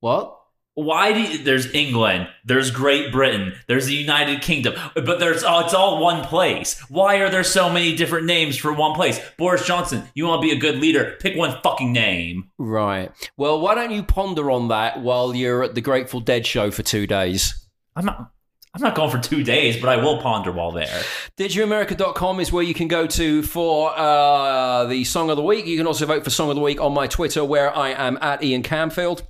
what? 0.00 0.38
why 0.78 1.12
do 1.12 1.20
you, 1.20 1.38
there's 1.38 1.74
England, 1.74 2.28
there's 2.44 2.70
Great 2.70 3.10
Britain, 3.10 3.52
there's 3.66 3.86
the 3.86 3.96
United 3.96 4.42
Kingdom, 4.42 4.74
but 4.94 5.18
there's 5.18 5.42
oh, 5.42 5.58
it's 5.64 5.74
all 5.74 6.00
one 6.00 6.24
place. 6.24 6.78
Why 6.88 7.16
are 7.16 7.28
there 7.28 7.42
so 7.42 7.68
many 7.68 7.96
different 7.96 8.26
names 8.26 8.56
for 8.56 8.72
one 8.72 8.94
place? 8.94 9.18
Boris 9.36 9.66
Johnson, 9.66 10.04
you 10.14 10.26
want 10.26 10.40
to 10.40 10.46
be 10.46 10.56
a 10.56 10.60
good 10.60 10.76
leader? 10.76 11.16
Pick 11.18 11.36
one 11.36 11.60
fucking 11.64 11.92
name. 11.92 12.50
Right. 12.58 13.10
Well, 13.36 13.60
why 13.60 13.74
don't 13.74 13.90
you 13.90 14.04
ponder 14.04 14.52
on 14.52 14.68
that 14.68 15.00
while 15.00 15.34
you're 15.34 15.64
at 15.64 15.74
the 15.74 15.80
Grateful 15.80 16.20
Dead 16.20 16.46
show 16.46 16.70
for 16.70 16.84
two 16.84 17.08
days? 17.08 17.66
I'm 17.96 18.04
not. 18.04 18.30
I'm 18.78 18.84
not 18.84 18.94
going 18.94 19.10
for 19.10 19.18
two 19.18 19.42
days, 19.42 19.76
but 19.76 19.88
I 19.88 19.96
will 19.96 20.22
ponder 20.22 20.52
while 20.52 20.70
there. 20.70 21.02
DidYouAmerica.com 21.36 22.38
is 22.38 22.52
where 22.52 22.62
you 22.62 22.74
can 22.74 22.86
go 22.86 23.08
to 23.08 23.42
for 23.42 23.90
uh, 23.98 24.84
the 24.84 25.02
Song 25.02 25.30
of 25.30 25.36
the 25.36 25.42
Week. 25.42 25.66
You 25.66 25.76
can 25.76 25.88
also 25.88 26.06
vote 26.06 26.22
for 26.22 26.30
Song 26.30 26.48
of 26.48 26.54
the 26.54 26.62
Week 26.62 26.80
on 26.80 26.94
my 26.94 27.08
Twitter, 27.08 27.44
where 27.44 27.76
I 27.76 27.88
am 27.90 28.18
at 28.22 28.42
Ian 28.44 28.62
Camfield. 28.62 29.22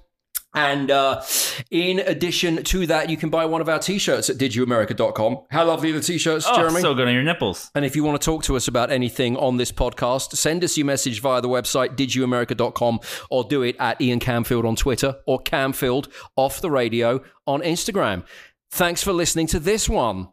And 0.54 0.90
uh, 0.90 1.22
in 1.70 1.98
addition 2.00 2.62
to 2.64 2.86
that, 2.88 3.10
you 3.10 3.16
can 3.16 3.28
buy 3.30 3.44
one 3.46 3.60
of 3.60 3.68
our 3.68 3.78
t-shirts 3.78 4.28
at 4.30 4.36
didyouamerica.com. 4.38 5.44
How 5.50 5.64
lovely 5.66 5.90
are 5.90 5.94
the 5.94 6.00
t-shirts, 6.00 6.46
Oh, 6.48 6.56
Jeremy? 6.56 6.80
so 6.80 6.94
good 6.94 7.06
on 7.06 7.14
your 7.14 7.22
nipples. 7.22 7.70
And 7.74 7.84
if 7.84 7.94
you 7.94 8.02
want 8.02 8.20
to 8.20 8.24
talk 8.24 8.42
to 8.44 8.56
us 8.56 8.66
about 8.66 8.90
anything 8.90 9.36
on 9.36 9.56
this 9.58 9.70
podcast, 9.72 10.34
send 10.36 10.64
us 10.64 10.76
your 10.76 10.86
message 10.86 11.20
via 11.20 11.40
the 11.42 11.48
website, 11.48 11.96
didyouamerica.com, 11.96 13.00
or 13.30 13.44
do 13.44 13.62
it 13.62 13.76
at 13.78 14.00
Ian 14.00 14.20
Camfield 14.20 14.66
on 14.66 14.74
Twitter 14.74 15.16
or 15.26 15.38
Camfield 15.42 16.08
off 16.36 16.60
the 16.62 16.70
radio 16.70 17.22
on 17.46 17.60
Instagram. 17.62 18.24
Thanks 18.70 19.02
for 19.02 19.12
listening 19.12 19.46
to 19.48 19.60
this 19.60 19.88
one. 19.88 20.28